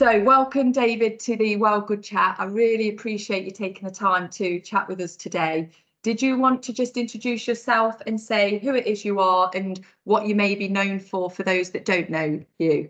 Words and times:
So, 0.00 0.18
welcome, 0.22 0.72
David, 0.72 1.20
to 1.20 1.36
the 1.36 1.56
Well 1.56 1.82
Good 1.82 2.02
Chat. 2.02 2.36
I 2.38 2.44
really 2.44 2.88
appreciate 2.88 3.44
you 3.44 3.50
taking 3.50 3.86
the 3.86 3.94
time 3.94 4.30
to 4.30 4.58
chat 4.60 4.88
with 4.88 4.98
us 5.02 5.14
today. 5.14 5.68
Did 6.02 6.22
you 6.22 6.38
want 6.38 6.62
to 6.62 6.72
just 6.72 6.96
introduce 6.96 7.46
yourself 7.46 8.00
and 8.06 8.18
say 8.18 8.60
who 8.60 8.74
it 8.74 8.86
is 8.86 9.04
you 9.04 9.20
are 9.20 9.50
and 9.54 9.78
what 10.04 10.26
you 10.26 10.34
may 10.34 10.54
be 10.54 10.68
known 10.68 11.00
for 11.00 11.28
for 11.30 11.42
those 11.42 11.68
that 11.72 11.84
don't 11.84 12.08
know 12.08 12.42
you? 12.58 12.88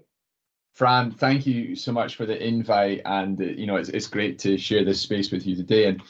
Fran, 0.74 1.10
thank 1.10 1.48
you 1.48 1.74
so 1.74 1.90
much 1.90 2.14
for 2.14 2.26
the 2.26 2.46
invite, 2.46 3.02
and 3.04 3.40
uh, 3.40 3.44
you 3.44 3.66
know 3.66 3.74
it's 3.74 3.88
it's 3.88 4.06
great 4.06 4.38
to 4.38 4.56
share 4.56 4.84
this 4.84 5.00
space 5.00 5.32
with 5.32 5.44
you 5.44 5.56
today. 5.56 5.86
And 5.86 6.00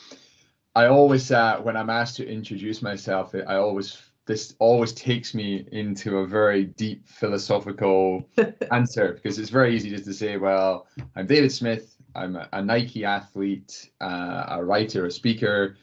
I 0.74 0.88
always, 0.88 1.32
uh, 1.32 1.60
when 1.62 1.78
I'm 1.78 1.88
asked 1.88 2.16
to 2.16 2.28
introduce 2.28 2.82
myself, 2.82 3.34
I 3.34 3.54
always 3.54 4.02
this 4.30 4.54
always 4.60 4.92
takes 4.92 5.34
me 5.34 5.66
into 5.72 6.18
a 6.18 6.26
very 6.26 6.62
deep 6.64 7.04
philosophical 7.08 8.28
answer 8.70 9.14
because 9.14 9.40
it's 9.40 9.50
very 9.50 9.74
easy 9.74 9.90
just 9.90 10.04
to 10.04 10.14
say, 10.14 10.36
well, 10.36 10.86
I'm 11.16 11.26
David 11.26 11.50
Smith, 11.50 11.96
I'm 12.14 12.36
a, 12.36 12.48
a 12.52 12.62
Nike 12.62 13.04
athlete, 13.04 13.90
uh, 14.00 14.44
a 14.50 14.64
writer, 14.64 15.06
a 15.06 15.10
speaker, 15.10 15.76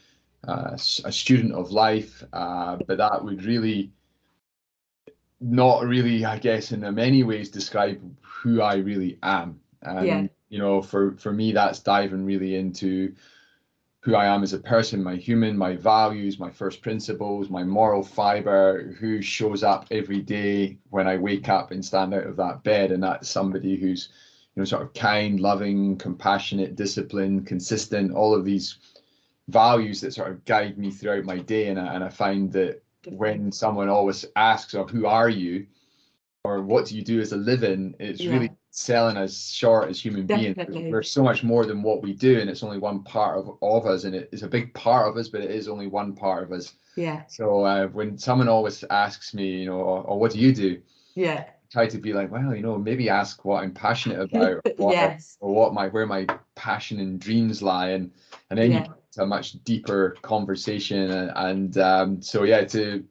uh, 0.47 0.77
a 1.03 1.11
student 1.11 1.55
of 1.55 1.71
life, 1.71 2.23
uh, 2.31 2.77
but 2.87 2.97
that 2.99 3.21
would 3.21 3.43
really 3.43 3.91
not 5.41 5.85
really, 5.85 6.23
I 6.23 6.39
guess, 6.39 6.71
in 6.71 6.79
many 6.95 7.23
ways 7.23 7.49
describe 7.49 7.99
who 8.21 8.61
I 8.61 8.75
really 8.75 9.19
am. 9.23 9.59
And 9.81 10.07
yeah. 10.07 10.27
you 10.47 10.59
know, 10.59 10.81
for 10.81 11.17
for 11.17 11.33
me, 11.33 11.51
that's 11.51 11.79
diving 11.79 12.23
really 12.23 12.55
into 12.55 13.13
who 14.07 14.15
I 14.15 14.33
am 14.33 14.41
as 14.41 14.53
a 14.53 14.59
person, 14.59 15.03
my 15.03 15.17
human, 15.17 15.57
my 15.57 15.75
values, 15.75 16.39
my 16.39 16.49
first 16.49 16.81
principles, 16.81 17.49
my 17.49 17.65
moral 17.65 18.01
fiber, 18.01 18.95
who 18.97 19.21
shows 19.21 19.63
up 19.63 19.85
every 19.91 20.21
day 20.21 20.77
when 20.91 21.09
I 21.09 21.17
wake 21.17 21.49
up 21.49 21.71
and 21.71 21.83
stand 21.83 22.13
out 22.13 22.25
of 22.25 22.37
that 22.37 22.63
bed, 22.63 22.93
and 22.93 23.03
that's 23.03 23.27
somebody 23.27 23.75
who's 23.75 24.07
you 24.55 24.61
know 24.61 24.65
sort 24.65 24.83
of 24.83 24.93
kind, 24.93 25.41
loving, 25.41 25.97
compassionate, 25.97 26.77
disciplined, 26.77 27.47
consistent, 27.47 28.13
all 28.13 28.33
of 28.33 28.45
these 28.45 28.77
values 29.49 29.99
that 29.99 30.13
sort 30.13 30.31
of 30.31 30.45
guide 30.45 30.77
me 30.77 30.89
throughout 30.89 31.25
my 31.25 31.39
day. 31.39 31.67
And 31.67 31.77
I, 31.77 31.93
and 31.93 32.01
I 32.01 32.07
find 32.07 32.49
that 32.53 32.81
when 33.09 33.51
someone 33.51 33.89
always 33.89 34.23
asks, 34.37 34.73
"Of 34.73 34.85
oh, 34.85 34.87
who 34.87 35.05
are 35.05 35.29
you?" 35.29 35.67
or 36.45 36.61
"What 36.61 36.85
do 36.85 36.95
you 36.95 37.03
do 37.03 37.19
as 37.19 37.33
a 37.33 37.37
living?" 37.37 37.93
it's 37.99 38.21
yeah. 38.21 38.31
really 38.31 38.51
selling 38.77 39.17
us 39.17 39.49
short 39.49 39.89
as 39.89 39.99
human 39.99 40.27
Definitely. 40.27 40.81
beings. 40.81 40.91
We're 40.93 41.01
so 41.01 41.23
much 41.23 41.43
more 41.43 41.65
than 41.65 41.81
what 41.81 42.03
we 42.03 42.13
do, 42.13 42.39
and 42.39 42.47
it's 42.47 42.61
only 42.61 42.77
one 42.77 43.01
part 43.01 43.39
of, 43.39 43.57
of 43.63 43.87
us, 43.87 44.03
and 44.03 44.13
it 44.13 44.29
is 44.31 44.43
a 44.43 44.47
big 44.47 44.71
part 44.75 45.07
of 45.07 45.17
us, 45.17 45.29
but 45.29 45.41
it 45.41 45.49
is 45.49 45.67
only 45.67 45.87
one 45.87 46.13
part 46.13 46.43
of 46.43 46.51
us. 46.51 46.75
Yeah. 46.95 47.23
So 47.27 47.63
uh, 47.63 47.87
when 47.87 48.19
someone 48.19 48.47
always 48.47 48.83
asks 48.91 49.33
me, 49.33 49.61
you 49.61 49.65
know, 49.65 49.77
or, 49.79 50.03
or 50.03 50.19
what 50.19 50.31
do 50.31 50.37
you 50.37 50.53
do? 50.53 50.79
Yeah. 51.15 51.45
I 51.47 51.53
try 51.71 51.87
to 51.87 51.97
be 51.97 52.13
like, 52.13 52.31
well, 52.31 52.55
you 52.55 52.61
know, 52.61 52.77
maybe 52.77 53.09
ask 53.09 53.43
what 53.43 53.63
I'm 53.63 53.73
passionate 53.73 54.21
about, 54.31 54.51
or 54.51 54.61
what, 54.77 54.93
yes. 54.93 55.37
or 55.39 55.55
what 55.55 55.73
my 55.73 55.87
where 55.87 56.05
my 56.05 56.27
passion 56.53 56.99
and 56.99 57.19
dreams 57.19 57.63
lie, 57.63 57.89
and 57.89 58.11
and 58.51 58.59
then 58.59 58.71
yeah. 58.71 58.85
you 58.85 59.23
a 59.23 59.25
much 59.25 59.53
deeper 59.63 60.15
conversation, 60.21 61.09
and, 61.09 61.31
and 61.35 61.77
um, 61.79 62.21
so 62.21 62.43
yeah, 62.43 62.63
to 62.65 63.03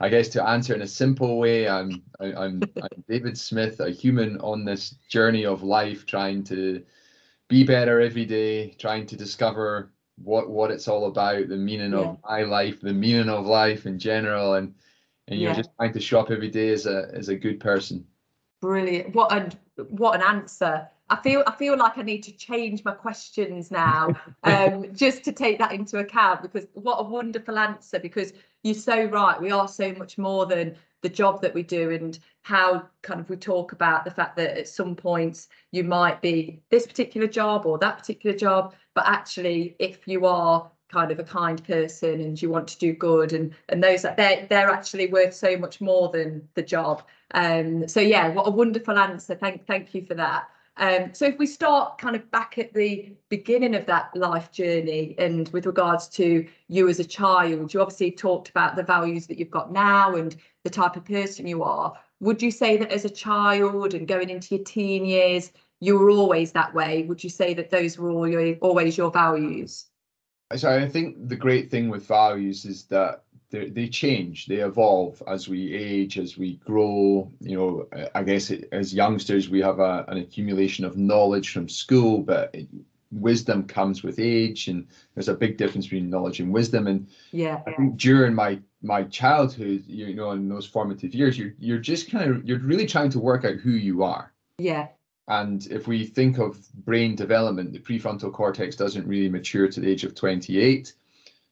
I 0.00 0.08
guess 0.08 0.28
to 0.30 0.46
answer 0.46 0.74
in 0.74 0.82
a 0.82 0.88
simple 0.88 1.38
way, 1.38 1.68
I'm 1.68 2.02
I, 2.20 2.26
am 2.26 2.36
i 2.36 2.44
am 2.44 2.62
i 2.82 2.86
am 2.94 3.04
David 3.08 3.38
Smith, 3.38 3.80
a 3.80 3.90
human 3.90 4.40
on 4.40 4.64
this 4.64 4.90
journey 5.08 5.46
of 5.46 5.62
life, 5.62 6.04
trying 6.04 6.42
to 6.44 6.82
be 7.48 7.64
better 7.64 8.00
every 8.00 8.24
day, 8.24 8.70
trying 8.78 9.06
to 9.06 9.16
discover 9.16 9.92
what 10.16 10.50
what 10.50 10.70
it's 10.70 10.88
all 10.88 11.06
about, 11.06 11.48
the 11.48 11.56
meaning 11.56 11.92
yeah. 11.92 11.98
of 11.98 12.18
my 12.28 12.42
life, 12.42 12.80
the 12.80 12.92
meaning 12.92 13.28
of 13.28 13.46
life 13.46 13.86
in 13.86 13.98
general, 13.98 14.54
and 14.54 14.74
and 15.28 15.38
you 15.38 15.46
yeah. 15.46 15.52
know 15.52 15.58
just 15.58 15.70
trying 15.76 15.92
to 15.92 16.00
show 16.00 16.20
up 16.20 16.30
every 16.30 16.50
day 16.50 16.70
as 16.70 16.86
a 16.86 17.10
as 17.12 17.28
a 17.28 17.36
good 17.36 17.60
person. 17.60 18.04
Brilliant! 18.60 19.14
What 19.14 19.32
an 19.32 19.52
what 19.88 20.16
an 20.16 20.22
answer. 20.22 20.88
I 21.10 21.16
feel 21.16 21.44
I 21.46 21.52
feel 21.52 21.76
like 21.76 21.98
I 21.98 22.02
need 22.02 22.22
to 22.24 22.32
change 22.32 22.84
my 22.84 22.92
questions 22.92 23.70
now, 23.70 24.08
um, 24.44 24.92
just 24.94 25.22
to 25.24 25.32
take 25.32 25.58
that 25.58 25.72
into 25.72 25.98
account. 25.98 26.42
Because 26.42 26.66
what 26.72 26.96
a 26.96 27.02
wonderful 27.02 27.58
answer! 27.58 27.98
Because 27.98 28.32
you're 28.64 28.74
so 28.74 29.04
right. 29.04 29.40
We 29.40 29.52
are 29.52 29.68
so 29.68 29.92
much 29.92 30.18
more 30.18 30.46
than 30.46 30.76
the 31.02 31.08
job 31.08 31.42
that 31.42 31.54
we 31.54 31.62
do, 31.62 31.90
and 31.90 32.18
how 32.42 32.88
kind 33.02 33.20
of 33.20 33.28
we 33.30 33.36
talk 33.36 33.72
about 33.72 34.04
the 34.04 34.10
fact 34.10 34.36
that 34.36 34.58
at 34.58 34.68
some 34.68 34.96
points 34.96 35.48
you 35.70 35.84
might 35.84 36.20
be 36.20 36.60
this 36.70 36.86
particular 36.86 37.28
job 37.28 37.66
or 37.66 37.78
that 37.78 37.98
particular 37.98 38.36
job, 38.36 38.74
but 38.94 39.06
actually, 39.06 39.76
if 39.78 40.08
you 40.08 40.26
are 40.26 40.70
kind 40.88 41.10
of 41.10 41.18
a 41.18 41.24
kind 41.24 41.64
person 41.64 42.20
and 42.20 42.40
you 42.40 42.48
want 42.48 42.68
to 42.68 42.78
do 42.78 42.92
good 42.92 43.32
and 43.32 43.54
and 43.68 43.82
those 43.82 44.02
that 44.02 44.16
they're 44.16 44.46
they're 44.48 44.70
actually 44.70 45.08
worth 45.08 45.34
so 45.34 45.56
much 45.56 45.80
more 45.80 46.08
than 46.10 46.46
the 46.54 46.62
job 46.62 47.02
um 47.32 47.88
so 47.88 48.00
yeah 48.00 48.28
what 48.28 48.46
a 48.46 48.50
wonderful 48.50 48.96
answer 48.96 49.34
thank 49.34 49.66
thank 49.66 49.92
you 49.92 50.06
for 50.06 50.14
that 50.14 50.48
um, 50.76 51.14
so 51.14 51.26
if 51.26 51.38
we 51.38 51.46
start 51.46 51.98
kind 51.98 52.16
of 52.16 52.28
back 52.32 52.58
at 52.58 52.74
the 52.74 53.14
beginning 53.28 53.76
of 53.76 53.86
that 53.86 54.10
life 54.16 54.50
journey 54.50 55.14
and 55.18 55.48
with 55.50 55.66
regards 55.66 56.08
to 56.10 56.46
you 56.68 56.88
as 56.88 56.98
a 56.98 57.04
child, 57.04 57.72
you 57.72 57.80
obviously 57.80 58.10
talked 58.10 58.48
about 58.48 58.74
the 58.74 58.82
values 58.82 59.28
that 59.28 59.38
you've 59.38 59.50
got 59.50 59.72
now 59.72 60.16
and 60.16 60.36
the 60.64 60.70
type 60.70 60.96
of 60.96 61.04
person 61.04 61.46
you 61.46 61.62
are. 61.62 61.96
Would 62.20 62.42
you 62.42 62.50
say 62.50 62.76
that 62.76 62.90
as 62.90 63.04
a 63.04 63.10
child 63.10 63.94
and 63.94 64.08
going 64.08 64.30
into 64.30 64.56
your 64.56 64.64
teen 64.64 65.04
years, 65.04 65.52
you 65.80 65.96
were 65.96 66.10
always 66.10 66.50
that 66.52 66.74
way? 66.74 67.04
Would 67.04 67.22
you 67.22 67.30
say 67.30 67.54
that 67.54 67.70
those 67.70 67.96
were 67.96 68.10
all 68.10 68.26
your, 68.26 68.56
always 68.56 68.96
your 68.96 69.12
values? 69.12 69.86
So 70.56 70.74
I 70.74 70.88
think 70.88 71.28
the 71.28 71.36
great 71.36 71.70
thing 71.70 71.88
with 71.88 72.06
values 72.06 72.64
is 72.64 72.84
that 72.86 73.23
they 73.54 73.88
change, 73.88 74.46
they 74.46 74.56
evolve 74.56 75.22
as 75.26 75.48
we 75.48 75.72
age, 75.72 76.18
as 76.18 76.36
we 76.36 76.56
grow. 76.56 77.30
You 77.40 77.56
know, 77.56 78.08
I 78.14 78.22
guess 78.22 78.50
it, 78.50 78.68
as 78.72 78.94
youngsters, 78.94 79.48
we 79.48 79.60
have 79.60 79.78
a, 79.78 80.04
an 80.08 80.18
accumulation 80.18 80.84
of 80.84 80.96
knowledge 80.96 81.52
from 81.52 81.68
school, 81.68 82.20
but 82.22 82.54
wisdom 83.12 83.64
comes 83.64 84.02
with 84.02 84.18
age, 84.18 84.68
and 84.68 84.86
there's 85.14 85.28
a 85.28 85.34
big 85.34 85.56
difference 85.56 85.86
between 85.86 86.10
knowledge 86.10 86.40
and 86.40 86.52
wisdom. 86.52 86.86
And 86.86 87.08
yeah, 87.30 87.62
I 87.66 87.72
think 87.72 87.96
during 87.96 88.34
my 88.34 88.60
my 88.82 89.04
childhood, 89.04 89.84
you 89.86 90.14
know, 90.14 90.32
in 90.32 90.48
those 90.48 90.66
formative 90.66 91.14
years, 91.14 91.38
you're 91.38 91.54
you're 91.58 91.78
just 91.78 92.10
kind 92.10 92.30
of 92.30 92.44
you're 92.44 92.58
really 92.58 92.86
trying 92.86 93.10
to 93.10 93.20
work 93.20 93.44
out 93.44 93.56
who 93.56 93.70
you 93.70 94.02
are. 94.02 94.32
Yeah. 94.58 94.88
And 95.26 95.66
if 95.68 95.86
we 95.88 96.04
think 96.04 96.38
of 96.38 96.70
brain 96.84 97.16
development, 97.16 97.72
the 97.72 97.78
prefrontal 97.78 98.32
cortex 98.32 98.76
doesn't 98.76 99.06
really 99.06 99.30
mature 99.30 99.68
to 99.68 99.80
the 99.80 99.90
age 99.90 100.04
of 100.04 100.14
28 100.14 100.92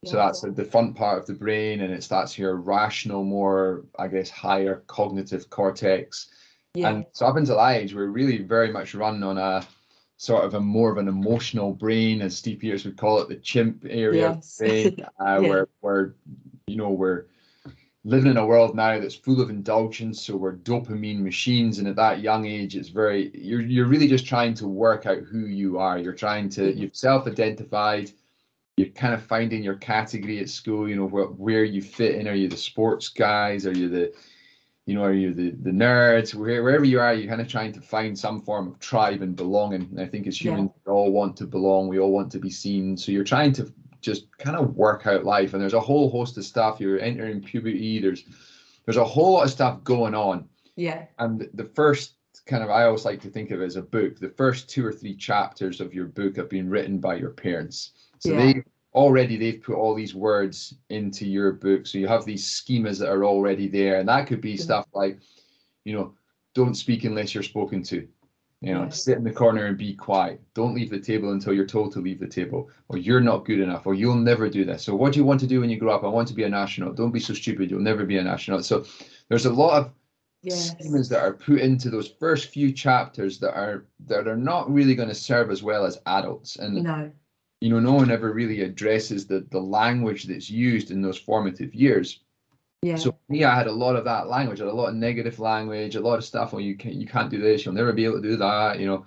so 0.05 0.17
that's 0.17 0.41
the 0.41 0.65
front 0.65 0.97
part 0.97 1.19
of 1.19 1.27
the 1.27 1.35
brain, 1.35 1.83
and 1.83 1.93
it 1.93 2.03
starts 2.03 2.37
your 2.37 2.57
rational, 2.57 3.23
more, 3.23 3.85
I 3.99 4.09
guess, 4.09 4.29
higher 4.31 4.83
cognitive 4.89 5.49
cortex. 5.49 6.29
Yeah. 6.75 6.89
And 6.89 7.07
so 7.13 7.27
up 7.27 7.37
until 7.37 7.57
that 7.57 7.77
age, 7.77 7.95
we're 7.95 8.07
really 8.07 8.39
very 8.39 8.73
much 8.73 8.95
run 8.95 9.23
on 9.23 9.39
a 9.39 9.65
sort 10.17 10.45
of 10.45 10.55
a 10.55 10.61
more 10.61 10.91
of 10.91 10.99
an 10.99 11.07
emotional 11.07 11.73
brain, 11.73 12.21
as 12.21 12.37
Steve 12.37 12.59
Peters 12.59 12.85
would 12.85 12.97
call 12.97 13.21
it, 13.21 13.29
the 13.29 13.37
chimp 13.37 13.85
area 13.89 14.31
yes. 14.31 14.61
of 14.61 14.69
the 14.69 14.91
brain, 14.91 15.07
uh, 15.21 15.41
yeah. 15.41 15.49
where, 15.49 15.69
where, 15.81 16.15
you 16.67 16.77
know, 16.77 16.91
we're 16.91 17.27
living 18.05 18.33
in 18.33 18.37
a 18.37 18.47
world 18.47 18.75
now 18.75 18.99
that's 18.99 19.15
full 19.15 19.41
of 19.41 19.51
indulgence. 19.51 20.23
So 20.23 20.37
we're 20.37 20.57
dopamine 20.57 21.21
machines. 21.21 21.79
And 21.79 21.87
at 21.87 21.95
that 21.97 22.21
young 22.21 22.47
age, 22.47 22.75
it's 22.75 22.89
very, 22.89 23.31
you're, 23.35 23.61
you're 23.61 23.87
really 23.87 24.09
just 24.09 24.27
trying 24.27 24.55
to 24.55 24.67
work 24.67 25.07
out 25.07 25.19
who 25.19 25.47
you 25.47 25.79
are. 25.79 25.99
You're 25.99 26.13
trying 26.13 26.49
to, 26.51 26.73
you've 26.73 26.97
self 26.97 27.29
identified 27.29 28.11
you're 28.77 28.89
kind 28.89 29.15
of 29.15 29.23
finding 29.23 29.63
your 29.63 29.75
category 29.75 30.41
at 30.41 30.49
school 30.49 30.89
you 30.89 30.97
know 30.97 31.07
where, 31.07 31.27
where 31.27 31.65
you 31.65 31.83
fit 31.83 32.15
in. 32.15 32.29
Are 32.29 32.35
you 32.35 32.49
the 32.49 32.57
sports 32.57 33.09
guys? 33.09 33.67
Are 33.67 33.73
you 33.73 33.89
the 33.89 34.13
you 34.87 34.95
know 34.95 35.05
are 35.05 35.13
you 35.13 35.35
the 35.35 35.51
the 35.51 35.71
nerds? 35.71 36.35
Where, 36.35 36.63
wherever 36.63 36.85
you 36.85 37.01
are 37.01 37.15
you're 37.15 37.29
kind 37.29 37.41
of 37.41 37.49
trying 37.49 37.73
to 37.73 37.81
find 37.81 38.19
some 38.19 38.41
form 38.41 38.69
of 38.69 38.79
tribe 38.79 39.23
and 39.23 39.37
belonging. 39.37 39.83
And 39.83 40.01
i 40.01 40.07
think 40.07 40.27
as 40.27 40.41
humans 40.41 40.71
yeah. 40.75 40.93
we 40.93 40.93
all 40.93 41.13
want 41.13 41.37
to 41.39 41.47
belong. 41.47 41.89
We 41.89 41.99
all 41.99 42.13
want 42.13 42.33
to 42.33 42.39
be 42.39 42.51
seen. 42.51 42.97
So 42.97 43.13
you're 43.13 43.25
trying 43.25 43.53
to 43.55 43.73
just 44.01 44.27
kind 44.39 44.57
of 44.57 44.75
work 44.75 45.07
out 45.07 45.25
life. 45.25 45.53
And 45.53 45.63
there's 45.63 45.75
a 45.75 45.81
whole 45.81 46.11
host 46.11 46.37
of 46.39 46.45
stuff. 46.45 46.81
You're 46.81 46.99
entering 46.99 47.43
puberty. 47.43 48.01
There's 48.01 48.25
there's 48.87 48.97
a 48.97 49.05
whole 49.05 49.35
lot 49.35 49.45
of 49.45 49.51
stuff 49.51 49.85
going 49.85 50.15
on. 50.15 50.49
Yeah. 50.77 51.05
And 51.19 51.49
the 51.55 51.71
first 51.75 52.15
kind 52.47 52.65
of 52.65 52.71
i 52.71 52.85
always 52.85 53.05
like 53.05 53.21
to 53.21 53.29
think 53.29 53.51
of 53.51 53.61
it 53.61 53.67
as 53.67 53.77
a 53.77 53.83
book. 53.83 54.19
The 54.19 54.31
first 54.31 54.71
two 54.71 54.85
or 54.85 54.93
three 54.93 55.15
chapters 55.15 55.83
of 55.83 55.93
your 55.93 56.07
book 56.07 56.37
have 56.37 56.49
been 56.49 56.71
written 56.71 56.99
by 56.99 57.17
your 57.17 57.31
parents 57.31 57.93
so 58.23 58.33
yeah. 58.35 58.53
they 58.53 58.63
already 58.95 59.37
they've 59.37 59.63
put 59.63 59.75
all 59.75 59.95
these 59.95 60.15
words 60.15 60.75
into 60.91 61.27
your 61.27 61.53
book. 61.53 61.87
So 61.87 61.99
you 61.99 62.07
have 62.07 62.25
these 62.25 62.47
schemas 62.47 62.99
that 63.01 63.11
are 63.11 63.25
already 63.25 63.67
there. 63.67 63.99
And 63.99 64.09
that 64.09 64.29
could 64.29 64.41
be 64.41 64.53
yeah. 64.53 64.63
stuff 64.63 64.87
like, 64.95 65.19
you 65.85 65.93
know, 65.93 66.15
don't 66.55 66.75
speak 66.75 67.03
unless 67.03 67.35
you're 67.35 67.43
spoken 67.43 67.83
to. 67.85 68.07
You 68.61 68.75
know, 68.75 68.83
yeah. 68.85 68.89
sit 68.91 69.19
in 69.19 69.25
the 69.25 69.33
corner 69.33 69.67
and 69.67 69.77
be 69.77 69.95
quiet. 69.95 70.41
Don't 70.55 70.73
leave 70.73 70.89
the 70.89 71.01
table 71.01 71.33
until 71.33 71.53
you're 71.53 71.67
told 71.67 71.93
to 71.95 72.01
leave 72.01 72.21
the 72.21 72.29
table. 72.29 72.71
Or 72.89 72.97
you're 72.97 73.21
not 73.21 73.45
good 73.45 73.59
enough. 73.59 73.87
Or 73.87 73.95
you'll 73.95 74.15
never 74.15 74.49
do 74.49 74.65
this. 74.65 74.85
So 74.85 74.95
what 74.95 75.13
do 75.13 75.19
you 75.19 75.25
want 75.25 75.41
to 75.41 75.49
do 75.49 75.61
when 75.61 75.71
you 75.71 75.81
grow 75.81 75.93
up? 75.93 76.05
I 76.05 76.09
want 76.09 76.29
to 76.29 76.35
be 76.35 76.45
an 76.45 76.55
astronaut. 76.55 76.95
Don't 76.95 77.11
be 77.11 77.19
so 77.19 77.35
stupid. 77.35 77.73
You'll 77.73 77.81
never 77.81 78.05
be 78.05 78.19
an 78.19 78.29
astronaut. 78.29 78.65
So 78.65 78.85
there's 79.29 79.47
a 79.47 79.53
lot 79.53 79.83
of 79.83 79.91
yes. 80.43 80.77
schemas 80.77 81.09
that 81.09 81.25
are 81.25 81.33
put 81.33 81.59
into 81.59 81.91
those 81.91 82.15
first 82.21 82.51
few 82.51 82.71
chapters 82.71 83.41
that 83.41 83.57
are 83.57 83.87
that 84.07 84.29
are 84.29 84.37
not 84.37 84.73
really 84.73 84.95
going 84.95 85.09
to 85.09 85.15
serve 85.15 85.51
as 85.51 85.65
well 85.65 85.85
as 85.85 85.99
adults. 86.07 86.55
And 86.55 86.85
no 86.85 87.11
you 87.63 87.71
know, 87.71 87.79
no 87.79 87.93
one 87.93 88.11
ever 88.11 88.33
really 88.33 88.63
addresses 88.63 89.27
the 89.27 89.47
the 89.51 89.61
language 89.61 90.25
that's 90.25 90.51
used 90.51 90.91
in 90.91 91.01
those 91.01 91.19
formative 91.19 91.75
years. 91.75 92.21
Yeah. 92.83 92.97
So 92.97 93.17
me, 93.29 93.45
I 93.45 93.55
had 93.55 93.69
a 93.69 93.73
lot 93.73 93.95
of 93.95 94.05
that 94.05 94.27
language, 94.27 94.61
I 94.61 94.65
had 94.65 94.73
a 94.73 94.77
lot 94.77 94.89
of 94.89 94.97
negative 94.97 95.39
language, 95.39 95.95
a 95.95 96.01
lot 96.01 96.19
of 96.19 96.25
stuff. 96.25 96.53
Well, 96.53 96.61
you 96.61 96.77
can't 96.77 96.97
you 96.97 97.07
can't 97.07 97.31
do 97.31 97.41
this, 97.41 97.65
you'll 97.65 97.75
never 97.75 97.93
be 97.93 98.05
able 98.05 98.21
to 98.21 98.29
do 98.29 98.37
that, 98.37 98.81
you 98.81 98.87
know. 98.87 99.07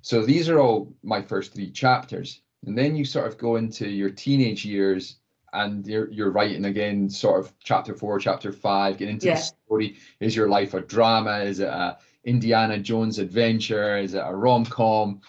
So 0.00 0.26
these 0.26 0.48
are 0.48 0.58
all 0.58 0.92
my 1.04 1.22
first 1.22 1.54
three 1.54 1.70
chapters. 1.70 2.40
And 2.66 2.76
then 2.76 2.96
you 2.96 3.04
sort 3.04 3.26
of 3.28 3.38
go 3.38 3.56
into 3.56 3.88
your 3.88 4.10
teenage 4.10 4.64
years 4.64 5.16
and 5.52 5.86
you're 5.86 6.10
you're 6.10 6.32
writing 6.32 6.64
again, 6.64 7.08
sort 7.08 7.38
of 7.40 7.52
chapter 7.62 7.94
four, 7.94 8.18
chapter 8.18 8.50
five, 8.52 8.98
get 8.98 9.08
into 9.08 9.26
Yeah. 9.26 9.34
the 9.34 9.42
story. 9.42 9.96
Is 10.18 10.34
your 10.34 10.48
life 10.48 10.74
a 10.74 10.80
drama? 10.80 11.38
Is 11.38 11.60
it 11.60 11.68
a 11.68 11.98
Indiana 12.24 12.78
Jones 12.78 13.18
adventure? 13.18 13.98
Is 13.98 14.14
it 14.14 14.24
a 14.24 14.34
rom 14.34 14.64
com? 14.64 15.20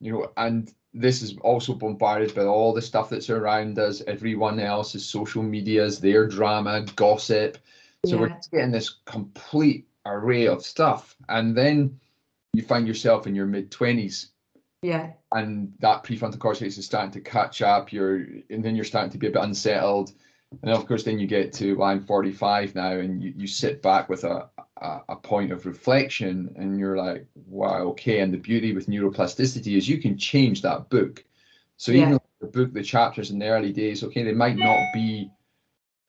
You 0.00 0.12
know, 0.12 0.32
and 0.36 0.72
this 0.96 1.22
is 1.22 1.36
also 1.42 1.74
bombarded 1.74 2.34
by 2.34 2.44
all 2.44 2.72
the 2.72 2.82
stuff 2.82 3.10
that's 3.10 3.30
around 3.30 3.78
us. 3.78 4.02
Everyone 4.06 4.58
else's 4.58 5.04
social 5.04 5.42
medias, 5.42 6.00
their 6.00 6.26
drama, 6.26 6.86
gossip. 6.96 7.58
So 8.06 8.18
we're 8.18 8.36
getting 8.52 8.70
this 8.70 8.96
complete 9.04 9.86
array 10.06 10.46
of 10.46 10.64
stuff. 10.64 11.16
And 11.28 11.56
then 11.56 11.98
you 12.52 12.62
find 12.62 12.86
yourself 12.86 13.26
in 13.26 13.34
your 13.34 13.46
mid 13.46 13.70
twenties 13.70 14.30
Yeah. 14.82 15.12
and 15.32 15.72
that 15.80 16.04
prefrontal 16.04 16.38
cortex 16.38 16.78
is 16.78 16.86
starting 16.86 17.10
to 17.12 17.20
catch 17.20 17.60
up. 17.62 17.92
You're 17.92 18.26
and 18.48 18.64
then 18.64 18.76
you're 18.76 18.84
starting 18.84 19.10
to 19.10 19.18
be 19.18 19.26
a 19.26 19.30
bit 19.30 19.42
unsettled. 19.42 20.12
And 20.62 20.72
of 20.72 20.86
course, 20.86 21.02
then 21.04 21.18
you 21.18 21.26
get 21.26 21.52
to 21.54 21.82
I'm 21.82 22.00
45 22.00 22.74
now, 22.74 22.92
and 22.92 23.22
you, 23.22 23.32
you 23.36 23.46
sit 23.46 23.82
back 23.82 24.08
with 24.08 24.24
a, 24.24 24.48
a 24.80 25.00
a 25.08 25.16
point 25.16 25.52
of 25.52 25.66
reflection, 25.66 26.52
and 26.56 26.78
you're 26.78 26.96
like, 26.96 27.26
wow, 27.34 27.82
okay. 27.88 28.20
And 28.20 28.32
the 28.32 28.38
beauty 28.38 28.72
with 28.74 28.86
neuroplasticity 28.86 29.76
is 29.76 29.88
you 29.88 29.98
can 30.00 30.16
change 30.18 30.62
that 30.62 30.88
book. 30.90 31.24
So 31.76 31.92
even 31.92 32.10
Yeah. 32.10 32.12
though 32.12 32.22
the 32.40 32.46
book, 32.48 32.72
the 32.72 32.82
chapters 32.82 33.30
in 33.30 33.38
the 33.38 33.48
early 33.48 33.72
days, 33.72 34.02
okay, 34.04 34.22
they 34.22 34.32
might 34.32 34.56
not 34.56 34.92
be 34.94 35.30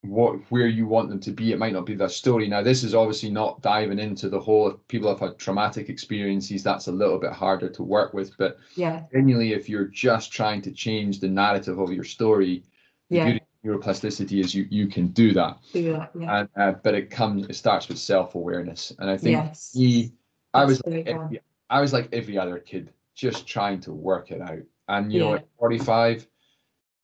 what 0.02 0.40
where 0.52 0.68
you 0.68 0.88
want 0.88 1.10
them 1.10 1.20
to 1.22 1.32
be. 1.32 1.52
It 1.52 1.60
might 1.60 1.74
not 1.74 1.86
be 1.86 1.96
the 1.96 2.08
story. 2.08 2.48
Now, 2.48 2.62
this 2.64 2.84
is 2.84 2.96
obviously 2.96 3.30
not 3.30 3.62
diving 3.62 4.00
into 4.00 4.30
the 4.30 4.40
whole. 4.40 4.70
If 4.70 4.88
people 4.88 5.10
have 5.10 5.20
had 5.20 5.38
traumatic 5.38 5.90
experiences, 5.90 6.64
that's 6.64 6.88
a 6.88 6.92
little 6.92 7.20
bit 7.20 7.34
harder 7.34 7.70
to 7.70 7.84
work 7.84 8.14
with. 8.14 8.38
But 8.38 8.58
Yeah. 8.76 9.04
genuinely, 9.12 9.54
if 9.54 9.68
you're 9.70 9.86
just 9.88 10.32
trying 10.32 10.62
to 10.64 10.72
change 10.72 11.20
the 11.20 11.28
narrative 11.28 11.80
of 11.80 11.92
your 11.92 12.04
story, 12.06 12.64
Yeah. 13.10 13.38
Neuroplasticity 13.68 14.40
is 14.44 14.56
you 14.56 14.68
you 14.70 14.88
can 14.88 15.08
do 15.08 15.34
that. 15.34 15.58
Do 15.74 15.94
that. 15.94 16.12
Yeah. 16.18 16.40
And 16.40 16.50
uh, 16.56 16.80
but 16.84 16.96
it 16.96 17.10
comes 17.10 17.48
it 17.48 17.56
starts 17.56 17.88
with 17.88 17.98
self 18.00 18.36
awareness, 18.36 18.94
and 19.00 19.10
I 19.10 19.18
think 19.18 19.34
Yes. 19.34 19.72
he, 19.74 20.14
I 20.54 20.66
was 20.66 20.82
like 20.86 21.08
every, 21.08 21.42
I 21.70 21.82
was 21.82 21.94
like 21.94 22.10
every 22.14 22.38
other 22.38 22.60
kid, 22.60 22.92
just 23.16 23.48
trying 23.48 23.80
to 23.82 23.94
work 23.94 24.32
it 24.32 24.42
out. 24.42 24.60
And 24.88 25.12
you 25.12 25.20
know, 25.20 25.34
at 25.36 25.48
45, 25.60 26.28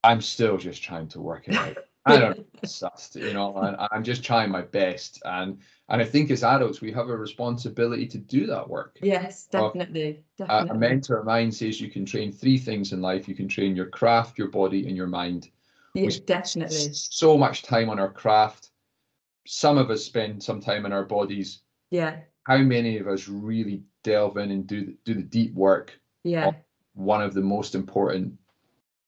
I'm 0.04 0.22
still 0.22 0.58
just 0.58 0.82
trying 0.82 1.08
to 1.10 1.22
work 1.22 1.48
it 1.48 1.56
out. 1.56 1.78
I 2.06 2.20
don't 2.20 2.38
know, 2.38 2.44
sussed, 2.66 3.16
you 3.16 3.32
know, 3.34 3.56
and 3.56 3.78
I'm 3.92 4.04
just 4.04 4.26
trying 4.26 4.52
my 4.52 4.62
best. 4.62 5.22
And 5.24 5.60
and 5.88 6.02
I 6.02 6.06
think 6.06 6.32
as 6.32 6.44
adults, 6.44 6.82
we 6.82 6.92
have 6.92 7.08
a 7.10 7.16
responsibility 7.16 8.08
to 8.08 8.18
do 8.18 8.46
that 8.48 8.70
work. 8.70 8.98
Yes, 9.02 9.48
Well, 9.54 9.68
definitely. 9.70 10.22
A, 10.40 10.68
a 10.70 10.74
mentor 10.74 11.20
of 11.20 11.26
mine 11.26 11.50
says 11.52 11.80
you 11.80 11.90
can 11.90 12.06
train 12.06 12.34
three 12.34 12.58
things 12.58 12.92
in 12.92 13.02
life. 13.02 13.30
You 13.30 13.36
can 13.36 13.48
train 13.48 13.74
your 13.74 13.86
craft, 13.86 14.38
your 14.38 14.50
body, 14.50 14.86
and 14.88 14.98
your 14.98 15.08
mind. 15.08 15.50
Yeah, 15.94 16.10
definitely. 16.26 16.94
So 16.94 17.38
much 17.38 17.64
time 17.64 17.90
on 17.90 18.00
our 18.00 18.12
craft. 18.12 18.72
Some 19.46 19.78
of 19.78 19.92
us 19.92 20.04
spend 20.04 20.42
some 20.42 20.60
time 20.62 20.86
on 20.86 20.94
our 20.94 21.06
bodies. 21.06 21.62
Yeah. 21.92 22.18
How 22.44 22.58
many 22.58 22.98
of 22.98 23.08
us 23.08 23.28
really 23.28 23.84
delve 24.04 24.38
in 24.38 24.52
and 24.52 24.66
do 24.68 24.86
the, 24.86 24.98
do 25.06 25.14
the 25.14 25.22
deep 25.22 25.54
work? 25.54 26.00
Yeah. 26.24 26.52
One 26.94 27.22
of 27.22 27.34
the 27.34 27.42
most 27.42 27.76
important 27.76 28.34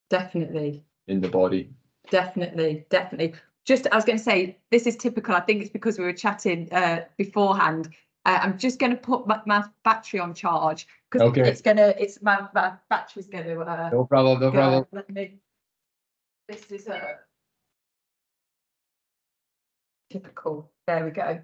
Definitely. 0.10 0.84
in 1.08 1.22
the 1.22 1.30
body. 1.30 1.70
Definitely, 2.10 2.86
definitely. 2.90 3.34
Just, 3.66 3.88
I 3.92 3.96
was 3.96 4.06
going 4.06 4.18
to 4.18 4.24
say, 4.24 4.58
this 4.70 4.86
is 4.86 4.96
typical. 4.96 5.34
I 5.34 5.40
think 5.40 5.62
it's 5.62 5.72
because 5.72 5.98
we 5.98 6.06
were 6.06 6.14
chatting 6.14 6.72
uh, 6.72 7.06
beforehand. 7.18 7.90
Uh, 8.26 8.40
I'm 8.42 8.58
just 8.60 8.80
going 8.80 8.92
to 8.92 8.98
put 8.98 9.26
my, 9.26 9.42
my 9.46 9.64
battery 9.84 10.20
on 10.20 10.34
charge 10.34 10.88
because 11.10 11.28
Okay. 11.30 11.50
it's 11.50 11.62
going 11.62 11.78
to, 11.78 12.00
it's 12.02 12.22
my, 12.22 12.48
my 12.54 12.74
battery's 12.90 13.28
going 13.28 13.46
to 13.46 13.62
uh, 13.62 13.90
No 13.92 14.06
problem. 14.06 14.40
No 14.40 14.52
problem. 14.52 14.86
Let 14.92 15.10
me. 15.10 15.40
This 16.48 16.72
is 16.72 16.88
a 16.88 17.20
typical. 20.12 20.72
There 20.88 21.04
we 21.04 21.12
go. 21.12 21.40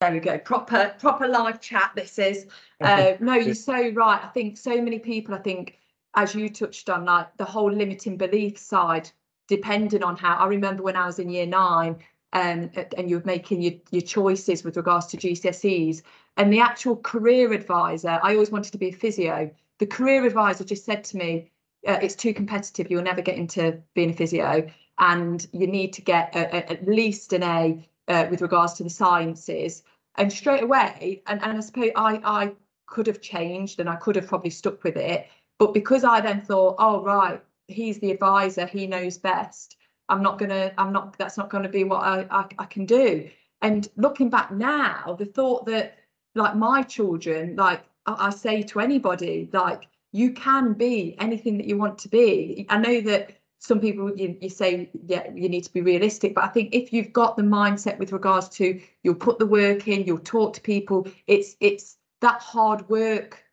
There 0.00 0.12
we 0.12 0.20
go. 0.20 0.38
Proper, 0.38 0.94
proper 0.98 1.28
live 1.28 1.60
chat. 1.60 1.92
This 1.94 2.18
is. 2.18 2.46
Uh, 2.82 3.12
no, 3.20 3.34
you're 3.34 3.54
so 3.54 3.90
right. 3.90 4.24
I 4.24 4.28
think 4.28 4.56
so 4.56 4.80
many 4.80 4.98
people. 4.98 5.34
I 5.34 5.38
think, 5.38 5.76
as 6.14 6.34
you 6.34 6.48
touched 6.48 6.88
on, 6.88 7.04
like 7.04 7.36
the 7.36 7.44
whole 7.44 7.70
limiting 7.70 8.16
belief 8.16 8.56
side, 8.56 9.10
depending 9.48 10.02
on 10.02 10.16
how. 10.16 10.36
I 10.36 10.46
remember 10.46 10.82
when 10.82 10.96
I 10.96 11.04
was 11.04 11.18
in 11.18 11.28
year 11.28 11.44
nine, 11.44 11.96
um, 12.32 12.70
and 12.96 13.10
you're 13.10 13.22
making 13.26 13.60
your 13.60 13.74
your 13.90 14.00
choices 14.00 14.64
with 14.64 14.78
regards 14.78 15.08
to 15.08 15.18
GCSEs, 15.18 16.00
and 16.38 16.50
the 16.50 16.60
actual 16.60 16.96
career 16.96 17.52
advisor. 17.52 18.18
I 18.22 18.32
always 18.32 18.50
wanted 18.50 18.72
to 18.72 18.78
be 18.78 18.88
a 18.88 18.92
physio. 18.92 19.50
The 19.78 19.86
career 19.86 20.24
advisor 20.24 20.64
just 20.64 20.86
said 20.86 21.04
to 21.04 21.18
me, 21.18 21.50
uh, 21.86 21.98
"It's 22.02 22.14
too 22.14 22.34
competitive. 22.34 22.90
You'll 22.90 23.02
never 23.02 23.22
get 23.22 23.36
into 23.36 23.80
being 23.94 24.10
a 24.10 24.14
physio, 24.14 24.68
and 24.98 25.46
you 25.52 25.66
need 25.66 25.92
to 25.94 26.02
get 26.02 26.34
a, 26.34 26.56
a, 26.56 26.72
at 26.72 26.86
least 26.86 27.32
an 27.32 27.42
A 27.42 27.88
uh, 28.08 28.26
with 28.30 28.42
regards 28.42 28.74
to 28.74 28.84
the 28.84 28.90
sciences." 28.90 29.82
And 30.16 30.32
straight 30.32 30.62
away, 30.62 31.22
and, 31.26 31.42
and 31.42 31.56
I 31.56 31.60
suppose 31.60 31.90
I 31.96 32.20
I 32.24 32.52
could 32.90 33.06
have 33.06 33.20
changed 33.22 33.80
and 33.80 33.88
I 33.88 33.96
could 33.96 34.16
have 34.16 34.26
probably 34.26 34.50
stuck 34.50 34.84
with 34.84 34.96
it. 34.96 35.28
But 35.58 35.72
because 35.72 36.04
I 36.04 36.20
then 36.20 36.42
thought, 36.42 36.76
oh 36.78 37.02
right, 37.02 37.40
he's 37.68 37.98
the 38.00 38.10
advisor, 38.10 38.66
he 38.66 38.86
knows 38.86 39.16
best. 39.16 39.76
I'm 40.08 40.22
not 40.22 40.38
gonna, 40.38 40.72
I'm 40.76 40.92
not, 40.92 41.16
that's 41.16 41.38
not 41.38 41.50
gonna 41.50 41.68
be 41.68 41.84
what 41.84 42.02
I, 42.02 42.26
I, 42.30 42.46
I 42.58 42.64
can 42.64 42.84
do. 42.84 43.30
And 43.62 43.88
looking 43.96 44.28
back 44.28 44.50
now, 44.50 45.16
the 45.18 45.24
thought 45.24 45.66
that 45.66 45.98
like 46.34 46.56
my 46.56 46.82
children, 46.82 47.56
like 47.56 47.82
I, 48.06 48.26
I 48.26 48.30
say 48.30 48.62
to 48.62 48.80
anybody, 48.80 49.48
like 49.52 49.86
you 50.12 50.32
can 50.32 50.72
be 50.74 51.16
anything 51.18 51.56
that 51.58 51.66
you 51.66 51.76
want 51.76 51.98
to 51.98 52.08
be. 52.08 52.66
I 52.68 52.78
know 52.78 53.00
that 53.02 53.40
some 53.60 53.78
people 53.78 54.10
you, 54.16 54.36
you 54.40 54.48
say 54.48 54.90
yeah 55.06 55.30
you 55.34 55.48
need 55.48 55.62
to 55.62 55.72
be 55.72 55.82
realistic 55.82 56.34
but 56.34 56.42
i 56.42 56.48
think 56.48 56.74
if 56.74 56.92
you've 56.92 57.12
got 57.12 57.36
the 57.36 57.42
mindset 57.42 57.98
with 57.98 58.10
regards 58.10 58.48
to 58.48 58.80
you'll 59.02 59.14
put 59.14 59.38
the 59.38 59.46
work 59.46 59.86
in 59.86 60.02
you'll 60.04 60.18
talk 60.18 60.54
to 60.54 60.60
people 60.62 61.06
it's 61.26 61.56
it's 61.60 61.98
that 62.22 62.40
hard 62.40 62.88
work 62.88 63.44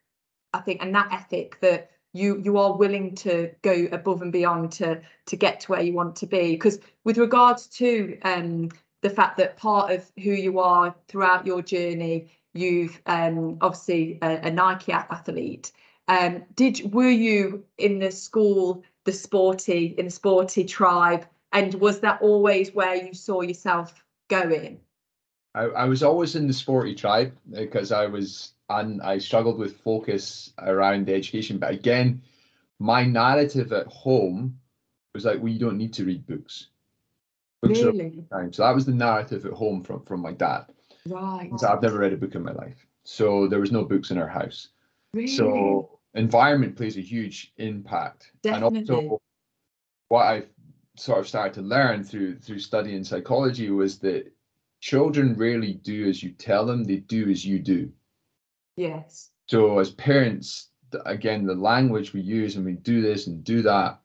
i 0.54 0.60
think 0.60 0.82
and 0.82 0.94
that 0.94 1.12
ethic 1.12 1.60
that 1.60 1.90
you 2.14 2.40
you 2.42 2.56
are 2.56 2.76
willing 2.76 3.14
to 3.14 3.50
go 3.62 3.86
above 3.92 4.22
and 4.22 4.32
beyond 4.32 4.72
to 4.72 5.00
to 5.26 5.36
get 5.36 5.60
to 5.60 5.72
where 5.72 5.82
you 5.82 5.92
want 5.92 6.16
to 6.16 6.26
be 6.26 6.52
because 6.52 6.78
with 7.04 7.18
regards 7.18 7.66
to 7.66 8.18
um 8.22 8.70
the 9.02 9.10
fact 9.10 9.36
that 9.36 9.58
part 9.58 9.92
of 9.92 10.10
who 10.16 10.30
you 10.30 10.58
are 10.58 10.94
throughout 11.06 11.46
your 11.46 11.60
journey 11.60 12.30
you've 12.54 13.00
um 13.04 13.58
obviously 13.60 14.18
a, 14.22 14.46
a 14.46 14.50
nike 14.50 14.90
athlete 14.90 15.70
um 16.08 16.42
did 16.54 16.92
were 16.92 17.10
you 17.10 17.64
in 17.78 17.98
the 17.98 18.10
school 18.10 18.82
the 19.04 19.12
sporty 19.12 19.94
in 19.98 20.06
the 20.06 20.10
sporty 20.10 20.64
tribe 20.64 21.26
and 21.52 21.74
was 21.74 22.00
that 22.00 22.20
always 22.20 22.74
where 22.74 22.96
you 22.96 23.14
saw 23.14 23.40
yourself 23.40 24.04
going 24.28 24.78
I, 25.54 25.64
I 25.64 25.84
was 25.86 26.02
always 26.02 26.36
in 26.36 26.46
the 26.46 26.52
sporty 26.52 26.94
tribe 26.94 27.36
because 27.50 27.90
I 27.90 28.06
was 28.06 28.52
and 28.70 29.02
I 29.02 29.18
struggled 29.18 29.58
with 29.58 29.80
focus 29.80 30.52
around 30.58 31.08
education. 31.08 31.58
But 31.58 31.72
again, 31.72 32.22
my 32.78 33.04
narrative 33.04 33.72
at 33.72 33.86
home 33.86 34.58
was 35.14 35.24
like, 35.24 35.38
well, 35.38 35.48
you 35.48 35.58
don't 35.58 35.78
need 35.78 35.94
to 35.94 36.04
read 36.04 36.26
books. 36.26 36.68
Books 37.62 37.80
really. 37.82 38.24
So 38.52 38.62
that 38.62 38.74
was 38.74 38.86
the 38.86 38.92
narrative 38.92 39.46
at 39.46 39.52
home 39.52 39.82
from 39.82 40.04
from 40.04 40.20
my 40.20 40.32
dad. 40.32 40.66
right 41.06 41.50
So 41.58 41.68
I've 41.68 41.82
never 41.82 41.98
read 41.98 42.12
a 42.12 42.16
book 42.16 42.34
in 42.34 42.44
my 42.44 42.52
life. 42.52 42.86
So 43.04 43.48
there 43.48 43.60
was 43.60 43.72
no 43.72 43.84
books 43.84 44.10
in 44.10 44.18
our 44.18 44.28
house. 44.28 44.68
really 45.12 45.26
So 45.28 45.97
environment 46.18 46.76
plays 46.76 46.96
a 46.96 47.00
huge 47.02 47.52
impact. 47.56 48.32
And 48.50 48.62
Definitely. 48.62 48.94
also 48.94 49.22
what 50.08 50.24
I 50.24 50.42
sort 50.96 51.18
of 51.20 51.28
started 51.28 51.54
to 51.54 51.62
learn 51.62 52.02
through 52.04 52.38
through 52.40 52.58
studying 52.58 53.04
psychology 53.04 53.70
was 53.70 53.98
that 54.00 54.32
children 54.80 55.34
rarely 55.34 55.74
do 55.74 56.08
as 56.08 56.22
you 56.22 56.30
tell 56.32 56.66
them, 56.66 56.84
they 56.84 56.96
do 56.96 57.28
as 57.30 57.44
you 57.44 57.58
do. 57.58 57.92
yes 58.76 59.30
So 59.48 59.78
as 59.78 59.90
parents, 59.90 60.70
again, 61.06 61.46
the 61.46 61.54
language 61.54 62.12
we 62.12 62.20
use 62.20 62.56
and 62.56 62.64
we 62.64 62.74
do 62.74 63.00
this 63.02 63.26
and 63.26 63.44
do 63.44 63.62
that. 63.62 64.00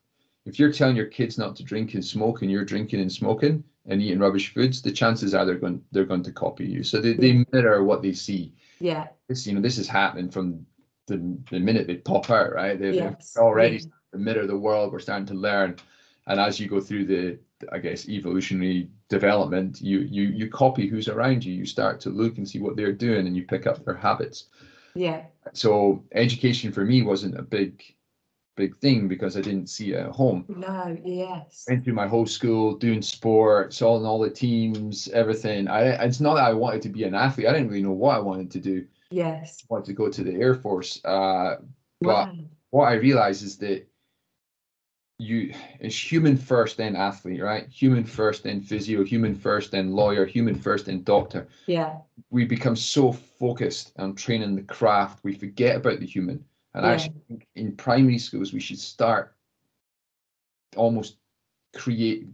If 0.45 0.59
you're 0.59 0.73
telling 0.73 0.95
your 0.95 1.05
kids 1.07 1.37
not 1.37 1.55
to 1.57 1.63
drink 1.63 1.93
and 1.93 2.03
smoke 2.03 2.41
and 2.41 2.51
you're 2.51 2.65
drinking 2.65 2.99
and 2.99 3.11
smoking 3.11 3.63
and 3.85 4.01
eating 4.01 4.19
rubbish 4.19 4.53
foods, 4.53 4.81
the 4.81 4.91
chances 4.91 5.33
are 5.33 5.45
they're 5.45 5.55
going 5.55 5.81
they're 5.91 6.05
going 6.05 6.23
to 6.23 6.31
copy 6.31 6.65
you. 6.65 6.83
So 6.83 6.99
they, 6.99 7.13
they 7.13 7.45
mirror 7.53 7.83
what 7.83 8.01
they 8.01 8.13
see. 8.13 8.53
yeah 8.79 9.07
This, 9.27 9.47
you 9.47 9.53
know, 9.53 9.61
this 9.61 9.77
is 9.77 9.87
happening 9.87 10.29
from 10.29 10.65
the, 11.07 11.37
the 11.49 11.59
minute 11.59 11.87
they 11.87 11.97
pop 11.97 12.29
out, 12.29 12.53
right? 12.53 12.79
They're, 12.79 12.93
they're 12.93 13.17
already 13.37 13.77
yes. 13.77 13.87
the 14.11 14.39
of 14.39 14.47
the 14.47 14.57
world. 14.57 14.91
We're 14.91 14.99
starting 14.99 15.27
to 15.27 15.33
learn. 15.33 15.77
And 16.27 16.39
as 16.39 16.59
you 16.59 16.67
go 16.67 16.79
through 16.79 17.05
the, 17.05 17.39
I 17.71 17.79
guess, 17.79 18.07
evolutionary 18.07 18.89
development, 19.09 19.81
you 19.81 19.99
you 19.99 20.23
you 20.23 20.49
copy 20.49 20.87
who's 20.87 21.09
around 21.09 21.43
you. 21.43 21.53
You 21.53 21.65
start 21.65 21.99
to 22.01 22.09
look 22.09 22.37
and 22.37 22.47
see 22.47 22.59
what 22.59 22.75
they're 22.75 22.93
doing 22.93 23.27
and 23.27 23.35
you 23.35 23.43
pick 23.43 23.67
up 23.67 23.83
their 23.83 23.95
habits 23.95 24.45
yeah 24.95 25.23
so 25.53 26.03
education 26.13 26.71
for 26.71 26.85
me 26.85 27.01
wasn't 27.01 27.37
a 27.37 27.41
big 27.41 27.83
big 28.55 28.77
thing 28.77 29.07
because 29.07 29.35
I 29.35 29.41
didn't 29.41 29.67
see 29.67 29.93
it 29.93 29.99
at 29.99 30.11
home. 30.11 30.45
no 30.47 30.95
yes 31.03 31.65
Went 31.67 31.83
through 31.83 31.95
my 31.95 32.07
whole 32.07 32.27
school 32.27 32.75
doing 32.75 33.01
sports, 33.01 33.81
all 33.81 33.99
in 33.99 34.05
all 34.05 34.19
the 34.19 34.29
teams, 34.29 35.07
everything. 35.09 35.67
I 35.67 36.03
it's 36.03 36.19
not 36.19 36.35
that 36.35 36.45
I 36.45 36.53
wanted 36.53 36.83
to 36.83 36.89
be 36.89 37.03
an 37.03 37.15
athlete. 37.15 37.47
I 37.47 37.53
didn't 37.53 37.69
really 37.69 37.81
know 37.81 37.91
what 37.91 38.15
I 38.15 38.19
wanted 38.19 38.51
to 38.51 38.59
do. 38.59 38.85
Yes 39.13 39.63
I 39.63 39.65
wanted 39.69 39.85
to 39.85 39.93
go 39.93 40.09
to 40.09 40.23
the 40.23 40.33
Air 40.33 40.55
Force. 40.55 41.03
Uh, 41.05 41.57
But 42.01 42.27
Wow. 42.27 42.45
what 42.71 42.85
I 42.91 42.95
realize 42.95 43.43
is 43.43 43.57
that 43.59 43.87
you 45.19 45.53
it's 45.79 46.11
human 46.11 46.35
first, 46.35 46.77
then 46.77 46.95
athlete, 46.95 47.41
right? 47.41 47.67
Human 47.69 48.03
first, 48.03 48.43
then 48.43 48.61
physio, 48.61 49.03
human 49.03 49.35
first, 49.35 49.71
then 49.71 49.91
lawyer, 49.91 50.25
human 50.25 50.55
first, 50.55 50.85
then 50.87 51.03
doctor. 51.03 51.47
Yeah. 51.67 52.01
We 52.29 52.45
become 52.45 52.75
so 52.75 53.11
focused 53.13 53.93
on 53.97 54.15
training 54.15 54.55
the 54.55 54.63
craft, 54.63 55.23
we 55.23 55.33
forget 55.33 55.77
about 55.77 55.99
the 55.99 56.05
human. 56.05 56.43
And 56.73 56.85
I 56.85 56.89
Yeah. 56.89 56.93
actually 56.95 57.21
think 57.27 57.47
in 57.55 57.75
primary 57.75 58.17
schools 58.17 58.53
we 58.53 58.59
should 58.59 58.79
start 58.79 59.35
almost 60.75 61.17
create 61.75 62.27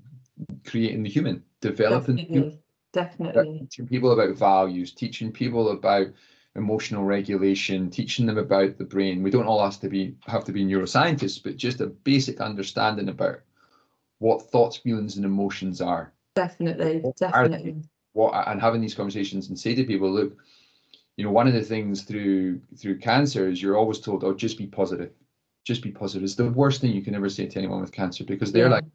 creating 0.66 1.04
the 1.04 1.10
human, 1.10 1.44
developing 1.62 2.16
the 2.16 2.24
human 2.24 2.60
Definitely. 2.92 3.34
Definitely. 3.34 3.60
teaching 3.60 3.88
people 3.88 4.12
about 4.12 4.36
values, 4.38 4.94
teaching 4.94 5.32
people 5.32 5.70
about 5.70 6.08
emotional 6.56 7.04
regulation, 7.04 7.90
teaching 7.90 8.26
them 8.26 8.38
about 8.38 8.78
the 8.78 8.84
brain. 8.84 9.24
We 9.24 9.32
don't 9.32 9.46
all 9.48 9.64
have 9.64 9.80
to 9.82 9.90
be 9.90 10.16
have 10.28 10.46
to 10.46 10.52
be 10.52 10.66
neuroscientists, 10.66 11.42
but 11.44 11.58
just 11.58 11.82
a 11.82 11.88
basic 11.88 12.42
understanding 12.42 13.10
about 13.10 13.40
what 14.20 14.50
thoughts, 14.52 14.78
feelings, 14.78 15.16
and 15.16 15.26
emotions 15.26 15.82
are. 15.82 16.14
Definitely. 16.36 17.00
What 17.00 17.22
are 17.34 17.48
they? 17.48 17.58
Definitely. 17.58 17.84
What 18.14 18.48
and 18.48 18.60
having 18.60 18.82
these 18.82 18.96
conversations 18.96 19.50
and 19.50 19.60
say 19.60 19.76
to 19.76 19.84
people, 19.84 20.12
look, 20.12 20.38
you 21.18 21.24
know, 21.24 21.32
one 21.32 21.48
of 21.48 21.54
the 21.54 21.62
things 21.62 22.04
through 22.04 22.62
through 22.78 23.00
cancer 23.00 23.50
is 23.50 23.62
you're 23.62 23.78
always 23.78 24.00
told, 24.00 24.24
oh, 24.24 24.34
just 24.34 24.58
be 24.58 24.68
positive. 24.68 25.12
Just 25.66 25.84
be 25.84 25.92
positive. 25.92 26.24
It's 26.24 26.36
the 26.36 26.50
worst 26.50 26.82
thing 26.82 26.92
you 26.92 27.02
can 27.02 27.16
ever 27.16 27.30
say 27.30 27.46
to 27.46 27.60
anyone 27.60 27.82
with 27.82 27.92
cancer 27.92 28.24
because 28.24 28.52
they're 28.52 28.66
Yeah. 28.66 28.76
like, 28.76 28.86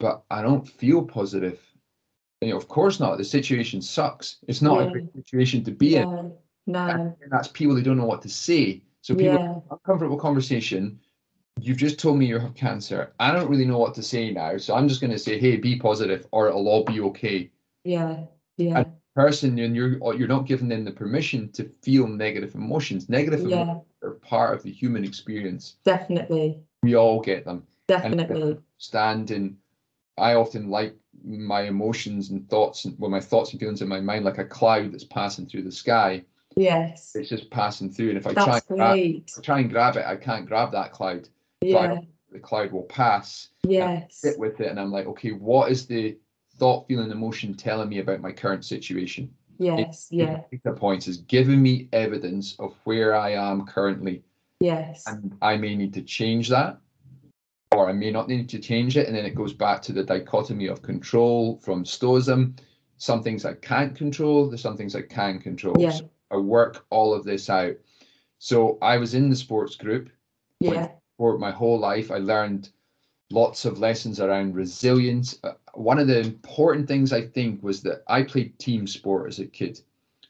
but 0.00 0.24
I 0.30 0.42
don't 0.42 0.66
feel 0.66 1.04
positive. 1.04 1.60
You 2.40 2.50
know, 2.50 2.56
of 2.56 2.68
course 2.68 3.00
not. 3.00 3.18
The 3.18 3.24
situation 3.24 3.82
sucks. 3.82 4.36
It's 4.46 4.62
not 4.62 4.80
a 4.80 4.84
Yeah. 4.84 4.90
great 4.90 5.12
situation 5.12 5.64
to 5.64 5.72
be 5.72 5.96
in. 5.96 6.32
No. 6.66 7.14
And 7.20 7.32
that's 7.32 7.48
people 7.48 7.74
who 7.74 7.82
don't 7.82 7.96
know 7.96 8.06
what 8.06 8.22
to 8.22 8.28
say. 8.28 8.82
So 9.02 9.14
people 9.14 9.34
Yeah. 9.34 9.60
uncomfortable 9.70 10.16
conversation. 10.16 11.00
You've 11.60 11.78
just 11.78 11.98
told 11.98 12.18
me 12.18 12.26
you 12.26 12.38
have 12.38 12.54
cancer. 12.54 13.12
I 13.18 13.32
don't 13.32 13.50
really 13.50 13.64
know 13.64 13.78
what 13.78 13.94
to 13.94 14.02
say 14.02 14.30
now. 14.30 14.56
So 14.58 14.74
I'm 14.74 14.86
just 14.86 15.00
going 15.00 15.10
to 15.10 15.18
say, 15.18 15.38
hey, 15.40 15.56
be 15.56 15.76
positive 15.78 16.26
or 16.30 16.48
it'll 16.48 16.68
all 16.68 16.84
be 16.84 17.00
okay. 17.00 17.50
Yeah. 17.84 18.24
Yeah. 18.56 18.84
Person, 19.16 19.58
and 19.58 19.74
you're 19.74 19.98
you're 20.14 20.28
not 20.28 20.46
giving 20.46 20.68
them 20.68 20.84
the 20.84 20.92
permission 20.92 21.50
to 21.52 21.64
feel 21.82 22.06
negative 22.06 22.54
emotions. 22.54 23.08
Negative 23.08 23.40
emotions 23.40 23.82
are 24.04 24.12
part 24.12 24.54
of 24.54 24.62
the 24.62 24.70
human 24.70 25.02
experience. 25.02 25.78
Definitely. 25.84 26.60
We 26.84 26.94
all 26.94 27.20
get 27.20 27.44
them. 27.44 27.66
Definitely. 27.88 28.58
Standing, 28.76 29.56
I 30.16 30.34
often 30.34 30.70
like 30.70 30.94
my 31.24 31.62
emotions 31.62 32.30
and 32.30 32.48
thoughts 32.48 32.84
and 32.84 32.98
well, 32.98 33.10
my 33.10 33.20
thoughts 33.20 33.52
and 33.52 33.60
feelings 33.60 33.82
in 33.82 33.88
my 33.88 34.00
mind 34.00 34.24
like 34.24 34.38
a 34.38 34.44
cloud 34.44 34.92
that's 34.92 35.04
passing 35.04 35.46
through 35.46 35.62
the 35.62 35.72
sky. 35.72 36.24
Yes. 36.56 37.14
It's 37.14 37.28
just 37.28 37.50
passing 37.50 37.90
through. 37.90 38.10
And 38.10 38.18
if 38.18 38.26
I 38.26 38.32
try 38.32 38.44
That's 38.46 38.68
and 38.68 38.78
grab, 38.78 38.98
I 38.98 39.40
try 39.42 39.58
and 39.60 39.70
grab 39.70 39.96
it, 39.96 40.06
I 40.06 40.16
can't 40.16 40.46
grab 40.46 40.72
that 40.72 40.92
cloud. 40.92 41.28
Yeah. 41.60 41.98
The 42.32 42.38
cloud 42.38 42.72
will 42.72 42.82
pass. 42.82 43.48
Yes. 43.62 44.16
Sit 44.16 44.38
with 44.38 44.60
it, 44.60 44.68
and 44.68 44.78
I'm 44.78 44.90
like, 44.92 45.06
okay, 45.06 45.30
what 45.30 45.70
is 45.70 45.86
the 45.86 46.16
thought, 46.56 46.86
feeling, 46.88 47.10
emotion 47.10 47.54
telling 47.54 47.88
me 47.88 48.00
about 48.00 48.20
my 48.20 48.32
current 48.32 48.64
situation? 48.64 49.30
Yes. 49.58 50.08
Yeah. 50.10 50.42
Data 50.50 50.72
points 50.72 51.08
is 51.08 51.18
giving 51.18 51.62
me 51.62 51.88
evidence 51.92 52.54
of 52.58 52.74
where 52.84 53.14
I 53.14 53.30
am 53.32 53.66
currently, 53.66 54.22
Yes. 54.60 55.04
and 55.06 55.36
I 55.40 55.56
may 55.56 55.74
need 55.74 55.94
to 55.94 56.02
change 56.02 56.48
that, 56.48 56.78
or 57.78 57.88
I 57.88 57.92
may 57.92 58.10
not 58.10 58.28
need 58.28 58.48
to 58.48 58.58
change 58.58 58.96
it. 58.96 59.06
And 59.06 59.16
then 59.16 59.24
it 59.24 59.36
goes 59.36 59.52
back 59.52 59.80
to 59.82 59.92
the 59.92 60.02
dichotomy 60.02 60.66
of 60.66 60.82
control 60.82 61.58
from 61.58 61.84
Stoicism. 61.84 62.56
Some 62.96 63.22
things 63.22 63.44
I 63.44 63.54
can't 63.54 63.94
control, 63.94 64.48
there's 64.48 64.60
some 64.60 64.76
things 64.76 64.96
I 64.96 65.02
can 65.02 65.38
control. 65.38 65.76
Yeah. 65.78 65.90
So 65.90 66.10
I 66.32 66.36
work 66.38 66.84
all 66.90 67.14
of 67.14 67.24
this 67.24 67.48
out. 67.48 67.76
So 68.38 68.78
I 68.82 68.96
was 68.96 69.14
in 69.14 69.30
the 69.30 69.36
sports 69.36 69.76
group 69.76 70.10
Yeah. 70.60 70.90
for 71.16 71.38
my 71.38 71.52
whole 71.52 71.78
life. 71.78 72.10
I 72.10 72.18
learned 72.18 72.70
lots 73.30 73.64
of 73.64 73.78
lessons 73.78 74.18
around 74.20 74.56
resilience. 74.56 75.38
Uh, 75.44 75.52
one 75.74 76.00
of 76.00 76.08
the 76.08 76.18
important 76.20 76.88
things 76.88 77.12
I 77.12 77.22
think 77.22 77.62
was 77.62 77.82
that 77.82 78.02
I 78.08 78.24
played 78.24 78.58
team 78.58 78.88
sport 78.88 79.28
as 79.28 79.38
a 79.38 79.46
kid. 79.46 79.80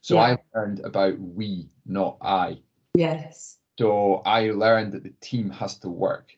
So 0.03 0.17
Yeah. 0.17 0.23
I 0.23 0.39
learned 0.55 0.81
about 0.81 1.19
we, 1.19 1.71
not 1.87 2.19
I. 2.21 2.59
Yes. 2.95 3.57
So 3.79 4.17
I 4.27 4.51
learned 4.51 4.93
that 4.93 5.05
the 5.05 5.15
team 5.21 5.49
has 5.49 5.79
to 5.79 5.89
work. 5.89 6.38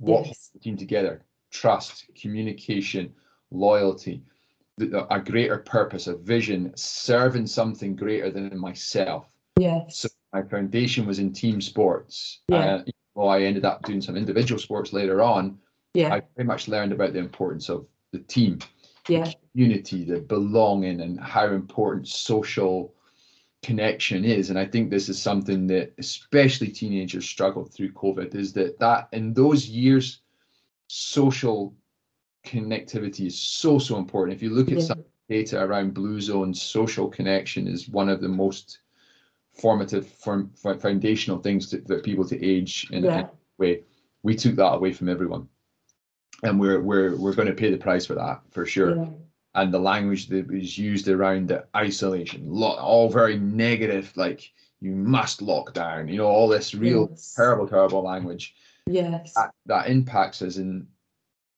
What 0.00 0.26
Yes. 0.26 0.50
team 0.62 0.76
together? 0.76 1.22
Trust, 1.50 2.10
communication, 2.20 3.12
loyalty, 3.50 4.22
a 5.10 5.20
greater 5.20 5.58
purpose, 5.58 6.06
a 6.06 6.16
vision, 6.16 6.72
serving 6.74 7.46
something 7.46 7.94
greater 7.94 8.30
than 8.30 8.56
myself. 8.58 9.30
Yes. 9.58 9.98
So 9.98 10.08
my 10.32 10.42
foundation 10.42 11.06
was 11.06 11.18
in 11.18 11.32
team 11.32 11.60
sports. 11.60 12.40
Yeah. 12.48 12.76
Uh, 12.76 12.84
though 13.14 13.28
I 13.28 13.42
ended 13.42 13.66
up 13.66 13.82
doing 13.82 14.00
some 14.00 14.16
individual 14.16 14.58
sports 14.58 14.92
later 14.94 15.20
on, 15.20 15.58
Yeah. 15.92 16.14
I 16.14 16.22
very 16.36 16.46
much 16.46 16.66
learned 16.68 16.92
about 16.92 17.12
the 17.12 17.18
importance 17.18 17.68
of 17.68 17.86
the 18.12 18.20
team, 18.20 18.60
Yeah. 19.08 19.30
unity, 19.52 20.04
the 20.04 20.20
belonging, 20.20 21.00
and 21.02 21.20
how 21.20 21.48
important 21.52 22.08
social 22.08 22.94
connection 23.62 24.24
is. 24.24 24.50
And 24.50 24.58
I 24.58 24.64
think 24.66 24.90
this 24.90 25.08
is 25.08 25.20
something 25.20 25.66
that 25.68 25.92
especially 25.98 26.68
teenagers 26.68 27.26
struggled 27.26 27.72
through 27.72 27.92
COVID. 27.92 28.34
Is 28.34 28.52
that 28.54 28.78
that 28.78 29.08
in 29.12 29.34
those 29.34 29.68
years, 29.68 30.20
social 30.88 31.74
connectivity 32.44 33.26
is 33.26 33.38
so 33.38 33.78
so 33.78 33.96
important. 33.98 34.36
If 34.36 34.42
you 34.42 34.50
look 34.50 34.68
at 34.68 34.78
Yeah. 34.78 34.84
some 34.84 35.04
data 35.28 35.62
around 35.62 35.94
blue 35.94 36.20
zones, 36.20 36.60
social 36.60 37.08
connection 37.08 37.68
is 37.68 37.88
one 37.88 38.08
of 38.08 38.20
the 38.20 38.28
most 38.28 38.80
formative, 39.52 40.06
form, 40.06 40.50
fo- 40.56 40.78
foundational 40.78 41.38
things 41.38 41.68
to, 41.70 41.82
for 41.82 42.00
people 42.00 42.24
to 42.26 42.42
age 42.44 42.86
in, 42.90 42.98
in 42.98 43.04
Yeah. 43.04 43.20
a 43.26 43.30
way. 43.58 43.82
We 44.22 44.34
took 44.34 44.56
that 44.56 44.74
away 44.74 44.92
from 44.92 45.08
everyone, 45.08 45.48
and 46.42 46.58
we're 46.58 46.80
we're 46.80 47.16
we're 47.16 47.34
going 47.34 47.48
to 47.48 47.54
pay 47.54 47.70
the 47.70 47.76
price 47.78 48.06
for 48.06 48.14
that 48.14 48.40
for 48.50 48.64
sure. 48.66 48.96
Yeah. 48.96 49.08
And 49.54 49.74
the 49.74 49.80
language 49.80 50.28
that 50.28 50.46
was 50.46 50.78
used 50.78 51.08
around 51.08 51.48
the 51.48 51.66
isolation, 51.74 52.48
all 52.52 53.08
very 53.10 53.36
negative, 53.36 54.12
like 54.16 54.48
you 54.80 54.92
must 54.92 55.42
lock 55.42 55.74
down, 55.74 56.06
you 56.08 56.18
know, 56.18 56.26
all 56.26 56.48
this 56.48 56.74
real 56.74 57.08
Yes. 57.10 57.34
terrible, 57.34 57.66
terrible 57.66 58.02
language 58.02 58.54
Yes. 58.86 59.34
that, 59.34 59.50
that 59.66 59.88
impacts 59.88 60.42
us 60.42 60.56
and 60.56 60.86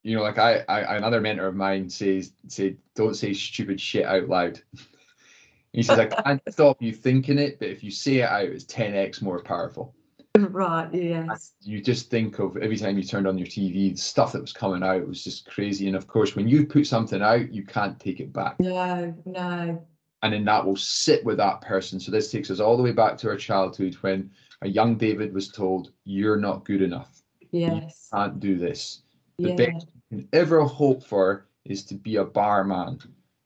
you 0.02 0.16
know 0.16 0.22
like 0.22 0.38
I, 0.38 0.64
I 0.68 0.96
another 0.96 1.20
mentor 1.20 1.46
of 1.46 1.54
mine 1.54 1.88
says 1.88 2.32
say 2.48 2.76
don't 2.94 3.14
say 3.14 3.32
stupid 3.32 3.80
shit 3.80 4.04
out 4.04 4.28
loud 4.28 4.60
he 5.72 5.82
says 5.82 5.98
i 5.98 6.06
can't 6.06 6.42
stop 6.50 6.82
you 6.82 6.92
thinking 6.92 7.38
it 7.38 7.58
but 7.58 7.68
if 7.68 7.82
you 7.84 7.90
say 7.90 8.16
it 8.16 8.28
out 8.28 8.44
it's 8.48 8.64
10x 8.64 9.22
more 9.22 9.40
powerful 9.40 9.94
Right. 10.38 10.88
Yes. 10.92 11.52
you 11.62 11.80
just 11.82 12.10
think 12.10 12.38
of 12.38 12.56
every 12.56 12.76
time 12.76 12.96
you 12.96 13.04
turned 13.04 13.26
on 13.26 13.36
your 13.36 13.46
tv 13.46 13.90
the 13.92 13.96
stuff 13.96 14.32
that 14.32 14.40
was 14.40 14.52
coming 14.52 14.82
out 14.82 15.06
was 15.06 15.22
just 15.22 15.46
crazy 15.46 15.86
and 15.88 15.96
of 15.96 16.06
course 16.06 16.34
when 16.34 16.48
you 16.48 16.66
put 16.66 16.86
something 16.86 17.20
out 17.22 17.52
you 17.52 17.64
can't 17.64 18.00
take 18.00 18.18
it 18.20 18.32
back 18.32 18.58
No. 18.58 19.14
No. 19.26 19.86
and 20.22 20.32
then 20.32 20.44
that 20.46 20.64
will 20.64 20.76
sit 20.76 21.22
with 21.24 21.36
that 21.36 21.60
person 21.60 22.00
so 22.00 22.10
this 22.10 22.30
takes 22.30 22.50
us 22.50 22.60
all 22.60 22.76
the 22.76 22.82
way 22.82 22.92
back 22.92 23.18
to 23.18 23.28
our 23.28 23.36
childhood 23.36 23.94
when 24.00 24.30
a 24.62 24.68
young 24.68 24.96
david 24.96 25.34
was 25.34 25.48
told 25.48 25.92
you're 26.04 26.38
not 26.38 26.64
good 26.64 26.80
enough 26.82 27.20
Yes. 27.50 28.08
can't 28.12 28.40
do 28.40 28.56
this 28.58 29.02
the 29.38 29.50
Yeah. 29.50 29.56
best 29.56 29.86
you 30.10 30.18
can 30.18 30.28
ever 30.32 30.62
hope 30.64 31.04
for 31.04 31.46
is 31.66 31.84
to 31.84 31.94
be 31.94 32.16
a 32.16 32.24
barman 32.24 32.98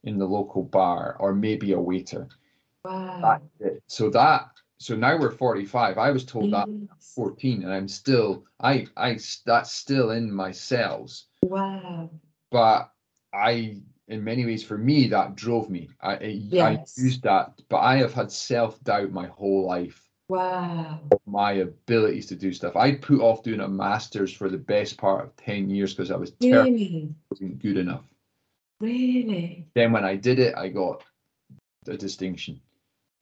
in 0.04 0.18
the 0.18 0.26
local 0.26 0.62
bar 0.62 1.16
or 1.18 1.34
maybe 1.34 1.72
a 1.72 1.80
waiter. 1.80 2.28
Wow. 2.84 3.40
So 3.88 4.08
that 4.10 4.48
so 4.78 4.94
now 4.94 5.18
we're 5.18 5.30
45. 5.30 5.98
I 5.98 6.10
was 6.10 6.24
told 6.24 6.52
that 6.52 6.68
at 6.68 7.02
14 7.02 7.62
and 7.62 7.72
I'm 7.72 7.88
still 7.88 8.44
I 8.60 8.86
I 8.96 9.18
that's 9.44 9.72
still 9.72 10.10
in 10.10 10.30
my 10.32 10.52
cells. 10.52 11.26
Wow. 11.42 12.10
But 12.50 12.90
I 13.32 13.78
in 14.08 14.22
many 14.22 14.44
ways 14.46 14.62
for 14.62 14.78
me 14.78 15.08
that 15.08 15.34
drove 15.34 15.70
me. 15.70 15.88
I 16.00 16.14
I, 16.16 16.20
Yes. 16.24 16.94
I 16.98 17.02
used 17.02 17.22
that 17.22 17.60
but 17.68 17.78
I 17.78 17.96
have 17.96 18.12
had 18.14 18.30
self-doubt 18.30 19.12
my 19.12 19.26
whole 19.26 19.66
life 19.66 20.02
Wow. 20.28 21.00
my 21.24 21.52
abilities 21.52 22.26
to 22.26 22.36
do 22.36 22.52
stuff. 22.52 22.76
I 22.76 22.96
put 22.96 23.20
off 23.20 23.42
doing 23.44 23.60
a 23.60 23.68
master's 23.68 24.32
for 24.32 24.48
the 24.48 24.58
best 24.58 24.98
part 24.98 25.24
of 25.24 25.36
10 25.36 25.70
years 25.70 25.94
because 25.94 26.10
I 26.10 26.16
was 26.16 26.32
terrible 26.32 26.72
Really? 26.72 27.14
wasn't 27.30 27.60
good 27.60 27.76
enough. 27.78 28.04
Really? 28.80 29.66
Then 29.74 29.92
when 29.92 30.04
I 30.04 30.16
did 30.16 30.38
it, 30.38 30.54
I 30.56 30.68
got 30.68 31.02
a 31.86 31.96
distinction. 31.96 32.60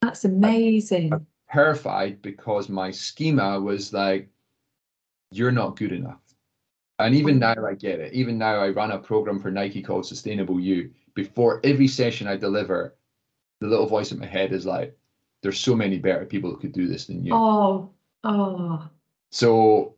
That's 0.02 0.24
amazing. 0.24 1.26
Terrified 1.54 2.20
because 2.20 2.68
my 2.68 2.90
schema 2.90 3.60
was 3.60 3.92
like, 3.92 4.28
you're 5.30 5.52
not 5.52 5.76
good 5.76 5.92
enough. 5.92 6.18
And 6.98 7.14
even 7.14 7.38
now 7.38 7.54
I 7.64 7.74
get 7.74 8.00
it. 8.00 8.12
Even 8.12 8.38
now 8.38 8.56
I 8.56 8.70
run 8.70 8.90
a 8.90 8.98
program 8.98 9.38
for 9.38 9.52
Nike 9.52 9.80
called 9.80 10.04
Sustainable 10.04 10.58
You. 10.58 10.90
Before 11.14 11.60
every 11.62 11.86
session 11.86 12.26
I 12.26 12.36
deliver, 12.36 12.96
the 13.60 13.68
little 13.68 13.86
voice 13.86 14.10
in 14.10 14.18
my 14.18 14.26
head 14.26 14.52
is 14.52 14.66
like, 14.66 14.98
there's 15.42 15.60
so 15.60 15.76
many 15.76 15.96
better 16.00 16.24
people 16.24 16.50
that 16.50 16.60
could 16.60 16.72
do 16.72 16.88
this 16.88 17.06
than 17.06 17.24
you. 17.24 17.32
Oh. 17.32 17.90
Oh. 18.24 18.88
So 19.30 19.94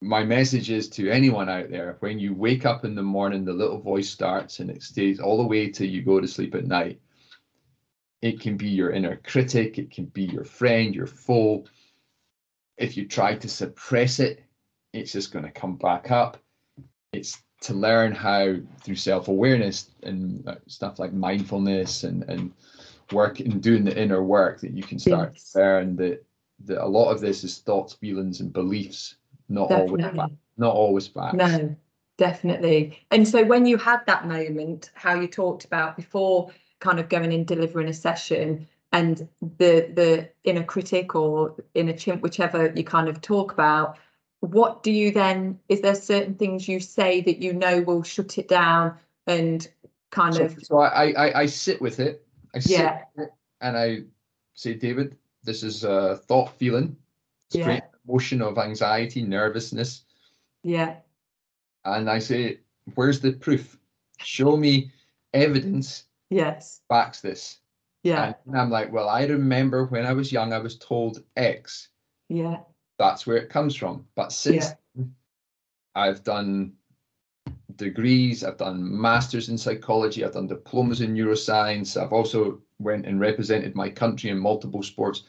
my 0.00 0.24
message 0.24 0.68
is 0.68 0.88
to 0.88 1.08
anyone 1.10 1.48
out 1.48 1.70
there, 1.70 1.96
when 2.00 2.18
you 2.18 2.34
wake 2.34 2.66
up 2.66 2.84
in 2.84 2.96
the 2.96 3.02
morning, 3.04 3.44
the 3.44 3.52
little 3.52 3.78
voice 3.78 4.10
starts 4.10 4.58
and 4.58 4.68
it 4.68 4.82
stays 4.82 5.20
all 5.20 5.36
the 5.36 5.46
way 5.46 5.70
till 5.70 5.86
you 5.86 6.02
go 6.02 6.18
to 6.18 6.26
sleep 6.26 6.56
at 6.56 6.66
night. 6.66 7.00
It 8.20 8.40
can 8.40 8.56
be 8.56 8.68
your 8.68 8.90
inner 8.90 9.16
critic, 9.16 9.78
it 9.78 9.90
can 9.90 10.06
be 10.06 10.24
your 10.24 10.44
friend, 10.44 10.94
your 10.94 11.06
foe. 11.06 11.64
if 12.76 12.96
you 12.96 13.06
try 13.06 13.34
to 13.34 13.48
suppress 13.48 14.20
it, 14.20 14.44
it's 14.92 15.12
just 15.12 15.32
going 15.32 15.44
to 15.44 15.50
come 15.50 15.76
back 15.76 16.10
up. 16.10 16.36
It's 17.12 17.38
to 17.62 17.74
learn 17.74 18.12
how 18.12 18.54
through 18.82 18.94
self-awareness 18.96 19.90
and 20.04 20.46
uh, 20.48 20.54
stuff 20.68 20.98
like 20.98 21.12
mindfulness 21.12 22.04
and 22.04 22.22
and 22.24 22.52
work 23.12 23.40
and 23.40 23.60
doing 23.62 23.84
the 23.84 24.00
inner 24.00 24.22
work 24.22 24.60
that 24.60 24.72
you 24.72 24.82
can 24.82 24.98
start 24.98 25.32
Yes. 25.34 25.52
to 25.52 25.58
learn 25.58 25.96
that 25.96 26.24
that 26.66 26.84
a 26.84 26.86
lot 26.86 27.10
of 27.10 27.20
this 27.20 27.44
is 27.44 27.58
thoughts, 27.58 27.94
feelings, 27.94 28.40
and 28.40 28.52
beliefs, 28.52 29.16
not 29.48 29.70
always 29.70 29.90
Definitely. 30.02 30.18
fact, 30.18 30.32
not 30.56 30.74
always 30.74 31.06
facts. 31.08 31.34
No, 31.36 31.76
definitely. 32.16 32.98
And 33.10 33.26
so 33.26 33.44
when 33.44 33.64
you 33.66 33.76
had 33.76 34.00
that 34.06 34.26
moment, 34.26 34.90
how 34.94 35.14
you 35.20 35.28
talked 35.28 35.64
about 35.64 35.96
before 35.96 36.50
kind 36.80 37.00
of 37.00 37.08
going 37.08 37.32
in 37.32 37.44
delivering 37.44 37.88
a 37.88 37.92
session 37.92 38.66
and 38.92 39.28
the 39.58 39.90
the 39.94 40.28
inner 40.44 40.64
critic 40.64 41.14
or 41.14 41.54
inner 41.74 41.92
chimp, 41.92 42.22
whichever 42.22 42.72
you 42.74 42.84
kind 42.84 43.08
of 43.08 43.20
talk 43.20 43.52
about, 43.52 43.98
what 44.40 44.82
do 44.82 44.90
you 44.90 45.10
then 45.10 45.58
is 45.68 45.80
there 45.82 45.94
certain 45.94 46.34
things 46.34 46.68
you 46.68 46.80
say 46.80 47.20
that 47.22 47.38
you 47.42 47.52
know 47.52 47.82
will 47.82 48.02
shut 48.02 48.38
it 48.38 48.48
down 48.48 48.96
and 49.26 49.68
kind 50.10 50.34
So, 50.34 50.44
of 50.44 50.56
so 50.62 50.78
I, 50.78 51.10
I 51.12 51.40
I 51.42 51.46
sit 51.46 51.80
with 51.80 52.00
it. 52.00 52.26
I 52.54 52.60
sit 52.60 52.78
Yeah. 52.78 53.04
with 53.16 53.26
it 53.26 53.34
and 53.60 53.76
I 53.76 54.04
say, 54.54 54.74
David, 54.74 55.16
this 55.44 55.62
is 55.62 55.84
a 55.84 56.16
thought, 56.16 56.50
feeling. 56.58 56.96
It's 57.46 57.56
Yeah. 57.56 57.64
creating 57.64 57.88
emotion 58.08 58.42
of 58.42 58.58
anxiety, 58.58 59.22
nervousness. 59.22 60.04
yeah, 60.62 60.96
And 61.84 62.08
I 62.10 62.18
say, 62.20 62.60
where's 62.94 63.20
the 63.20 63.32
proof? 63.32 63.78
Show 64.18 64.56
me 64.56 64.90
evidence 65.34 66.04
yes, 66.30 66.80
backs 66.88 67.20
this. 67.20 67.58
yeah, 68.02 68.34
And 68.46 68.56
I'm 68.56 68.70
like, 68.70 68.92
well, 68.92 69.08
I 69.08 69.24
remember 69.26 69.86
when 69.86 70.06
I 70.06 70.12
was 70.12 70.32
young, 70.32 70.52
I 70.52 70.58
was 70.58 70.78
told 70.78 71.22
X. 71.36 71.88
yeah, 72.28 72.60
That's 72.98 73.26
where 73.26 73.36
it 73.36 73.48
comes 73.50 73.74
from. 73.76 74.06
But 74.14 74.32
since 74.32 74.66
Yeah. 74.66 74.74
then, 74.94 75.14
I've 75.94 76.22
done 76.22 76.74
degrees, 77.76 78.44
I've 78.44 78.56
done 78.56 79.00
masters 79.00 79.48
in 79.48 79.58
psychology, 79.58 80.24
I've 80.24 80.32
done 80.32 80.46
diplomas 80.46 81.00
in 81.00 81.14
neuroscience. 81.14 82.00
I've 82.00 82.12
also 82.12 82.60
went 82.78 83.06
and 83.06 83.20
represented 83.20 83.74
my 83.74 83.88
country 83.88 84.30
in 84.30 84.38
multiple 84.38 84.82
sports. 84.82 85.24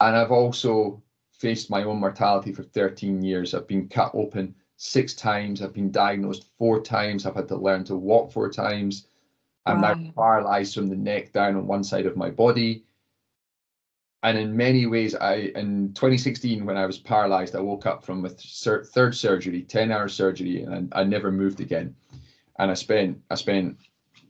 And 0.00 0.16
I've 0.16 0.32
also 0.32 1.02
faced 1.32 1.70
my 1.70 1.84
own 1.84 2.00
mortality 2.00 2.52
for 2.52 2.62
13 2.62 3.22
years. 3.22 3.54
I've 3.54 3.66
been 3.68 3.88
cut 3.88 4.12
open 4.14 4.54
six 4.76 5.14
times. 5.14 5.62
I've 5.62 5.72
been 5.72 5.90
diagnosed 5.90 6.50
four 6.58 6.80
times. 6.80 7.26
I've 7.26 7.34
had 7.34 7.48
to 7.48 7.56
learn 7.56 7.84
to 7.84 7.96
walk 7.96 8.30
four 8.32 8.50
times. 8.50 9.06
I'm 9.68 9.80
now 9.80 10.12
paralyzed 10.16 10.74
from 10.74 10.88
the 10.88 10.96
neck 10.96 11.32
down 11.32 11.56
on 11.56 11.66
one 11.66 11.84
side 11.84 12.06
of 12.06 12.16
my 12.16 12.30
body. 12.30 12.84
And 14.22 14.36
in 14.36 14.56
many 14.56 14.86
ways, 14.86 15.14
I 15.14 15.52
in 15.54 15.92
2016 15.94 16.64
when 16.64 16.76
I 16.76 16.86
was 16.86 16.98
paralyzed, 16.98 17.54
I 17.54 17.60
woke 17.60 17.86
up 17.86 18.04
from 18.04 18.24
a 18.24 18.28
thir- 18.28 18.84
third 18.84 19.14
surgery, 19.14 19.62
10 19.62 19.92
hour 19.92 20.08
surgery, 20.08 20.62
and 20.62 20.92
I, 20.92 21.00
I 21.00 21.04
never 21.04 21.30
moved 21.30 21.60
again. 21.60 21.94
And 22.58 22.70
I 22.70 22.74
spent 22.74 23.20
I 23.30 23.36
spent 23.36 23.76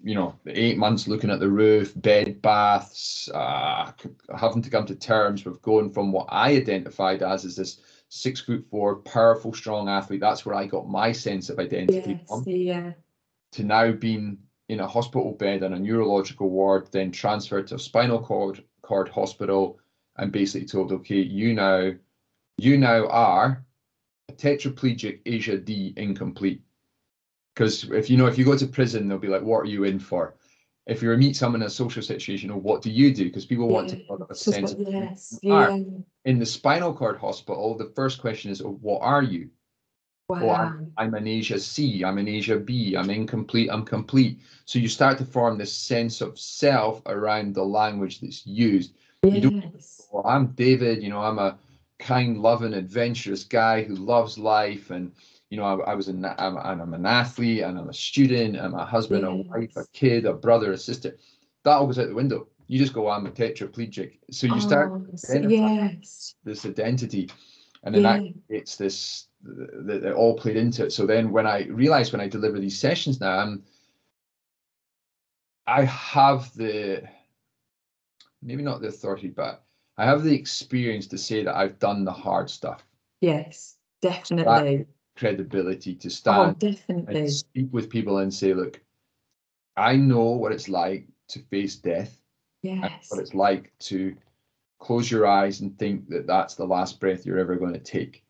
you 0.02 0.14
know 0.14 0.35
eight 0.47 0.76
months 0.76 1.09
looking 1.09 1.30
at 1.30 1.40
the 1.40 1.49
roof, 1.49 1.95
bed 1.97 2.42
baths, 2.42 3.30
uh, 3.33 3.92
having 4.37 4.62
to 4.62 4.71
come 4.71 4.87
to 4.87 4.95
terms 4.95 5.45
with 5.45 5.62
going 5.62 5.90
from 5.90 6.12
what 6.12 6.26
I 6.28 6.50
identified 6.50 7.23
as 7.23 7.45
is 7.45 7.57
this 7.57 7.80
six 8.11 8.40
foot 8.40 8.66
four, 8.71 8.97
powerful, 8.97 9.52
strong 9.54 9.88
athlete. 9.88 10.21
That's 10.21 10.45
where 10.45 10.54
I 10.54 10.66
got 10.66 10.88
my 10.88 11.12
sense 11.12 11.49
of 11.49 11.59
identity 11.59 12.12
yes, 12.12 12.28
from 12.28 12.45
yeah, 12.47 12.92
to 13.52 13.64
now 13.64 13.92
being 13.92 14.38
in 14.69 14.81
a 14.81 14.87
hospital 14.87 15.33
bed 15.33 15.63
in 15.63 15.73
a 15.73 15.79
neurological 15.79 16.51
ward, 16.51 16.89
then 16.93 17.11
transferred 17.11 17.67
to 17.69 17.77
a 17.77 17.79
spinal 17.79 18.21
cord 18.21 18.63
cord 18.83 19.09
hospital, 19.09 19.79
and 20.17 20.33
basically 20.33 20.67
told, 20.67 20.93
okay, 20.93 21.21
you 21.21 21.55
now, 21.55 21.91
you 22.57 22.76
now 22.78 23.07
are 23.09 23.65
a 24.28 24.33
tetraplegic 24.33 25.23
ASIA 25.26 25.65
D 25.65 25.95
incomplete. 25.97 26.63
Because 27.54 27.85
if 27.91 28.09
you 28.09 28.17
know, 28.17 28.26
if 28.26 28.39
you 28.39 28.45
go 28.45 28.57
to 28.57 28.67
prison, 28.67 29.09
they'll 29.09 29.19
be 29.19 29.28
like, 29.28 29.43
what 29.43 29.59
are 29.61 29.67
you 29.67 29.85
in 29.85 29.99
for? 29.99 30.35
If 30.87 31.02
you 31.02 31.15
meet 31.17 31.37
someone 31.37 31.61
in 31.61 31.67
a 31.67 31.71
social 31.71 32.02
situation, 32.02 32.50
or 32.50 32.59
what 32.59 32.83
do 32.83 32.91
you 32.91 33.15
do? 33.15 33.25
Because 33.25 33.45
people 33.45 33.69
want 33.69 33.91
to 33.91 33.97
Yeah. 33.97 34.02
know 34.09 34.26
a 34.31 34.35
sense. 34.35 34.73
like, 34.73 34.87
of 34.87 34.95
yes, 34.95 35.39
yeah, 35.43 35.78
In 36.25 36.39
the 36.39 36.47
spinal 36.47 36.95
cord 36.95 37.19
hospital, 37.19 37.76
the 37.76 37.91
first 37.95 38.21
question 38.21 38.50
is, 38.50 38.63
oh, 38.63 38.78
what 38.81 39.00
are 39.00 39.23
you? 39.23 39.50
Oh, 40.30 40.34
wow, 40.47 40.54
I'm, 40.56 40.93
I'm 40.99 41.14
an 41.14 41.25
ASIA 41.26 41.58
C, 41.58 42.04
I'm 42.04 42.19
an 42.19 42.26
ASIA 42.26 42.58
B, 42.64 42.95
I'm 42.97 43.08
incomplete, 43.10 43.71
I'm 43.73 43.84
complete. 43.84 44.41
So 44.67 44.78
you 44.78 44.88
start 44.88 45.17
to 45.19 45.25
form 45.25 45.56
this 45.58 45.73
sense 45.73 46.21
of 46.21 46.38
self 46.38 47.00
around 47.06 47.54
the 47.54 47.64
language 47.64 48.21
that's 48.21 48.47
used. 48.47 48.95
you 49.23 49.41
don't- 49.43 49.54
yes, 49.75 50.06
Well, 50.12 50.26
I'm 50.26 50.49
David, 50.49 51.02
you 51.02 51.08
know, 51.08 51.21
I'm 51.21 51.38
a 51.38 51.58
kind, 51.99 52.38
loving, 52.41 52.75
adventurous 52.75 53.45
guy 53.45 53.82
who 53.84 53.95
loves 53.95 54.38
life. 54.38 54.91
And, 54.91 55.12
you 55.50 55.56
know, 55.56 55.64
I, 55.64 55.93
I 55.93 55.95
was 55.95 56.08
an, 56.08 56.25
I'm, 56.25 56.58
I'm 56.58 56.95
an 56.95 57.06
athlete 57.06 57.62
and 57.62 57.78
I'm 57.78 57.88
a 57.88 57.95
student, 57.95 58.56
I'm 58.58 58.75
a 58.75 58.84
husband, 58.84 59.25
a 59.25 59.34
wife, 59.34 59.76
a 59.76 59.84
kid, 59.93 60.26
a 60.26 60.34
brother, 60.34 60.73
a 60.73 60.78
sister. 60.78 61.17
That 61.64 61.73
all 61.73 61.86
goes 61.86 61.99
out 61.99 62.08
the 62.08 62.14
window. 62.14 62.49
You 62.69 62.78
just 62.78 62.93
go, 62.93 63.08
I'm 63.08 63.26
a 63.26 63.30
tetraplegic. 63.30 64.19
So 64.30 64.47
you 64.47 64.60
start 64.60 64.93
Oh, 64.93 65.06
s- 65.14 65.34
yes, 65.50 66.34
this 66.45 66.67
identity. 66.67 67.30
And 67.82 67.95
then 67.95 68.02
that 68.02 68.23
yeah, 68.25 68.58
it's 68.58 68.76
this 68.76 69.27
that 69.43 70.03
that 70.03 70.15
all 70.15 70.37
played 70.37 70.57
into 70.57 70.85
it. 70.87 70.93
So 70.93 71.07
then 71.07 71.31
when 71.31 71.47
I 71.47 71.65
realized 71.67 72.13
when 72.13 72.21
I 72.21 72.29
deliver 72.29 72.59
these 72.59 72.79
sessions 72.79 73.21
now, 73.21 73.39
I'm 73.39 73.65
I 75.67 75.85
have 75.85 76.53
the 76.55 77.09
maybe 78.43 78.63
not 78.63 78.81
the 78.81 78.89
authority, 78.89 79.29
but 79.29 79.65
I 79.97 80.05
have 80.05 80.23
the 80.23 80.35
experience 80.35 81.07
to 81.09 81.19
say 81.19 81.43
that 81.45 81.57
I've 81.57 81.79
done 81.79 82.05
the 82.05 82.13
hard 82.13 82.49
stuff, 82.51 82.85
yes, 83.21 83.77
definitely. 84.01 84.87
credibility 85.17 85.95
to 85.97 86.09
stand 86.11 86.39
Oh, 86.39 86.59
stand 86.59 86.59
definitely. 86.59 87.21
and 87.21 87.31
speak 87.33 87.69
with 87.73 87.91
people 87.91 88.19
and 88.19 88.33
say, 88.33 88.55
look, 88.55 88.81
I 89.77 89.97
know 89.97 90.31
what 90.31 90.53
it's 90.53 90.69
like 90.69 91.09
to 91.29 91.41
face 91.51 91.77
death, 91.77 92.21
Yes, 92.63 93.11
what 93.11 93.21
it's 93.21 93.35
like 93.35 93.73
to 93.81 94.17
close 94.79 95.11
your 95.11 95.27
eyes 95.27 95.61
and 95.61 95.77
think 95.79 96.09
that 96.09 96.27
that's 96.27 96.55
the 96.55 96.67
last 96.67 97.01
breath 97.01 97.27
you're 97.27 97.39
ever 97.39 97.57
going 97.57 97.73
to 97.73 97.81
take. 97.81 98.25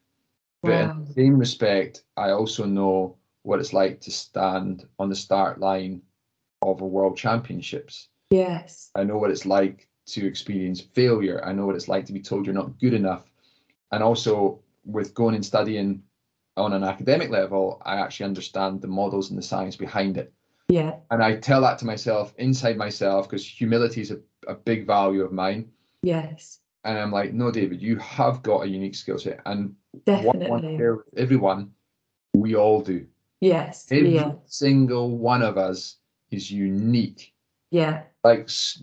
But 0.69 0.91
in 0.97 1.05
the 1.05 1.13
same 1.13 1.39
respect, 1.39 2.05
I 2.17 2.31
also 2.31 2.65
know 2.65 3.17
what 3.43 3.61
it's 3.61 3.73
like 3.73 4.01
to 4.03 4.11
stand 4.11 4.87
on 4.99 5.09
the 5.09 5.17
start 5.17 5.61
line 5.61 6.03
of 6.63 6.81
a 6.81 6.87
world 6.87 7.17
championships. 7.17 8.09
yes, 8.31 8.91
I 8.95 9.05
know 9.05 9.17
what 9.19 9.31
it's 9.31 9.47
like 9.47 9.89
to 10.07 10.27
experience 10.27 10.81
failure. 10.81 11.45
I 11.45 11.53
know 11.53 11.67
what 11.67 11.77
it's 11.77 11.89
like 11.89 12.07
to 12.07 12.13
be 12.13 12.21
told 12.21 12.47
you're 12.47 12.55
not 12.55 12.79
good 12.81 12.95
enough. 12.95 13.25
And 13.93 14.03
also 14.03 14.61
with 14.85 15.15
going 15.15 15.35
and 15.35 15.45
studying 15.45 16.03
on 16.57 16.73
an 16.73 16.83
academic 16.83 17.31
level, 17.31 17.81
I 17.85 17.97
actually 17.97 18.27
understand 18.27 18.81
the 18.81 18.89
models 18.89 19.31
and 19.31 19.39
the 19.39 19.43
science 19.43 19.77
behind 19.77 20.17
it. 20.19 20.33
yeah, 20.69 20.97
And 21.11 21.23
I 21.23 21.37
tell 21.37 21.61
that 21.63 21.79
to 21.79 21.87
myself 21.87 22.35
inside 22.39 22.77
myself 22.77 23.29
because 23.29 23.47
humility 23.47 24.01
is 24.01 24.11
a, 24.11 24.19
a 24.47 24.55
big 24.55 24.87
value 24.87 25.23
of 25.23 25.33
mine. 25.33 25.71
yes, 26.03 26.61
And 26.89 26.99
I'm 26.99 27.13
like, 27.13 27.35
no, 27.35 27.51
David, 27.51 27.83
you 27.83 27.97
have 27.99 28.43
got 28.43 28.65
a 28.65 28.69
unique 28.69 28.95
skill 28.95 29.19
set. 29.19 29.41
And 29.45 29.75
what 30.07 30.37
I 30.37 30.49
want 30.49 30.63
to 30.63 30.69
definitely. 30.69 30.77
share 30.79 30.97
with 30.97 31.19
everyone, 31.19 31.75
we 32.35 32.57
all 32.57 32.81
do. 32.81 33.07
Yes, 33.41 33.87
Every 33.93 34.15
yeah, 34.15 34.33
single 34.47 35.19
one 35.19 35.43
of 35.43 35.59
us 35.59 35.99
is 36.31 36.51
unique. 36.51 37.35
yeah, 37.71 38.05
Like 38.25 38.45
s- 38.45 38.83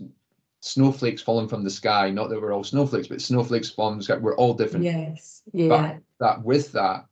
snowflakes 0.60 1.22
falling 1.22 1.48
from 1.48 1.64
the 1.64 1.70
sky. 1.70 2.10
Not 2.10 2.30
that 2.30 2.40
we're 2.40 2.52
all 2.54 2.64
snowflakes, 2.64 3.08
but 3.08 3.20
snowflakes 3.20 3.70
falling 3.70 3.94
from 3.94 3.98
the 3.98 4.04
sky. 4.04 4.16
We're 4.18 4.36
all 4.36 4.54
different. 4.54 4.84
yes, 4.84 5.42
yeah, 5.52 5.98
That 6.20 6.44
with 6.44 6.72
that, 6.72 7.06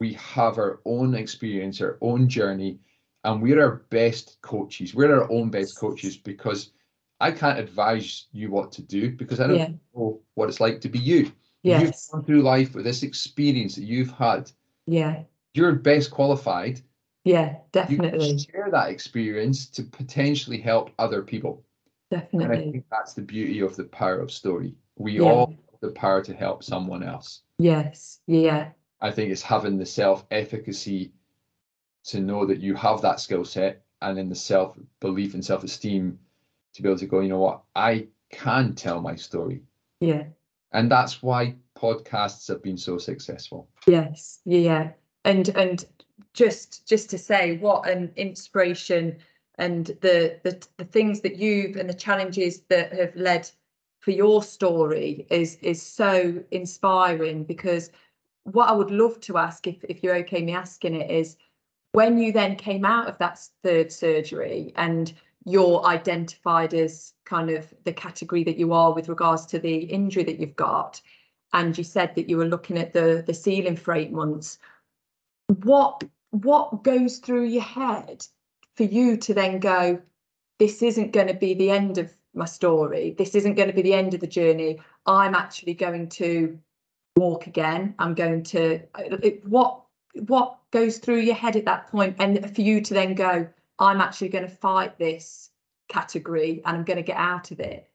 we 0.00 0.14
have 0.14 0.58
our 0.58 0.80
own 0.84 1.14
experience, 1.14 1.80
our 1.80 1.98
own 2.00 2.28
journey, 2.28 2.80
and 3.24 3.40
we're 3.42 3.62
our 3.62 3.84
best 3.90 4.38
coaches. 4.42 4.94
We're 4.94 5.14
our 5.22 5.30
own 5.30 5.50
best 5.50 5.78
coaches 5.78 6.16
because 6.16 6.72
I 7.20 7.32
can't 7.32 7.58
advise 7.58 8.26
you 8.32 8.50
what 8.50 8.72
to 8.72 8.82
do 8.82 9.10
because 9.10 9.40
I 9.40 9.46
don't 9.48 9.56
yeah, 9.58 9.68
know 9.94 10.20
what 10.34 10.48
it's 10.48 10.60
like 10.60 10.80
to 10.82 10.88
be 10.88 10.98
you. 10.98 11.32
yes, 11.62 11.82
You've 11.82 12.12
gone 12.12 12.24
through 12.24 12.42
life 12.42 12.74
with 12.74 12.84
this 12.84 13.02
experience 13.02 13.74
that 13.74 13.84
you've 13.84 14.12
had. 14.12 14.50
yeah, 14.86 15.22
You're 15.54 15.74
best 15.74 16.10
qualified 16.10 16.80
yeah, 17.24 17.56
you 17.88 17.96
can 17.98 18.10
definitely, 18.10 18.38
share 18.38 18.70
that 18.70 18.88
experience 18.90 19.66
to 19.70 19.82
potentially 19.82 20.58
help 20.58 20.90
other 20.98 21.22
people. 21.22 21.62
And 22.10 22.44
I 22.44 22.56
think 22.56 22.84
that's 22.90 23.12
the 23.12 23.20
beauty 23.22 23.60
of 23.60 23.76
the 23.76 23.84
power 23.84 24.18
of 24.20 24.30
story. 24.30 24.74
We 24.96 25.18
Yeah. 25.18 25.24
all 25.24 25.46
have 25.50 25.80
the 25.80 25.90
power 25.90 26.22
to 26.22 26.32
help 26.32 26.62
someone 26.62 27.02
else. 27.02 27.42
Yes, 27.58 28.20
yeah, 28.26 28.70
I 29.00 29.10
think 29.10 29.30
it's 29.30 29.42
having 29.42 29.76
the 29.76 29.84
self 29.86 30.24
efficacy 30.30 31.12
to 32.04 32.20
know 32.20 32.46
that 32.46 32.60
you 32.60 32.74
have 32.74 33.02
that 33.02 33.20
skill 33.20 33.44
set 33.44 33.82
and 34.00 34.16
then 34.16 34.28
the 34.30 34.34
self 34.34 34.78
belief 35.00 35.34
and 35.34 35.44
self 35.44 35.64
esteem 35.64 36.18
to 36.78 36.82
be 36.82 36.88
able 36.88 36.98
to 36.98 37.06
go, 37.06 37.20
you 37.20 37.28
know 37.28 37.38
what, 37.38 37.60
I 37.74 38.06
can 38.30 38.74
tell 38.74 39.00
my 39.00 39.16
story. 39.16 39.60
yeah. 40.00 40.24
And 40.72 40.90
that's 40.90 41.22
why 41.22 41.56
podcasts 41.76 42.46
have 42.48 42.62
been 42.62 42.76
so 42.76 42.98
successful. 42.98 43.68
Yes, 43.86 44.40
yeah, 44.44 44.90
and 45.24 45.48
and 45.56 45.86
just 46.34 46.86
just 46.86 47.08
to 47.08 47.16
say 47.16 47.56
what 47.56 47.88
an 47.88 48.12
inspiration 48.16 49.16
and 49.56 49.86
the 50.02 50.38
the 50.44 50.62
the 50.76 50.84
things 50.84 51.22
that 51.22 51.36
you've 51.36 51.76
and 51.76 51.88
the 51.88 51.94
challenges 51.94 52.60
that 52.68 52.92
have 52.92 53.16
led 53.16 53.50
for 54.00 54.10
your 54.10 54.42
story 54.42 55.26
is 55.30 55.56
is 55.62 55.80
so 55.80 56.44
inspiring 56.50 57.44
because 57.44 57.90
what 58.44 58.68
I 58.68 58.72
would 58.72 58.90
love 58.90 59.20
to 59.20 59.38
ask, 59.38 59.66
if, 59.66 59.82
if 59.84 60.02
you're 60.02 60.16
okay 60.16 60.42
me 60.42 60.52
asking 60.52 60.96
it, 60.96 61.10
is 61.10 61.38
when 61.92 62.18
you 62.18 62.30
then 62.30 62.56
came 62.56 62.84
out 62.84 63.08
of 63.08 63.16
that 63.18 63.40
third 63.62 63.90
surgery 63.90 64.74
and 64.76 65.14
you're 65.48 65.84
identified 65.84 66.74
as 66.74 67.14
kind 67.24 67.50
of 67.50 67.72
the 67.84 67.92
category 67.92 68.44
that 68.44 68.58
you 68.58 68.72
are 68.72 68.92
with 68.92 69.08
regards 69.08 69.46
to 69.46 69.58
the 69.58 69.76
injury 69.76 70.24
that 70.24 70.38
you've 70.38 70.56
got, 70.56 71.00
and 71.52 71.76
you 71.76 71.84
said 71.84 72.14
that 72.14 72.28
you 72.28 72.36
were 72.36 72.46
looking 72.46 72.78
at 72.78 72.92
the 72.92 73.22
the 73.26 73.34
ceiling 73.34 73.76
for 73.76 73.94
eight 73.94 74.12
months, 74.12 74.58
what 75.64 76.04
what 76.30 76.82
goes 76.84 77.18
through 77.18 77.44
your 77.44 77.62
head 77.62 78.26
for 78.76 78.84
you 78.84 79.16
to 79.16 79.34
then 79.34 79.58
go, 79.58 80.00
this 80.58 80.82
isn't 80.82 81.12
going 81.12 81.26
to 81.26 81.34
be 81.34 81.54
the 81.54 81.70
end 81.70 81.98
of 81.98 82.12
my 82.34 82.44
story. 82.44 83.14
This 83.16 83.34
isn't 83.34 83.54
going 83.54 83.68
to 83.68 83.74
be 83.74 83.82
the 83.82 83.94
end 83.94 84.14
of 84.14 84.20
the 84.20 84.26
journey. 84.26 84.80
I'm 85.06 85.34
actually 85.34 85.74
going 85.74 86.08
to 86.10 86.58
walk 87.16 87.46
again. 87.46 87.94
I'm 87.98 88.14
going 88.14 88.42
to 88.44 88.80
it, 88.98 89.46
what 89.46 89.82
what 90.14 90.58
goes 90.70 90.98
through 90.98 91.20
your 91.20 91.34
head 91.34 91.56
at 91.56 91.64
that 91.64 91.88
point 91.88 92.16
and 92.18 92.54
for 92.54 92.60
you 92.60 92.80
to 92.80 92.94
then 92.94 93.14
go 93.14 93.48
i'm 93.78 94.00
actually 94.00 94.28
going 94.28 94.44
to 94.44 94.50
fight 94.50 94.98
this 94.98 95.50
category 95.88 96.62
and 96.64 96.76
i'm 96.76 96.84
going 96.84 96.96
to 96.96 97.02
get 97.02 97.16
out 97.16 97.50
of 97.50 97.60
it. 97.60 97.88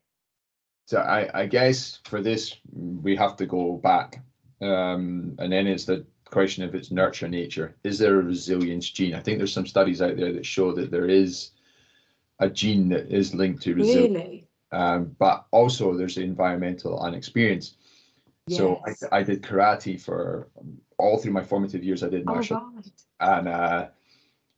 So 0.85 0.99
i 0.99 1.29
i 1.41 1.45
guess 1.45 1.99
for 2.05 2.21
this 2.21 2.55
we 2.71 3.15
have 3.15 3.35
to 3.37 3.45
go 3.45 3.73
back 3.73 4.21
um, 4.61 5.35
and 5.39 5.51
then 5.51 5.67
it's 5.67 5.85
the 5.85 6.05
question 6.25 6.63
of 6.63 6.73
it's 6.73 6.89
nurture 6.89 7.27
nature. 7.27 7.75
Is 7.83 7.99
there 7.99 8.19
a 8.19 8.23
resilience 8.23 8.89
gene? 8.89 9.13
I 9.13 9.19
think 9.19 9.37
there's 9.37 9.53
some 9.53 9.67
studies 9.67 10.01
out 10.01 10.15
there 10.15 10.31
that 10.31 10.45
show 10.45 10.71
that 10.71 10.89
there 10.89 11.05
is 11.05 11.51
a 12.39 12.49
gene 12.49 12.87
that 12.89 13.11
is 13.11 13.35
linked 13.35 13.61
to 13.63 13.75
resilience. 13.75 14.15
Really? 14.15 14.47
Um, 14.71 15.15
but 15.19 15.45
also 15.51 15.95
there's 15.95 16.15
the 16.15 16.21
environmental 16.21 17.03
and 17.03 17.13
experience 17.13 17.75
so 18.49 18.81
I, 18.85 19.19
I 19.19 19.23
did 19.23 19.41
karate 19.41 19.99
for 19.99 20.49
all 20.97 21.17
through 21.17 21.31
my 21.31 21.43
formative 21.43 21.83
years. 21.83 22.03
I 22.03 22.09
did 22.09 22.23
oh 22.27 22.33
martial, 22.33 22.57
right. 22.75 22.91
And 23.21 23.47
uh, 23.47 23.87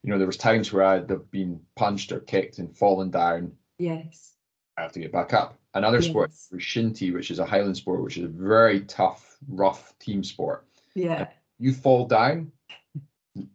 you 0.05 0.11
know 0.11 0.19
there 0.19 0.27
was 0.27 0.37
times 0.37 0.71
where 0.71 0.83
I'd 0.83 1.09
have 1.09 1.31
been 1.31 1.59
punched 1.75 2.11
or 2.11 2.19
kicked 2.19 2.59
and 2.59 2.75
fallen 2.77 3.09
down. 3.09 3.51
yes 3.79 4.33
I 4.77 4.81
have 4.83 4.91
to 4.91 4.99
get 4.99 5.11
back 5.13 5.33
up. 5.33 5.57
Another 5.73 6.01
sport 6.01 6.29
Yes. 6.31 6.49
was 6.51 6.61
shinty, 6.61 7.11
which 7.13 7.31
is 7.31 7.39
a 7.39 7.45
Highland 7.45 7.77
sport, 7.77 8.03
which 8.03 8.17
is 8.17 8.25
a 8.25 8.27
very 8.27 8.81
tough, 8.81 9.37
rough 9.47 9.97
team 9.99 10.21
sport. 10.23 10.67
yeah 10.95 11.27
You 11.59 11.73
fall 11.73 12.05
down, 12.05 12.51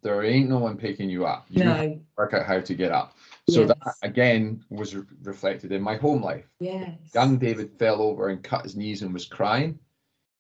there 0.03 0.25
ain't 0.25 0.49
no 0.49 0.59
one 0.59 0.77
picking 0.77 1.09
you 1.09 1.25
up. 1.27 1.47
You 1.51 1.65
no 1.65 2.01
work 2.17 2.35
out 2.35 2.47
how 2.47 2.61
to 2.61 2.75
get 2.75 2.91
up. 2.91 3.17
So 3.49 3.67
that 3.67 3.79
again 4.03 4.65
was 4.71 4.95
re- 4.97 5.05
reflected 5.23 5.71
in 5.73 5.83
my 5.83 5.97
home 5.97 6.21
life. 6.23 6.47
yes 6.59 6.91
Young 7.15 7.39
David 7.39 7.71
fell 7.79 8.03
over 8.03 8.29
and 8.29 8.43
cut 8.43 8.65
his 8.65 8.75
knees 8.77 9.03
and 9.03 9.13
was 9.13 9.27
crying. 9.27 9.79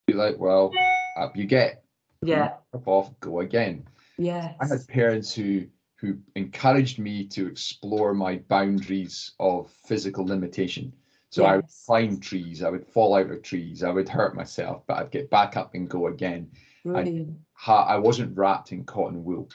Be 0.09 0.15
like, 0.15 0.39
well, 0.39 0.73
up 1.17 1.37
you 1.37 1.45
get. 1.45 1.85
yeah 2.23 2.55
Up 2.75 2.89
off, 2.89 3.11
go 3.21 3.41
again. 3.41 3.87
yes 4.19 4.55
I 4.61 4.67
had 4.67 4.89
parents 4.89 5.33
who 5.35 5.67
who 6.01 6.17
encouraged 6.35 6.99
me 6.99 7.27
to 7.27 7.47
explore 7.47 8.15
my 8.15 8.39
boundaries 8.49 9.33
of 9.39 9.71
physical 9.71 10.25
limitation. 10.25 10.93
So 11.29 11.45
I 11.45 11.57
would 11.57 11.67
Yes. 11.67 11.85
climb 11.87 12.19
trees, 12.19 12.63
I 12.63 12.71
would 12.71 12.87
fall 12.87 13.15
out 13.15 13.31
of 13.31 13.43
trees, 13.43 13.83
I 13.83 13.91
would 13.91 14.09
hurt 14.09 14.35
myself, 14.35 14.87
but 14.87 14.97
I'd 14.97 15.11
get 15.11 15.31
back 15.31 15.57
up 15.57 15.75
and 15.75 15.89
go 15.89 16.07
again. 16.09 16.51
brilliant 16.83 17.39
I 17.67 17.97
wasn't 17.99 18.37
wrapped 18.37 18.73
in 18.73 18.85
cotton 18.85 19.23
wool. 19.23 19.49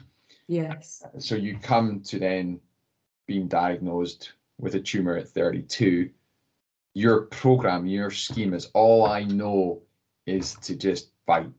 yes 0.47 1.03
So 1.17 1.36
you 1.36 1.58
come 1.58 2.01
to 2.01 2.19
then 2.19 2.62
being 3.25 3.47
diagnosed 3.47 4.34
with 4.60 4.75
a 4.75 4.79
tumor 4.79 5.17
at 5.17 5.27
32. 5.27 6.12
Your 6.93 7.21
program, 7.23 7.88
your 7.88 8.12
scheme 8.12 8.53
is 8.53 8.67
all 8.73 9.05
I 9.05 9.23
know 9.23 9.81
is 10.27 10.53
to 10.62 10.75
just 10.75 11.10
fight. 11.25 11.51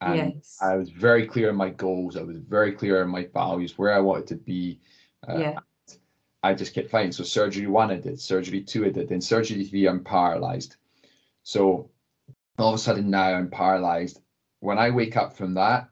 And 0.00 0.34
yes 0.34 0.58
I 0.60 0.76
was 0.76 0.90
very 0.90 1.26
clear 1.26 1.50
on 1.50 1.56
my 1.56 1.70
goals. 1.70 2.16
I 2.16 2.22
was 2.22 2.38
very 2.38 2.72
clear 2.72 3.02
on 3.02 3.08
my 3.08 3.28
values, 3.32 3.78
where 3.78 3.92
I 3.92 3.98
wanted 3.98 4.26
to 4.28 4.36
be. 4.36 4.80
Uh, 5.28 5.38
yeah 5.38 5.58
I 6.42 6.54
just 6.54 6.74
kept 6.74 6.90
fighting. 6.90 7.10
So 7.10 7.24
surgery 7.24 7.66
one, 7.66 7.90
I 7.90 7.96
did. 7.96 8.20
Surgery 8.20 8.62
two, 8.62 8.84
I 8.84 8.90
did. 8.90 9.08
Then 9.08 9.20
surgery 9.20 9.64
three, 9.64 9.88
I'm 9.88 10.04
paralyzed. 10.04 10.76
So 11.42 11.90
all 12.58 12.68
of 12.68 12.74
a 12.74 12.78
sudden 12.78 13.10
now 13.10 13.34
I'm 13.34 13.50
paralyzed. 13.50 14.20
When 14.60 14.78
I 14.78 14.90
wake 14.90 15.16
up 15.16 15.36
from 15.36 15.54
that, 15.54 15.88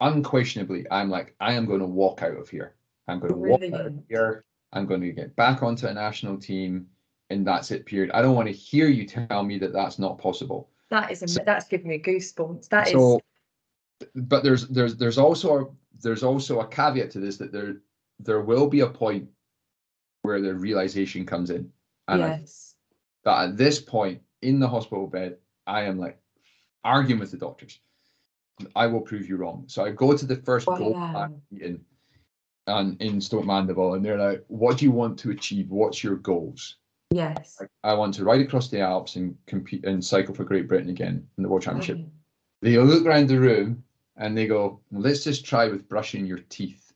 unquestionably, 0.00 0.86
I'm 0.90 1.10
like, 1.10 1.34
I 1.40 1.54
am 1.54 1.66
going 1.66 1.80
to 1.80 1.86
walk 1.86 2.22
out 2.22 2.36
of 2.36 2.48
here. 2.48 2.76
I'm 3.08 3.18
going 3.18 3.32
to 3.32 3.38
walk 3.38 3.62
out 3.62 3.86
of 3.86 4.02
here. 4.08 4.44
I'm 4.72 4.86
going 4.86 5.00
to 5.00 5.10
get 5.10 5.34
back 5.34 5.64
onto 5.64 5.86
a 5.86 5.94
national 5.94 6.38
team, 6.38 6.86
and 7.30 7.46
that's 7.46 7.70
it. 7.72 7.86
Period. 7.86 8.12
I 8.12 8.22
don't 8.22 8.36
want 8.36 8.46
to 8.46 8.54
hear 8.54 8.86
you 8.86 9.04
tell 9.06 9.42
me 9.42 9.58
that 9.58 9.72
that's 9.72 9.98
not 9.98 10.18
possible. 10.18 10.70
That 10.90 11.10
is 11.10 11.22
So- 11.26 11.42
that's 11.44 11.66
giving 11.68 11.88
me 11.88 11.98
goosebumps. 11.98 12.68
That 12.68 12.88
is. 12.88 12.92
so 12.92 13.20
but 14.14 14.42
there's 14.42 14.68
there's 14.68 14.96
there's 14.96 15.18
also 15.18 15.58
a, 15.58 15.66
there's 16.02 16.22
also 16.22 16.60
a 16.60 16.66
caveat 16.68 17.10
to 17.12 17.20
this 17.20 17.36
that 17.38 17.52
there 17.52 17.76
there 18.20 18.40
will 18.42 18.66
be 18.66 18.80
a 18.80 18.86
point 18.88 19.28
where 20.22 20.40
the 20.40 20.54
realization 20.54 21.24
comes 21.24 21.50
in. 21.50 21.70
And 22.08 22.24
I, 22.24 22.28
yes. 22.38 22.74
that 23.24 23.48
at 23.50 23.56
this 23.56 23.80
point 23.80 24.20
in 24.42 24.60
the 24.60 24.68
hospital 24.68 25.06
bed 25.06 25.38
i 25.66 25.82
am 25.82 25.98
like 25.98 26.18
arguing 26.84 27.18
with 27.20 27.30
the 27.30 27.36
doctors. 27.38 27.80
I 28.74 28.86
will 28.86 29.00
prove 29.00 29.28
you 29.28 29.36
wrong. 29.36 29.64
So 29.66 29.84
i 29.84 29.90
go 29.90 30.16
to 30.16 30.26
the 30.26 30.36
first 30.36 30.66
goal 30.66 30.92
Wow. 30.92 31.32
meeting 31.50 31.80
and 32.68 33.00
in 33.00 33.20
stoke 33.20 33.44
mandeville 33.46 33.94
and 33.94 34.04
they're 34.04 34.18
like 34.18 34.44
what 34.48 34.78
do 34.78 34.84
you 34.84 34.90
want 34.92 35.18
to 35.20 35.30
achieve? 35.30 35.70
What's 35.70 36.02
your 36.04 36.16
goals 36.16 36.76
yes 37.10 37.56
like, 37.60 37.70
i 37.84 37.94
want 37.94 38.12
to 38.14 38.24
ride 38.24 38.40
across 38.40 38.68
the 38.68 38.80
alps 38.80 39.16
and 39.16 39.36
compete 39.46 39.84
and 39.84 40.04
cycle 40.04 40.34
for 40.34 40.44
great 40.44 40.66
britain 40.68 40.90
again 40.90 41.26
in 41.36 41.42
the 41.42 41.48
world 41.48 41.62
championship 41.62 41.96
Brilliant. 41.96 42.12
they 42.62 42.76
look 42.78 43.06
around 43.06 43.28
the 43.28 43.38
room 43.38 43.84
and 44.16 44.36
they 44.36 44.46
go, 44.46 44.80
well, 44.90 45.02
let's 45.02 45.24
just 45.24 45.44
try 45.44 45.68
with 45.68 45.88
brushing 45.88 46.26
your 46.26 46.38
teeth. 46.48 46.92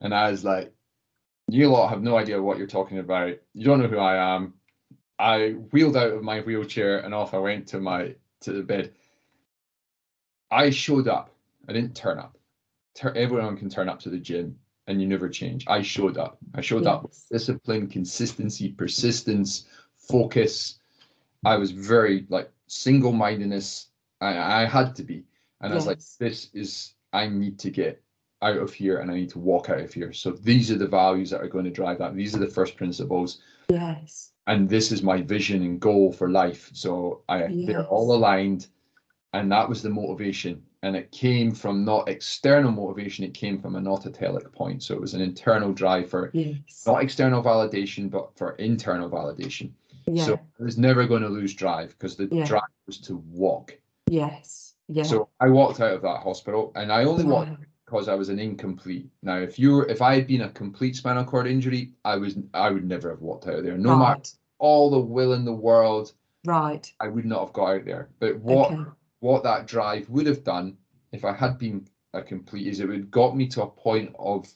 And 0.00 0.14
I 0.14 0.30
was 0.30 0.44
like, 0.44 0.72
you 1.48 1.68
lot 1.68 1.88
have 1.88 2.02
no 2.02 2.16
idea 2.18 2.42
what 2.42 2.58
you're 2.58 2.66
talking 2.66 2.98
about. 2.98 3.38
You 3.54 3.64
don't 3.64 3.80
know 3.80 3.88
who 3.88 3.98
I 3.98 4.34
am. 4.34 4.54
I 5.18 5.50
wheeled 5.72 5.96
out 5.96 6.12
of 6.12 6.22
my 6.22 6.40
wheelchair 6.40 6.98
and 6.98 7.14
off 7.14 7.32
I 7.32 7.38
went 7.38 7.66
to 7.68 7.80
my 7.80 8.14
to 8.42 8.52
the 8.52 8.62
bed. 8.62 8.92
I 10.50 10.70
showed 10.70 11.08
up. 11.08 11.34
I 11.68 11.72
didn't 11.72 11.96
turn 11.96 12.18
up. 12.18 12.36
Tur- 12.94 13.16
everyone 13.16 13.56
can 13.56 13.70
turn 13.70 13.88
up 13.88 14.00
to 14.00 14.10
the 14.10 14.18
gym 14.18 14.58
and 14.86 15.00
you 15.00 15.08
never 15.08 15.28
change. 15.28 15.64
I 15.68 15.82
showed 15.82 16.16
up. 16.16 16.38
I 16.54 16.60
showed 16.60 16.86
up 16.86 17.02
with 17.02 17.24
discipline, 17.30 17.88
consistency, 17.88 18.70
persistence, 18.70 19.66
focus. 19.96 20.78
I 21.44 21.56
was 21.56 21.72
very 21.72 22.26
like 22.28 22.50
single 22.66 23.12
mindedness. 23.12 23.88
I, 24.20 24.62
I 24.62 24.64
had 24.66 24.94
to 24.96 25.02
be. 25.02 25.24
And 25.60 25.72
I 25.72 25.76
was 25.76 25.86
like, 25.86 26.00
this 26.18 26.50
is, 26.54 26.94
I 27.12 27.26
need 27.26 27.58
to 27.60 27.70
get 27.70 28.02
out 28.42 28.58
of 28.58 28.72
here 28.72 28.98
and 28.98 29.10
I 29.10 29.14
need 29.14 29.30
to 29.30 29.38
walk 29.38 29.70
out 29.70 29.80
of 29.80 29.92
here. 29.92 30.12
So 30.12 30.30
these 30.30 30.70
are 30.70 30.76
the 30.76 30.86
values 30.86 31.30
that 31.30 31.40
are 31.40 31.48
going 31.48 31.64
to 31.64 31.70
drive 31.70 31.98
that. 31.98 32.14
These 32.14 32.36
are 32.36 32.40
the 32.40 32.46
first 32.46 32.76
principles. 32.76 33.40
yes 33.70 34.32
And 34.46 34.68
this 34.68 34.92
is 34.92 35.02
my 35.02 35.22
vision 35.22 35.62
and 35.62 35.80
goal 35.80 36.12
for 36.12 36.28
life. 36.28 36.70
So 36.72 37.22
I 37.28 37.48
they're 37.66 37.86
all 37.86 38.14
aligned. 38.14 38.68
And 39.32 39.50
that 39.52 39.68
was 39.68 39.82
the 39.82 39.90
motivation. 39.90 40.62
And 40.86 40.94
it 40.94 41.10
came 41.10 41.50
from 41.50 41.84
not 41.84 42.08
external 42.08 42.70
motivation, 42.70 43.24
it 43.24 43.34
came 43.34 43.58
from 43.60 43.74
an 43.74 43.86
autotelic 43.86 44.52
point. 44.52 44.84
So 44.84 44.94
it 44.94 45.00
was 45.00 45.14
an 45.14 45.20
internal 45.20 45.72
drive 45.72 46.08
for 46.08 46.30
yes 46.32 46.84
not 46.86 47.02
external 47.02 47.42
validation, 47.42 48.08
but 48.08 48.30
for 48.38 48.52
internal 48.52 49.10
validation. 49.10 49.72
yeah 50.06 50.24
So 50.26 50.34
I 50.60 50.62
was 50.62 50.78
never 50.78 51.04
going 51.08 51.22
to 51.22 51.28
lose 51.28 51.54
drive 51.54 51.88
because 51.90 52.14
the 52.14 52.28
Yeah. 52.30 52.44
drive 52.46 52.70
was 52.86 52.98
to 52.98 53.16
walk. 53.16 53.76
yes 54.06 54.76
yeah 54.86 55.02
So 55.02 55.28
I 55.40 55.48
walked 55.48 55.80
out 55.80 55.92
of 55.92 56.02
that 56.02 56.20
hospital 56.22 56.70
and 56.76 56.92
I 56.92 57.02
only 57.02 57.24
walked 57.24 57.50
Wow. 57.50 57.56
because 57.84 58.06
I 58.06 58.14
was 58.14 58.28
an 58.28 58.38
incomplete. 58.38 59.08
Now, 59.24 59.38
if 59.38 59.58
you 59.58 59.72
were, 59.72 59.86
if 59.88 60.00
I 60.00 60.14
had 60.14 60.28
been 60.28 60.42
a 60.42 60.50
complete 60.50 60.94
spinal 60.94 61.24
cord 61.24 61.48
injury, 61.48 61.94
I 62.04 62.14
was, 62.14 62.38
I 62.54 62.70
would 62.70 62.86
never 62.86 63.10
have 63.10 63.22
walked 63.22 63.48
out 63.48 63.58
of 63.58 63.64
there. 63.64 63.76
No 63.76 63.96
matter 63.96 64.22
all 64.60 64.88
the 64.90 65.00
will 65.00 65.32
in 65.32 65.44
the 65.44 65.60
world, 65.68 66.12
right 66.44 66.86
I 67.00 67.08
would 67.08 67.26
not 67.26 67.40
have 67.40 67.52
got 67.52 67.74
out 67.74 67.84
there. 67.84 68.08
But 68.20 68.36
what, 68.36 68.70
okay 68.70 68.90
what 69.26 69.42
that 69.42 69.66
drive 69.66 70.08
would 70.10 70.26
have 70.26 70.44
done 70.44 70.76
if 71.12 71.24
I 71.24 71.32
had 71.32 71.58
been 71.58 71.86
a 72.14 72.22
complete 72.22 72.66
is 72.68 72.80
it 72.80 72.88
would 72.88 73.10
got 73.10 73.36
me 73.36 73.46
to 73.48 73.62
a 73.62 73.66
point 73.66 74.14
of 74.18 74.46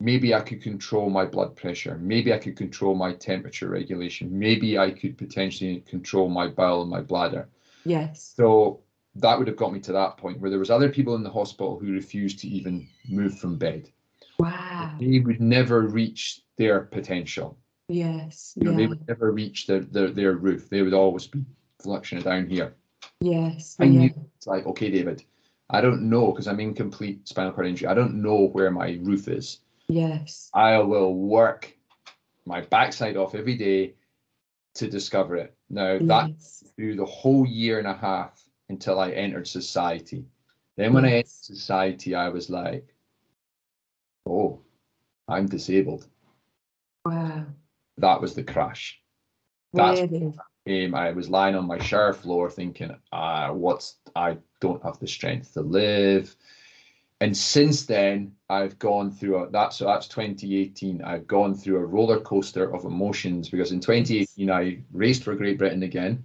maybe 0.00 0.34
I 0.34 0.40
could 0.40 0.62
control 0.62 1.10
my 1.10 1.24
blood 1.24 1.56
pressure, 1.56 1.96
maybe 1.98 2.32
I 2.32 2.38
could 2.38 2.56
control 2.56 2.94
my 2.94 3.12
temperature 3.14 3.68
regulation, 3.68 4.38
maybe 4.38 4.78
I 4.78 4.90
could 4.90 5.18
potentially 5.18 5.80
control 5.80 6.28
my 6.28 6.46
bowel 6.48 6.82
and 6.82 6.90
my 6.90 7.00
bladder. 7.00 7.48
yes 7.84 8.34
So 8.36 8.80
that 9.16 9.38
would 9.38 9.48
have 9.48 9.56
got 9.56 9.72
me 9.72 9.80
to 9.80 9.92
that 9.92 10.16
point 10.18 10.40
where 10.40 10.50
there 10.50 10.58
was 10.64 10.70
other 10.70 10.90
people 10.90 11.14
in 11.16 11.22
the 11.24 11.30
hospital 11.40 11.78
who 11.78 11.92
refused 11.92 12.38
to 12.40 12.48
even 12.48 12.86
move 13.08 13.38
from 13.38 13.56
bed. 13.58 13.90
wow 14.38 14.94
They 15.00 15.18
would 15.20 15.40
never 15.40 15.82
reach 15.82 16.42
their 16.58 16.80
potential. 16.80 17.58
yes 17.88 18.54
You 18.56 18.64
know, 18.64 18.76
they 18.76 18.86
would 18.86 19.08
never 19.08 19.32
reach 19.32 19.66
their, 19.66 19.80
their 19.80 20.10
their 20.10 20.32
roof. 20.46 20.68
They 20.68 20.82
would 20.82 20.94
always 20.94 21.26
be 21.26 21.44
fluctuating 21.82 22.24
down 22.30 22.46
here. 22.48 22.76
Yes 23.20 23.76
I 23.80 23.84
yeah 23.84 24.00
knew 24.00 24.10
it's 24.36 24.46
like, 24.46 24.66
okay, 24.66 24.90
David, 24.90 25.24
I 25.70 25.80
don't 25.80 26.08
know 26.08 26.30
because 26.32 26.46
I'm 26.46 26.60
in 26.60 26.74
complete 26.74 27.26
spinal 27.28 27.52
cord 27.52 27.66
injury. 27.66 27.88
I 27.88 27.94
don't 27.94 28.22
know 28.22 28.48
where 28.48 28.70
my 28.70 28.98
roof 29.02 29.28
is. 29.28 29.60
yes 29.88 30.50
I 30.54 30.78
will 30.78 31.14
work 31.14 31.76
my 32.44 32.60
backside 32.60 33.16
off 33.16 33.34
every 33.34 33.56
day 33.56 33.94
to 34.74 34.88
discover 34.88 35.36
it. 35.36 35.54
Now 35.70 35.98
that 35.98 36.28
Yes. 36.28 36.64
through 36.76 36.96
the 36.96 37.04
whole 37.06 37.46
year 37.46 37.78
and 37.78 37.88
a 37.88 37.94
half 37.94 38.42
until 38.68 38.98
I 39.00 39.10
entered 39.10 39.48
society. 39.48 40.24
Then 40.76 40.92
when 40.92 41.04
I 41.06 41.12
entered 41.18 41.28
society, 41.28 42.14
I 42.14 42.28
was 42.28 42.50
like, 42.50 42.94
oh, 44.26 44.60
I'm 45.28 45.46
disabled. 45.46 46.06
Wow. 47.04 47.46
That 47.98 48.20
was 48.20 48.34
the 48.34 48.42
crash. 48.44 49.00
That's 49.72 50.00
Really? 50.02 50.34
Um, 50.68 50.94
I 50.94 51.12
was 51.12 51.30
lying 51.30 51.54
on 51.54 51.66
my 51.66 51.78
shower 51.78 52.12
floor 52.12 52.50
thinking, 52.50 52.94
ah, 53.12 53.52
what's 53.52 53.96
I 54.14 54.38
don't 54.60 54.82
have 54.82 54.98
the 54.98 55.06
strength 55.06 55.54
to 55.54 55.60
live. 55.60 56.34
And 57.20 57.34
since 57.36 57.86
then, 57.86 58.32
I've 58.50 58.78
gone 58.78 59.10
through 59.10 59.44
a, 59.44 59.50
that. 59.50 59.72
So 59.72 59.86
that's 59.86 60.08
2018. 60.08 61.02
I've 61.02 61.26
gone 61.26 61.54
through 61.54 61.76
a 61.76 61.84
roller 61.84 62.20
coaster 62.20 62.74
of 62.74 62.84
emotions 62.84 63.48
because 63.48 63.72
in 63.72 63.80
2018 63.80 64.50
I 64.50 64.82
raced 64.92 65.22
for 65.24 65.34
Great 65.34 65.56
Britain 65.56 65.82
again, 65.82 66.24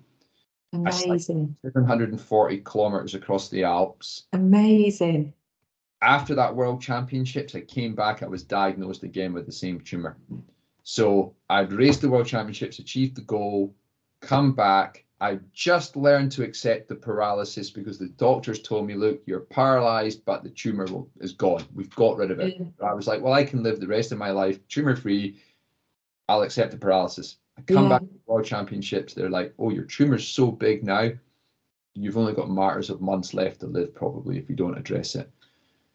Amazing. 0.73 1.55
740 1.63 2.57
kilometers 2.59 3.13
across 3.13 3.49
the 3.49 3.63
Alps. 3.63 4.23
Amazing. 4.33 5.33
After 6.01 6.33
that 6.35 6.55
World 6.55 6.81
Championships, 6.81 7.53
I 7.55 7.61
came 7.61 7.93
back. 7.93 8.23
I 8.23 8.27
was 8.27 8.43
diagnosed 8.43 9.03
again 9.03 9.33
with 9.33 9.45
the 9.45 9.51
same 9.51 9.81
tumor. 9.81 10.17
So 10.83 11.35
I'd 11.49 11.73
raced 11.73 12.01
the 12.01 12.09
World 12.09 12.25
Championships, 12.25 12.79
achieved 12.79 13.15
the 13.15 13.21
goal, 13.21 13.75
come 14.21 14.53
back. 14.53 15.05
I 15.19 15.39
just 15.53 15.95
learned 15.95 16.31
to 16.33 16.43
accept 16.43 16.87
the 16.87 16.95
paralysis 16.95 17.69
because 17.69 17.99
the 17.99 18.07
doctors 18.07 18.61
told 18.61 18.87
me, 18.87 18.95
look, 18.95 19.21
you're 19.27 19.41
paralyzed, 19.41 20.25
but 20.25 20.43
the 20.43 20.49
tumor 20.49 20.85
will, 20.85 21.09
is 21.19 21.33
gone. 21.33 21.63
We've 21.75 21.93
got 21.95 22.17
rid 22.17 22.31
of 22.31 22.39
it. 22.39 22.57
Yeah. 22.59 22.87
I 22.87 22.93
was 22.93 23.05
like, 23.05 23.21
well, 23.21 23.33
I 23.33 23.43
can 23.43 23.61
live 23.61 23.79
the 23.79 23.87
rest 23.87 24.11
of 24.11 24.17
my 24.17 24.31
life 24.31 24.65
tumor 24.67 24.95
free. 24.95 25.39
I'll 26.27 26.41
accept 26.41 26.71
the 26.71 26.77
paralysis. 26.77 27.37
I 27.57 27.61
come 27.61 27.83
Yeah. 27.83 27.89
back 27.89 28.01
to 28.01 28.07
the 28.07 28.19
World 28.25 28.45
Championships. 28.45 29.13
They're 29.13 29.29
like, 29.29 29.53
oh, 29.59 29.69
your 29.69 29.83
tumor's 29.83 30.27
so 30.27 30.49
big 30.49 30.83
now. 30.83 31.11
You've 31.93 32.17
only 32.17 32.33
got 32.33 32.49
matters 32.49 32.89
of 32.89 33.01
months 33.01 33.33
left 33.35 33.59
to 33.59 33.67
live, 33.67 33.93
probably, 33.93 34.39
if 34.39 34.49
you 34.49 34.55
don't 34.55 34.77
address 34.77 35.13
it. 35.15 35.29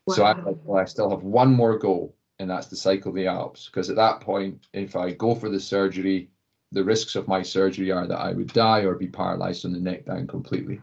So 0.08 0.24
I'm 0.24 0.44
like, 0.44 0.58
well, 0.62 0.80
I 0.80 0.84
still 0.84 1.10
have 1.10 1.24
one 1.24 1.52
more 1.52 1.78
goal, 1.78 2.14
and 2.38 2.48
that's 2.48 2.66
to 2.68 2.76
cycle 2.76 3.12
the 3.12 3.26
Alps. 3.26 3.66
Because 3.66 3.90
at 3.90 3.96
that 3.96 4.20
point, 4.20 4.68
if 4.72 4.94
I 4.94 5.12
go 5.12 5.34
for 5.34 5.48
the 5.48 5.58
surgery, 5.58 6.30
the 6.72 6.84
risks 6.84 7.14
of 7.14 7.28
my 7.28 7.42
surgery 7.42 7.90
are 7.90 8.06
that 8.06 8.20
I 8.20 8.32
would 8.32 8.52
die 8.52 8.80
or 8.80 8.94
be 8.94 9.06
paralyzed 9.08 9.62
from 9.62 9.72
the 9.72 9.80
neck 9.80 10.06
down 10.06 10.26
completely. 10.26 10.80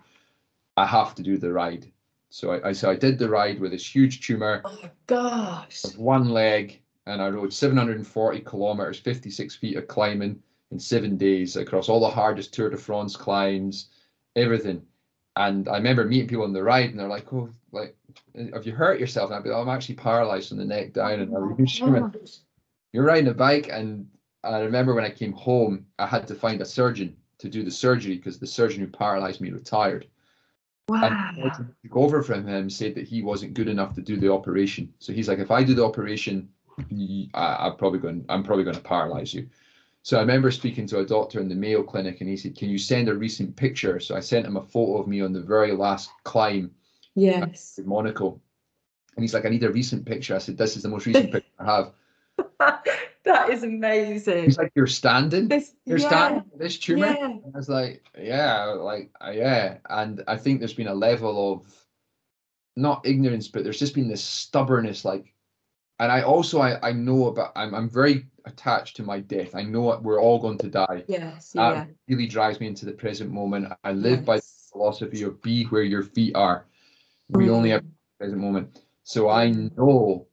I 0.78 0.86
have 0.86 1.14
to 1.16 1.24
do 1.24 1.38
the 1.38 1.52
ride. 1.52 1.92
So 2.30 2.52
I, 2.52 2.70
I 2.70 2.72
so 2.72 2.90
I 2.90 2.96
did 2.96 3.20
the 3.20 3.30
ride 3.30 3.60
with 3.60 3.72
this 3.72 3.96
huge 3.96 4.26
tumor 4.26 4.62
Oh 4.66 4.80
my 4.82 4.90
gosh. 5.06 5.84
of 5.84 6.00
one 6.00 6.30
leg, 6.30 6.82
and 7.06 7.22
I 7.22 7.30
rode 7.30 7.54
740 7.54 8.40
kilometers, 8.42 9.00
56 9.00 9.56
feet 9.56 9.78
of 9.78 9.88
climbing 9.88 10.42
in 10.72 10.80
seven 10.80 11.18
days 11.18 11.58
across 11.58 11.90
all 11.90 12.00
the 12.00 12.10
hardest 12.10 12.54
Tour 12.54 12.70
de 12.70 12.78
France 12.78 13.16
climbs, 13.16 13.90
everything. 14.36 14.82
And 15.36 15.68
I 15.68 15.78
remember 15.78 16.06
meeting 16.06 16.28
people 16.28 16.46
on 16.46 16.54
the 16.54 16.64
ride, 16.64 16.90
and 16.90 17.00
they're 17.00 17.08
like, 17.08 17.32
"Oh, 17.34 17.50
like, 17.72 17.96
have 18.54 18.66
you 18.66 18.72
hurt 18.72 19.00
yourself?" 19.00 19.30
And 19.30 19.38
I'd 19.38 19.44
be, 19.44 19.50
like, 19.50 19.58
oh, 19.58 19.62
"I'm 19.62 19.70
actually 19.70 19.96
paralyzed 19.96 20.50
from 20.50 20.58
the 20.58 20.66
neck 20.66 20.94
down." 20.94 21.20
And 21.20 21.36
I'm 21.36 21.56
oh 21.60 21.66
"Sure." 21.66 22.12
you're 22.94 23.04
riding 23.04 23.28
a 23.28 23.34
bike 23.34 23.70
and 23.72 24.08
I 24.44 24.60
remember 24.60 24.94
when 24.94 25.06
I 25.06 25.10
came 25.10 25.34
home, 25.34 25.86
I 26.00 26.06
had 26.06 26.28
to 26.28 26.36
find 26.36 26.62
a 26.62 26.66
surgeon 26.66 27.16
to 27.38 27.50
do 27.50 27.64
the 27.64 27.72
surgery 27.72 28.16
because 28.18 28.40
the 28.40 28.48
surgeon 28.48 28.82
who 28.82 28.88
paralyzed 28.88 29.42
me 29.42 29.52
retired. 29.52 30.08
Wow. 30.90 31.32
surgeon 31.36 31.76
took 31.84 31.96
over 31.96 32.22
from 32.22 32.46
him 32.46 32.70
said 32.70 32.96
that 32.96 33.08
he 33.08 33.24
wasn't 33.24 33.54
good 33.54 33.70
enough 33.70 33.96
to 33.96 34.02
do 34.02 34.18
the 34.18 34.32
operation. 34.32 34.94
So 35.00 35.14
he's 35.14 35.28
like, 35.28 35.40
if 35.40 35.52
I 35.52 35.64
do 35.64 35.74
the 35.74 35.86
operation, 35.86 36.50
I, 37.34 37.68
am 37.68 37.78
probably 37.78 38.00
going, 38.00 38.26
I'm 38.30 38.44
probably 38.44 38.64
going 38.64 38.76
to 38.76 38.82
paralyze 38.82 39.34
you. 39.34 39.48
So 40.04 40.18
I 40.18 40.22
remember 40.22 40.52
speaking 40.52 40.86
to 40.88 41.00
a 41.00 41.06
doctor 41.06 41.40
in 41.40 41.48
the 41.48 41.56
Mayo 41.56 41.82
Clinic, 41.82 42.20
and 42.20 42.30
he 42.30 42.36
said, 42.36 42.58
"Can 42.58 42.70
you 42.70 42.78
send 42.78 43.08
a 43.08 43.16
recent 43.16 43.56
picture?" 43.56 44.02
So 44.02 44.18
I 44.18 44.20
sent 44.20 44.46
him 44.46 44.58
a 44.58 44.62
photo 44.62 44.98
of 44.98 45.08
me 45.08 45.22
on 45.22 45.32
the 45.32 45.40
very 45.40 45.72
last 45.72 46.12
climb 46.26 46.72
Yes. 47.16 47.78
in 47.78 47.88
Monaco, 47.88 48.42
and 49.16 49.24
he's 49.24 49.34
like, 49.34 49.46
"I 49.46 49.50
need 49.50 49.64
a 49.64 49.72
recent 49.72 50.06
picture." 50.06 50.36
I 50.36 50.40
said, 50.40 50.58
"This 50.58 50.76
is 50.76 50.84
the 50.84 50.90
most 50.90 51.06
recent 51.06 51.32
picture 51.32 51.50
I 51.58 51.66
have." 51.66 51.94
that 53.24 53.50
is 53.50 53.64
amazing. 53.64 54.46
He's 54.46 54.58
like, 54.58 54.72
"You're 54.76 54.88
standing." 54.88 55.48
This, 55.48 55.76
you're 55.86 55.98
yeah, 55.98 56.08
standing 56.08 56.44
this 56.58 56.78
tumor 56.80 57.08
yeah. 57.08 57.26
And 57.26 57.42
I 57.54 57.58
was 57.58 57.70
like 57.70 58.04
yeah 58.18 58.64
like 58.66 59.12
yeah 59.34 59.78
and 59.90 60.24
i 60.28 60.38
think 60.38 60.60
there's 60.60 60.74
been 60.74 60.88
a 60.88 60.94
level 60.94 61.54
of 61.54 61.66
not 62.76 63.06
ignorance 63.06 63.48
but 63.48 63.64
there's 63.64 63.80
just 63.80 63.94
been 63.96 64.08
this 64.08 64.24
stubbornness 64.24 65.04
like 65.04 65.34
and 66.00 66.12
i 66.12 66.22
also 66.22 66.62
i, 66.62 66.80
I 66.88 66.92
know 66.94 67.28
about 67.28 67.52
I'm, 67.56 67.74
I'm 67.76 67.90
very 67.90 68.28
attached 68.46 68.96
to 68.98 69.04
my 69.04 69.20
death 69.20 69.56
i 69.56 69.62
know 69.64 70.00
we're 70.02 70.22
all 70.22 70.40
going 70.40 70.58
to 70.60 70.70
die 70.70 71.04
Yes. 71.08 71.52
that 71.54 71.74
Yeah. 71.74 71.86
really 72.08 72.28
drives 72.28 72.60
me 72.60 72.68
into 72.68 72.86
the 72.86 72.92
present 72.94 73.32
moment 73.32 73.72
i 73.84 73.92
live 73.92 74.24
by 74.26 74.38
the 74.38 74.46
philosophy 74.72 75.24
of 75.24 75.42
be 75.42 75.66
where 75.66 75.84
your 75.84 76.04
feet 76.04 76.36
are 76.36 76.66
we 77.30 77.50
only 77.50 77.70
have 77.72 77.82
Mm. 77.84 77.92
present 78.20 78.42
moment 78.42 78.82
so 79.04 79.30
i 79.30 79.48
Mm. 79.48 79.76
know 79.78 80.28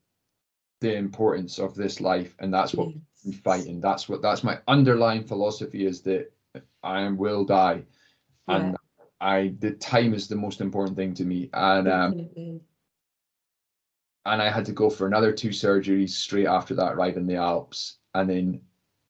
the 0.81 0.95
importance 0.95 1.59
of 1.59 1.75
this 1.75 2.01
life 2.01 2.35
and 2.39 2.53
that's 2.53 2.75
what 2.75 2.89
I'm 3.25 3.33
fighting. 3.33 3.81
That's 3.81 4.09
what 4.09 4.23
that's 4.23 4.43
my 4.43 4.59
underlying 4.67 5.25
philosophy 5.25 5.87
is 5.87 6.01
that 6.03 6.33
I 6.83 7.09
will 7.09 7.45
die, 7.45 7.85
and 8.49 8.77
I 9.21 9.55
the 9.59 9.73
time 9.73 10.15
is 10.15 10.29
the 10.29 10.37
most 10.37 10.61
important 10.61 10.97
thing 10.97 11.15
to 11.15 11.25
me. 11.25 11.51
And 11.53 11.89
um, 11.89 12.31
and 14.27 14.43
I 14.43 14.51
had 14.51 14.65
to 14.67 14.73
go 14.73 14.91
for 14.91 15.07
another 15.07 15.33
two 15.33 15.51
surgeries 15.51 16.11
straight 16.11 16.47
after 16.47 16.75
that 16.75 16.97
ride 16.97 17.17
in 17.17 17.27
the 17.27 17.37
Alps, 17.37 17.99
and 18.15 18.29
then 18.29 18.61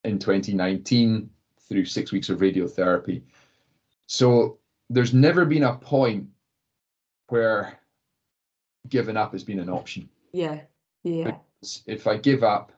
in 0.04 0.18
2019 0.18 1.30
through 1.68 1.84
six 1.84 2.10
weeks 2.10 2.28
of 2.28 2.40
radiotherapy. 2.40 3.22
So 4.06 4.58
there's 4.88 5.14
never 5.14 5.44
been 5.44 5.62
a 5.62 5.76
point 5.76 6.26
where 7.28 7.78
giving 8.88 9.16
up 9.16 9.32
has 9.32 9.44
been 9.44 9.60
an 9.60 9.68
option. 9.68 10.08
Yeah. 10.32 10.62
Yeah. 11.04 11.36
If 11.86 12.06
I 12.06 12.16
give 12.16 12.42
up, 12.42 12.72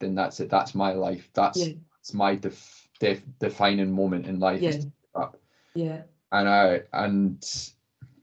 then 0.00 0.14
that's 0.14 0.40
it. 0.40 0.50
That's 0.50 0.74
my 0.74 0.92
life. 0.92 1.28
That's 1.34 1.58
Yeah. 1.58 1.74
it's 2.00 2.14
my 2.14 2.34
def, 2.34 2.88
def, 3.00 3.22
defining 3.38 3.90
moment 3.92 4.26
in 4.26 4.38
life 4.38 4.62
is 4.62 4.76
Yeah. 4.76 4.80
to 4.80 4.86
give 4.86 5.14
up. 5.22 5.40
Yeah. 5.74 6.02
And 6.32 6.48
I 6.48 6.82
and 6.92 7.44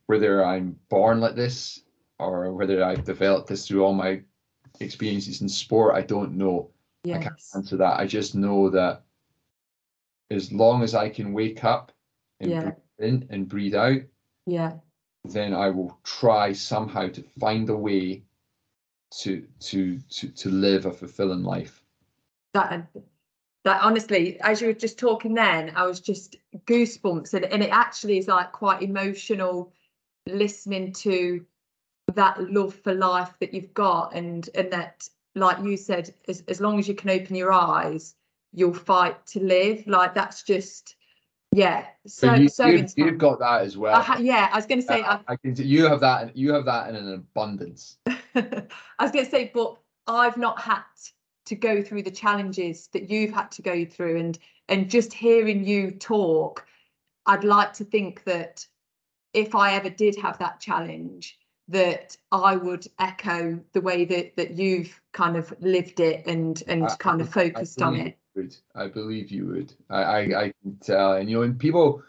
whether 0.08 0.44
I'm 0.44 0.80
born 0.90 1.20
like 1.20 1.36
this 1.36 1.84
or 2.20 2.52
whether 2.54 2.84
I've 2.84 3.04
developed 3.04 3.48
this 3.48 3.68
through 3.68 3.84
all 3.84 3.94
my 3.94 4.22
experiences 4.80 5.42
in 5.42 5.50
sport, 5.50 5.96
I 5.96 6.02
don't 6.02 6.34
know. 6.38 6.70
I 7.06 7.18
can't 7.18 7.42
answer 7.54 7.78
that. 7.78 8.00
I 8.00 8.08
just 8.08 8.34
know 8.34 8.70
that 8.70 9.04
as 10.32 10.52
long 10.52 10.84
as 10.84 10.96
I 10.96 11.10
can 11.10 11.34
wake 11.34 11.64
up 11.64 11.92
and 12.40 12.50
Yeah. 12.50 12.62
breathe 12.62 12.74
in 13.00 13.28
and 13.30 13.48
breathe 13.50 13.76
out, 13.76 14.02
Yeah. 14.46 14.80
then 15.26 15.54
I 15.54 15.70
will 15.70 15.98
try 16.04 16.54
somehow 16.54 17.10
to 17.10 17.22
find 17.22 17.70
a 17.70 17.76
way 17.76 18.24
to 19.20 19.46
to 19.60 20.00
to 20.10 20.28
to 20.30 20.50
live 20.50 20.86
a 20.86 20.92
fulfilling 20.92 21.44
life. 21.44 21.84
that 22.54 22.88
that 23.64 23.82
honestly 23.82 24.40
as 24.42 24.62
you 24.62 24.68
were 24.68 24.74
just 24.74 25.00
talking 25.00 25.34
then 25.34 25.72
i 25.76 25.86
was 25.86 26.00
just 26.00 26.36
goosebumps. 26.66 27.34
And, 27.34 27.46
and 27.46 27.64
it 27.64 27.70
actually 27.70 28.18
is 28.18 28.28
like 28.28 28.52
quite 28.52 28.82
emotional 28.82 29.72
listening 30.28 30.94
to 30.94 31.46
that 32.14 32.52
love 32.52 32.76
for 32.76 32.94
life 32.94 33.34
that 33.40 33.54
you've 33.54 33.74
got. 33.74 34.14
And 34.16 34.50
and 34.56 34.72
that 34.72 35.08
like 35.36 35.64
you 35.64 35.78
said 35.78 36.14
as, 36.28 36.44
as 36.48 36.62
long 36.62 36.80
as 36.80 36.88
you 36.88 36.96
can 36.96 37.10
open 37.10 37.36
your 37.36 37.52
eyes 37.52 38.16
you'll 38.54 38.74
fight 38.74 39.26
to 39.26 39.40
live. 39.40 39.86
Like 39.88 40.14
that's 40.14 40.44
just 40.44 40.96
yeah 41.54 41.86
so 42.06 42.28
So 42.28 42.34
you, 42.36 42.50
so 42.50 42.68
you, 42.68 42.86
you've 42.96 43.18
got 43.18 43.40
that 43.40 43.62
as 43.62 43.78
well. 43.78 43.96
I 43.96 44.02
ha- 44.02 44.18
yeah 44.20 44.50
i 44.52 44.56
was 44.56 44.66
going 44.66 44.82
to 44.82 44.88
say 44.88 45.02
Uh, 45.02 45.20
I 45.28 45.36
can. 45.36 45.56
You 45.56 45.86
have 45.86 46.00
that. 46.02 46.36
You 46.36 46.54
have 46.54 46.66
that 46.66 46.90
in 46.90 46.96
an 46.96 47.14
abundance. 47.14 47.98
I 48.08 48.66
was 49.00 49.12
going 49.12 49.26
to 49.26 49.32
say, 49.32 49.52
but 49.54 49.78
I've 50.08 50.38
not 50.38 50.60
had 50.60 50.84
to 51.46 51.56
go 51.56 51.82
through 51.82 52.04
the 52.04 52.12
challenges 52.12 52.88
that 52.94 53.10
you've 53.10 53.32
had 53.34 53.52
to 53.52 53.62
go 53.62 53.86
through, 53.86 54.18
and 54.20 54.40
and 54.70 54.90
just 54.90 55.14
hearing 55.14 55.66
you 55.66 55.92
talk, 55.92 56.66
I'd 57.26 57.44
like 57.44 57.74
to 57.74 57.86
think 57.86 58.24
that 58.26 58.66
if 59.34 59.56
I 59.56 59.74
ever 59.74 59.90
did 59.90 60.16
have 60.18 60.38
that 60.40 60.60
challenge, 60.60 61.38
that 61.70 62.18
I 62.32 62.56
would 62.56 62.86
echo 63.00 63.60
the 63.74 63.82
way 63.82 64.06
that 64.06 64.36
that 64.38 64.52
you've 64.52 65.00
kind 65.12 65.36
of 65.38 65.54
lived 65.62 66.00
it 66.00 66.26
and 66.28 66.62
and 66.68 66.86
I- 66.86 66.96
kind 66.98 67.22
of 67.22 67.30
I 67.30 67.32
focused 67.32 67.82
on 67.82 67.96
it. 67.96 68.18
Would. 68.36 68.56
I 68.76 68.88
believe 68.88 69.32
you 69.32 69.48
would. 69.48 69.74
I, 69.90 70.04
I, 70.04 70.20
I 70.44 70.54
can 70.62 70.78
tell. 70.82 71.14
And 71.14 71.30
you 71.30 71.38
know, 71.38 71.44
and 71.44 71.58
people, 71.58 72.04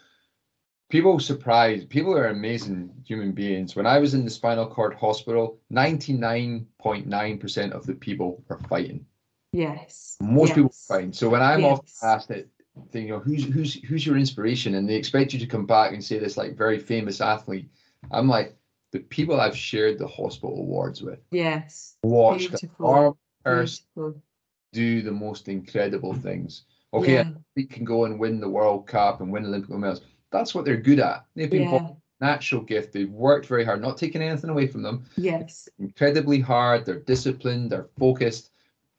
people 0.91 1.19
surprise. 1.19 1.85
People 1.85 2.17
are 2.17 2.29
amazing 2.29 2.91
human 3.05 3.33
beings. 3.33 3.77
When 3.77 3.87
I 3.87 3.99
was 3.99 4.15
in 4.15 4.25
the 4.25 4.31
spinal 4.31 4.67
cord 4.67 4.95
hospital, 4.95 5.59
ninety 5.71 6.13
nine 6.13 6.67
point 6.79 7.07
nine 7.07 7.39
percent 7.39 7.73
of 7.73 7.87
the 7.87 7.95
people 7.95 8.45
are 8.51 8.61
fighting. 8.69 9.07
Yes. 9.53 10.17
Most 10.21 10.51
people 10.55 10.71
yes. 10.73 10.87
are 10.91 10.95
fighting. 10.95 11.13
So 11.13 11.29
when 11.29 11.43
I'm 11.43 11.65
often 11.65 11.87
Yes. 11.87 12.01
asked 12.03 12.31
it, 12.31 12.49
thing, 12.91 13.07
you 13.07 13.13
know, 13.13 13.21
who's 13.21 13.45
who's 13.45 13.75
who's 13.85 14.05
your 14.05 14.17
inspiration, 14.17 14.75
and 14.75 14.89
they 14.89 14.97
expect 14.97 15.33
you 15.33 15.39
to 15.39 15.47
come 15.47 15.67
back 15.67 15.93
and 15.93 16.03
say 16.03 16.19
this 16.19 16.37
like 16.37 16.57
very 16.57 16.79
famous 16.79 17.21
athlete, 17.21 17.69
I'm 18.11 18.29
like 18.29 18.57
the 18.91 19.01
people 19.01 19.41
I've 19.41 19.57
shared 19.57 19.99
the 19.99 20.09
hospital 20.09 20.67
wards 20.67 21.03
with. 21.03 21.21
Yes. 21.31 21.97
Watch 22.03 22.49
the 22.49 22.69
arm 22.81 23.15
Beautiful. 23.45 24.23
Do 24.75 25.03
the 25.03 25.13
most 25.13 25.49
incredible 25.49 26.13
mm-hmm. 26.13 26.23
things. 26.23 26.65
Okay, 26.93 27.15
yeah, 27.15 27.21
athlete 27.21 27.71
can 27.71 27.85
go 27.85 28.05
and 28.05 28.19
win 28.19 28.41
the 28.41 28.49
World 28.49 28.87
Cup 28.87 29.21
and 29.21 29.33
win 29.33 29.47
Olympic 29.47 29.71
medals. 29.71 30.03
That's 30.31 30.55
what 30.55 30.65
they're 30.65 30.77
good 30.77 31.01
at. 31.01 31.25
They've 31.35 31.51
been 31.51 31.71
born 31.71 31.85
yeah, 31.85 32.29
natural 32.33 32.63
gift. 32.63 32.93
They've 32.93 33.11
worked 33.11 33.47
very 33.47 33.65
hard, 33.65 33.83
not 33.83 33.97
taking 33.97 34.23
anything 34.23 34.51
away 34.51 34.67
from 34.67 34.83
them. 34.83 35.05
yes, 35.17 35.69
Incredibly 35.79 36.41
hard. 36.41 36.85
They're 36.85 37.01
disciplined. 37.01 37.71
They're 37.71 37.89
focused. 37.99 38.51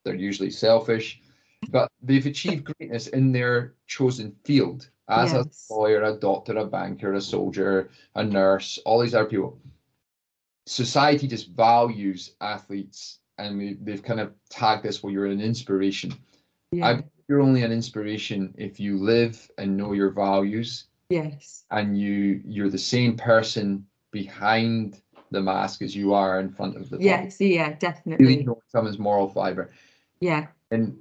They're 0.04 0.16
usually 0.16 0.52
selfish, 0.52 1.22
but 1.70 1.90
they've 2.02 2.26
achieved 2.26 2.66
greatness 2.66 3.08
in 3.08 3.32
their 3.32 3.74
chosen 3.88 4.36
field 4.44 4.90
as 5.10 5.34
Yes. 5.34 5.68
a 5.70 5.74
lawyer, 5.74 6.04
a 6.04 6.14
doctor, 6.14 6.58
a 6.58 6.66
banker, 6.66 7.14
a 7.14 7.22
soldier, 7.22 7.90
a 8.16 8.24
nurse, 8.24 8.78
all 8.86 9.00
these 9.00 9.16
other 9.16 9.30
people. 9.30 9.58
Society 10.68 11.28
just 11.28 11.50
values 11.50 12.36
athletes, 12.42 13.20
and 13.38 13.58
we, 13.58 13.78
they've 13.82 14.04
kind 14.04 14.20
of 14.20 14.34
tagged 14.50 14.84
this. 14.84 15.04
Well, 15.04 15.12
you're 15.14 15.26
an 15.28 15.42
inspiration. 15.42 16.14
yeah, 16.72 17.02
You're 17.28 17.42
only 17.42 17.64
an 17.64 17.72
inspiration 17.72 18.54
if 18.58 18.80
you 18.80 18.98
live 18.98 19.50
and 19.58 19.76
know 19.78 19.94
your 19.94 20.12
values, 20.12 20.86
yes, 21.10 21.64
and 21.72 22.00
you 22.00 22.42
you're 22.46 22.70
the 22.70 22.78
same 22.78 23.18
person 23.18 23.86
behind 24.12 25.02
the 25.32 25.42
mask 25.42 25.82
as 25.82 25.96
you 25.96 26.14
are 26.14 26.40
in 26.40 26.50
front 26.50 26.78
of 26.78 26.90
the 26.90 26.98
yes, 27.00 27.42
yeah, 27.42 27.66
Really 27.66 27.76
definitely. 27.80 28.44
know 28.44 28.62
someone's 28.68 29.00
moral 29.00 29.28
fiber, 29.28 29.72
Yeah, 30.20 30.48
and 30.72 30.98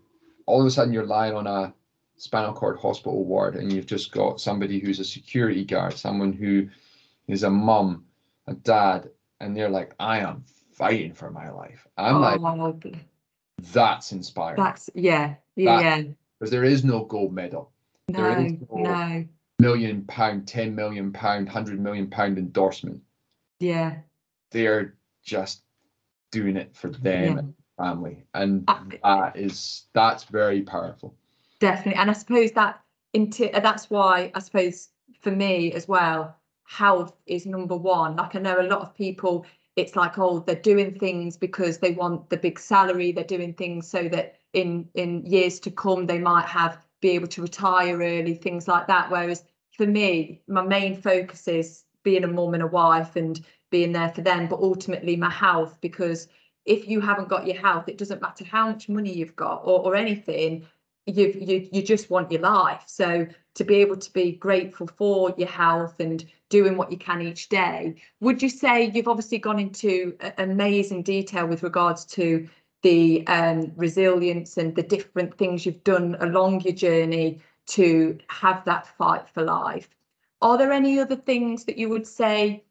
all 0.47 0.61
of 0.61 0.67
a 0.67 0.71
sudden 0.71 0.93
you're 0.93 1.07
lying 1.07 1.35
on 1.35 1.47
a 1.47 1.73
spinal 2.17 2.53
cord 2.55 2.79
hospital 2.79 3.25
ward, 3.25 3.57
and 3.57 3.73
you've 3.73 3.87
just 3.87 4.11
got 4.13 4.41
somebody 4.41 4.79
who's 4.81 4.99
a 5.01 5.05
security 5.05 5.65
guard, 5.65 5.93
someone 5.95 6.33
who 6.33 6.69
is 7.29 7.43
a 7.43 7.51
mum, 7.51 8.05
a 8.47 8.55
dad, 8.55 9.11
and 9.41 9.57
they're 9.57 9.69
like, 9.71 9.95
I 10.01 10.21
am 10.21 10.45
fighting 10.75 11.13
for 11.13 11.31
my 11.31 11.51
life. 11.51 11.87
I'm 11.97 12.21
like, 12.21 12.41
oh, 12.41 12.81
that's 13.73 14.13
inspiring 14.13 14.57
that's, 14.57 14.91
yeah, 14.95 15.35
yeah, 15.57 16.03
because 16.39 16.51
there 16.51 16.65
is 16.65 16.85
no 16.85 17.05
gold 17.05 17.33
medal. 17.33 17.73
no, 18.09 18.39
is 18.41 18.53
no- 18.71 18.83
no, 18.83 19.25
million 19.61 20.05
pound, 20.05 20.47
10 20.49 20.75
million 20.75 21.13
pound, 21.13 21.47
100 21.47 21.81
million 21.81 22.09
pound 22.11 22.39
endorsement. 22.39 23.01
yeah, 23.61 23.99
They're 24.51 24.95
just 25.23 25.63
doing 26.33 26.57
it 26.57 26.75
for 26.77 26.89
them 26.89 27.25
yeah. 27.25 27.39
and 27.39 27.55
family. 27.79 28.25
And 28.35 28.65
I- 28.69 28.99
that 29.03 29.37
is, 29.37 29.85
that's 29.93 30.25
very 30.25 30.63
powerful. 30.63 31.15
Definitely, 31.61 32.01
and 32.01 32.11
I 32.11 32.15
suppose 32.15 32.51
that 32.53 32.81
into 33.15 33.51
uh, 33.57 33.61
that's 33.61 33.89
why 33.89 34.31
I 34.35 34.41
suppose 34.41 34.89
for 35.21 35.31
me 35.31 35.73
as 35.73 35.87
well, 35.89 36.37
health 36.65 37.15
is 37.27 37.47
number 37.47 37.77
one. 37.77 38.17
Like 38.17 38.35
I 38.35 38.41
know 38.41 38.61
a 38.61 38.67
lot 38.67 38.81
of 38.81 38.95
people, 38.95 39.47
it's 39.77 39.97
like 39.97 40.19
oh 40.19 40.41
they're 40.41 40.57
doing 40.57 40.99
things 40.99 41.37
because 41.37 41.79
they 41.79 41.93
want 41.93 42.31
the 42.31 42.37
big 42.37 42.59
salary. 42.59 43.13
They're 43.13 43.25
doing 43.25 43.55
things 43.55 43.89
so 43.89 44.09
that 44.09 44.37
in 44.53 44.89
in 44.95 45.25
years 45.27 45.61
to 45.61 45.71
come 45.71 46.07
they 46.07 46.19
might 46.19 46.47
have 46.47 46.79
be 47.01 47.11
able 47.11 47.29
to 47.29 47.43
retire 47.43 47.97
early, 47.99 48.35
things 48.35 48.67
like 48.67 48.87
that. 48.87 49.11
Whereas 49.11 49.45
for 49.77 49.87
me, 49.87 50.41
my 50.49 50.63
main 50.63 51.01
focus 51.01 51.47
is 51.49 51.85
being 52.03 52.25
a 52.25 52.29
mum 52.29 52.55
and 52.55 52.63
a 52.63 52.67
wife 52.67 53.17
and 53.17 53.45
being 53.71 53.93
there 53.93 54.11
for 54.11 54.23
them, 54.23 54.47
but 54.47 54.61
ultimately 54.61 55.17
my 55.17 55.31
health 55.31 55.79
because 55.81 56.29
if 56.65 56.89
you 56.89 57.01
haven't 57.01 57.29
got 57.29 57.47
your 57.47 57.57
health, 57.61 57.89
it 57.89 57.99
doesn't 57.99 58.23
matter 58.23 58.45
how 58.45 58.69
much 58.69 58.89
money 58.89 59.13
you've 59.13 59.37
got 59.37 59.63
or, 59.65 59.81
or 59.81 59.95
anything 59.97 60.67
you 61.07 61.35
you 61.39 61.69
you 61.73 61.83
just 61.83 62.11
want 62.11 62.31
your 62.31 62.41
life 62.41 62.83
so 62.87 63.27
to 63.55 63.65
be 63.65 63.77
able 63.77 63.97
to 63.97 64.13
be 64.13 64.33
grateful 64.33 64.87
for 64.87 65.35
your 65.39 65.49
health 65.49 66.01
and 66.01 66.25
doing 66.49 66.77
what 66.77 66.91
you 66.91 66.99
can 66.99 67.21
each 67.21 67.49
day 67.49 67.95
would 68.21 68.43
you 68.43 68.49
say 68.49 68.91
you've 68.95 69.09
obviously 69.09 69.39
gone 69.39 69.59
into 69.59 70.17
amazing 70.39 71.03
detail 71.03 71.47
with 71.47 71.63
regards 71.63 72.05
to 72.05 72.49
the 72.83 73.27
um, 73.29 73.73
resilience 73.77 74.59
and 74.59 74.77
the 74.77 74.83
different 74.83 75.37
things 75.39 75.65
you've 75.65 75.85
done 75.85 76.17
along 76.21 76.61
your 76.61 76.75
journey 76.75 77.41
to 77.67 78.19
have 78.29 78.65
that 78.65 78.87
fight 78.99 79.29
for 79.29 79.43
life 79.43 79.89
are 80.43 80.59
there 80.59 80.73
any 80.73 80.99
other 80.99 81.17
things 81.17 81.65
that 81.65 81.79
you 81.79 81.89
would 81.89 82.07
say 82.07 82.63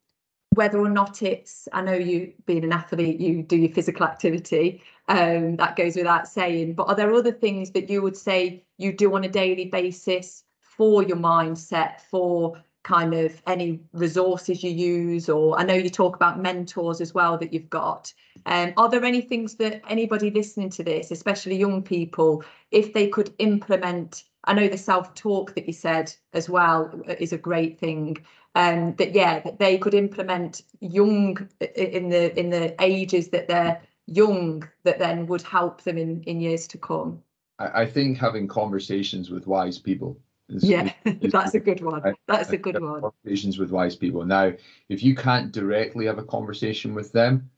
whether 0.54 0.78
or 0.78 0.88
not 0.88 1.22
it's 1.22 1.68
i 1.72 1.82
know 1.82 1.94
you 1.94 2.32
being 2.46 2.64
an 2.64 2.72
athlete 2.72 3.18
you 3.20 3.42
do 3.42 3.56
your 3.56 3.72
physical 3.72 4.06
activity 4.06 4.82
um, 5.08 5.56
that 5.56 5.76
goes 5.76 5.96
without 5.96 6.28
saying. 6.28 6.74
But 6.74 6.88
are 6.88 6.94
there 6.94 7.12
other 7.12 7.32
things 7.32 7.70
that 7.72 7.90
you 7.90 8.02
would 8.02 8.16
say 8.16 8.64
you 8.78 8.92
do 8.92 9.14
on 9.14 9.24
a 9.24 9.28
daily 9.28 9.66
basis 9.66 10.43
for 10.76 11.02
your 11.02 11.16
mindset, 11.16 12.00
for 12.00 12.62
kind 12.82 13.14
of 13.14 13.42
any 13.46 13.80
resources 13.92 14.62
you 14.62 14.70
use? 14.70 15.28
Or 15.28 15.58
I 15.58 15.64
know 15.64 15.74
you 15.74 15.90
talk 15.90 16.16
about 16.16 16.40
mentors 16.40 17.00
as 17.00 17.14
well 17.14 17.38
that 17.38 17.52
you've 17.52 17.70
got. 17.70 18.12
Um, 18.46 18.72
are 18.76 18.90
there 18.90 19.04
any 19.04 19.22
things 19.22 19.56
that 19.56 19.82
anybody 19.88 20.30
listening 20.30 20.70
to 20.70 20.84
this, 20.84 21.10
especially 21.10 21.56
young 21.56 21.82
people, 21.82 22.44
if 22.70 22.92
they 22.92 23.08
could 23.08 23.32
implement? 23.38 24.24
I 24.44 24.52
know 24.52 24.68
the 24.68 24.78
self-talk 24.78 25.54
that 25.54 25.66
you 25.66 25.72
said 25.72 26.14
as 26.34 26.50
well 26.50 26.92
is 27.18 27.32
a 27.32 27.38
great 27.38 27.78
thing. 27.78 28.18
Um, 28.54 28.94
that 28.96 29.14
yeah, 29.14 29.40
that 29.40 29.58
they 29.58 29.78
could 29.78 29.94
implement 29.94 30.62
young 30.80 31.48
in 31.74 32.08
the 32.10 32.38
in 32.38 32.50
the 32.50 32.74
ages 32.80 33.30
that 33.30 33.48
they're 33.48 33.80
young 34.06 34.68
that 34.84 34.98
then 34.98 35.26
would 35.26 35.42
help 35.42 35.82
them 35.82 35.98
in 35.98 36.22
in 36.24 36.40
years 36.40 36.66
to 36.68 36.78
come 36.78 37.22
I, 37.58 37.82
I 37.82 37.86
think 37.86 38.18
having 38.18 38.48
conversations 38.48 39.30
with 39.30 39.46
wise 39.46 39.78
people 39.78 40.18
is, 40.48 40.64
yeah 40.64 40.92
is- 41.04 41.32
that's 41.32 41.54
a 41.54 41.60
good 41.60 41.82
one 41.82 42.14
that's 42.28 42.50
a 42.50 42.56
good 42.58 42.80
one 42.80 43.00
conversations 43.00 43.58
with 43.58 43.70
wise 43.70 43.96
people. 43.96 44.24
Now, 44.24 44.52
if 44.88 45.02
you 45.02 45.14
can't 45.14 45.52
directly 45.52 46.06
have 46.06 46.18
a 46.18 46.24
conversation 46.24 46.94
with 46.94 47.12
them, 47.12 47.50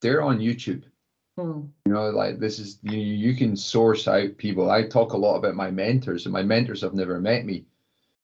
they're 0.00 0.22
on 0.22 0.38
YouTube. 0.38 0.84
Hmm. 1.38 1.62
You 1.86 1.92
know, 1.94 2.10
like 2.10 2.38
this 2.38 2.58
is 2.58 2.78
you, 2.82 2.98
you 2.98 3.34
can 3.34 3.56
source 3.56 4.06
out 4.08 4.36
people. 4.36 4.70
I 4.70 4.86
talk 4.86 5.12
a 5.12 5.16
lot 5.16 5.36
about 5.36 5.54
my 5.54 5.70
mentors, 5.70 6.26
and 6.26 6.32
my 6.32 6.42
mentors 6.42 6.82
have 6.82 6.92
never 6.94 7.18
met 7.20 7.46
me. 7.46 7.64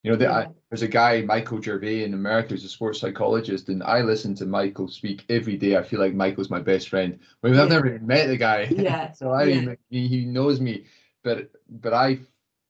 You 0.03 0.13
know, 0.13 0.17
the, 0.17 0.31
I, 0.31 0.49
there's 0.71 0.83
a 0.83 0.89
guy, 0.89 1.23
Michael 1.23 1.61
Gervais 1.61 2.05
in 2.05 2.15
America, 2.15 2.51
who's 2.51 2.65
a 2.65 2.69
sports 2.69 3.01
psychologist, 3.01 3.69
and 3.69 3.83
I 3.83 4.03
listen 4.03 4.35
to 4.37 4.47
Michael 4.47 4.89
speak 4.89 5.25
every 5.29 5.57
day. 5.57 5.77
I 5.77 5.83
feel 5.83 6.01
like 6.01 6.15
Michael's 6.15 6.51
my 6.51 6.61
best 6.61 6.89
friend. 6.89 7.19
Mean, 7.43 7.55
I've 7.55 7.69
Yeah. 7.69 7.75
never 7.77 7.87
even 7.95 8.07
met 8.07 8.27
the 8.29 8.37
guy. 8.37 8.65
Yeah, 8.71 9.13
so 9.13 9.31
I 9.31 9.45
yeah. 9.45 9.75
he 9.91 10.25
knows 10.27 10.61
me, 10.61 10.85
but 11.25 11.51
but 11.69 11.93
I 11.95 12.19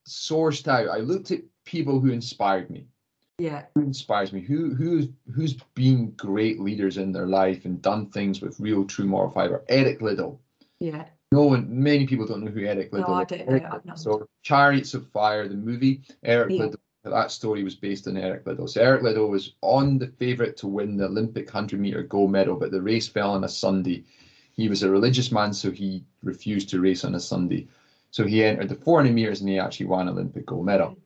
sourced 0.09 0.67
out. 0.69 0.89
I 0.89 0.99
looked 0.99 1.31
at 1.31 1.41
people 1.65 2.01
who 2.01 2.11
inspired 2.11 2.71
me. 2.71 2.87
Yeah. 3.39 3.67
Who 3.75 3.83
inspires 3.83 4.33
me? 4.33 4.41
Who 4.41 4.75
who's 4.75 5.09
who's 5.33 5.55
been 5.75 6.11
great 6.13 6.59
leaders 6.59 6.97
in 6.97 7.13
their 7.13 7.27
life 7.27 7.65
and 7.65 7.81
done 7.81 8.11
things 8.11 8.41
with 8.41 8.59
real 8.59 8.85
true 8.85 9.07
moral 9.07 9.31
fiber? 9.31 9.63
Eric 9.69 10.03
liddell. 10.03 10.41
Yeah. 10.81 11.05
No 11.31 11.43
one 11.43 11.67
many 11.69 12.07
people 12.07 12.27
don't 12.27 12.43
know 12.43 12.51
who 12.51 12.65
eric 12.65 12.93
Liddell. 12.93 13.11
No, 13.11 13.15
I 13.15 13.25
don't 13.25 13.41
know, 13.41 13.53
Eric 13.53 13.65
Liddell. 13.73 13.97
so 13.97 14.29
chariots 14.43 14.95
of 14.95 15.07
fire 15.11 15.47
the 15.47 15.55
movie. 15.55 16.03
Eric 16.25 16.51
Yeah. 16.51 16.63
liddell 16.65 16.81
that 17.05 17.31
story 17.31 17.63
was 17.65 17.75
based 17.75 18.07
on 18.09 18.17
eric 18.17 18.47
liddell. 18.47 18.67
So 18.67 18.81
eric 18.83 19.03
liddell 19.03 19.29
was 19.29 19.55
on 19.61 19.99
the 19.99 20.09
favorite 20.09 20.57
to 20.59 20.67
win 20.67 20.97
the 20.97 21.07
olympic 21.07 21.47
100 21.47 21.79
meter 21.79 22.03
gold 22.03 22.33
medal 22.33 22.57
but 22.57 22.71
the 22.71 22.83
race 22.83 23.07
fell 23.09 23.33
on 23.33 23.45
a 23.45 23.49
sunday. 23.49 24.05
He 24.53 24.69
was 24.69 24.83
a 24.83 24.91
religious 24.91 25.31
man 25.31 25.53
so 25.53 25.71
he 25.71 26.05
refused 26.23 26.71
to 26.71 26.81
race 26.81 27.05
on 27.05 27.15
a 27.15 27.21
sunday 27.21 27.69
so 28.11 28.25
he 28.25 28.45
entered 28.45 28.69
the 28.69 28.75
400 28.75 29.13
meters 29.13 29.41
and 29.41 29.49
he 29.51 29.59
actually 29.59 29.87
won 29.87 30.09
olympic 30.09 30.47
gold 30.47 30.67
medal 30.67 30.97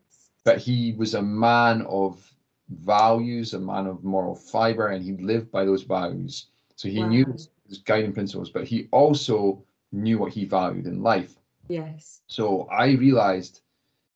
but 0.44 0.58
he 0.58 0.94
was 0.98 1.14
a 1.14 1.22
man 1.22 1.82
of 1.82 2.34
values, 2.68 3.54
a 3.54 3.58
man 3.60 3.86
of 3.86 4.02
moral 4.02 4.34
fiber, 4.34 4.88
and 4.88 5.04
he 5.04 5.12
lived 5.12 5.50
by 5.50 5.64
those 5.64 5.82
values. 5.82 6.46
So 6.76 6.88
he 6.88 7.02
knew 7.04 7.24
Wow. 7.26 7.32
his, 7.32 7.48
his 7.68 7.78
guiding 7.78 8.12
principles, 8.12 8.50
but 8.50 8.64
he 8.66 8.88
also 8.90 9.62
knew 9.92 10.18
what 10.18 10.32
he 10.32 10.44
valued 10.44 10.86
in 10.86 11.02
life. 11.02 11.36
yes 11.68 12.22
So 12.26 12.66
I 12.70 12.92
realized 12.92 13.60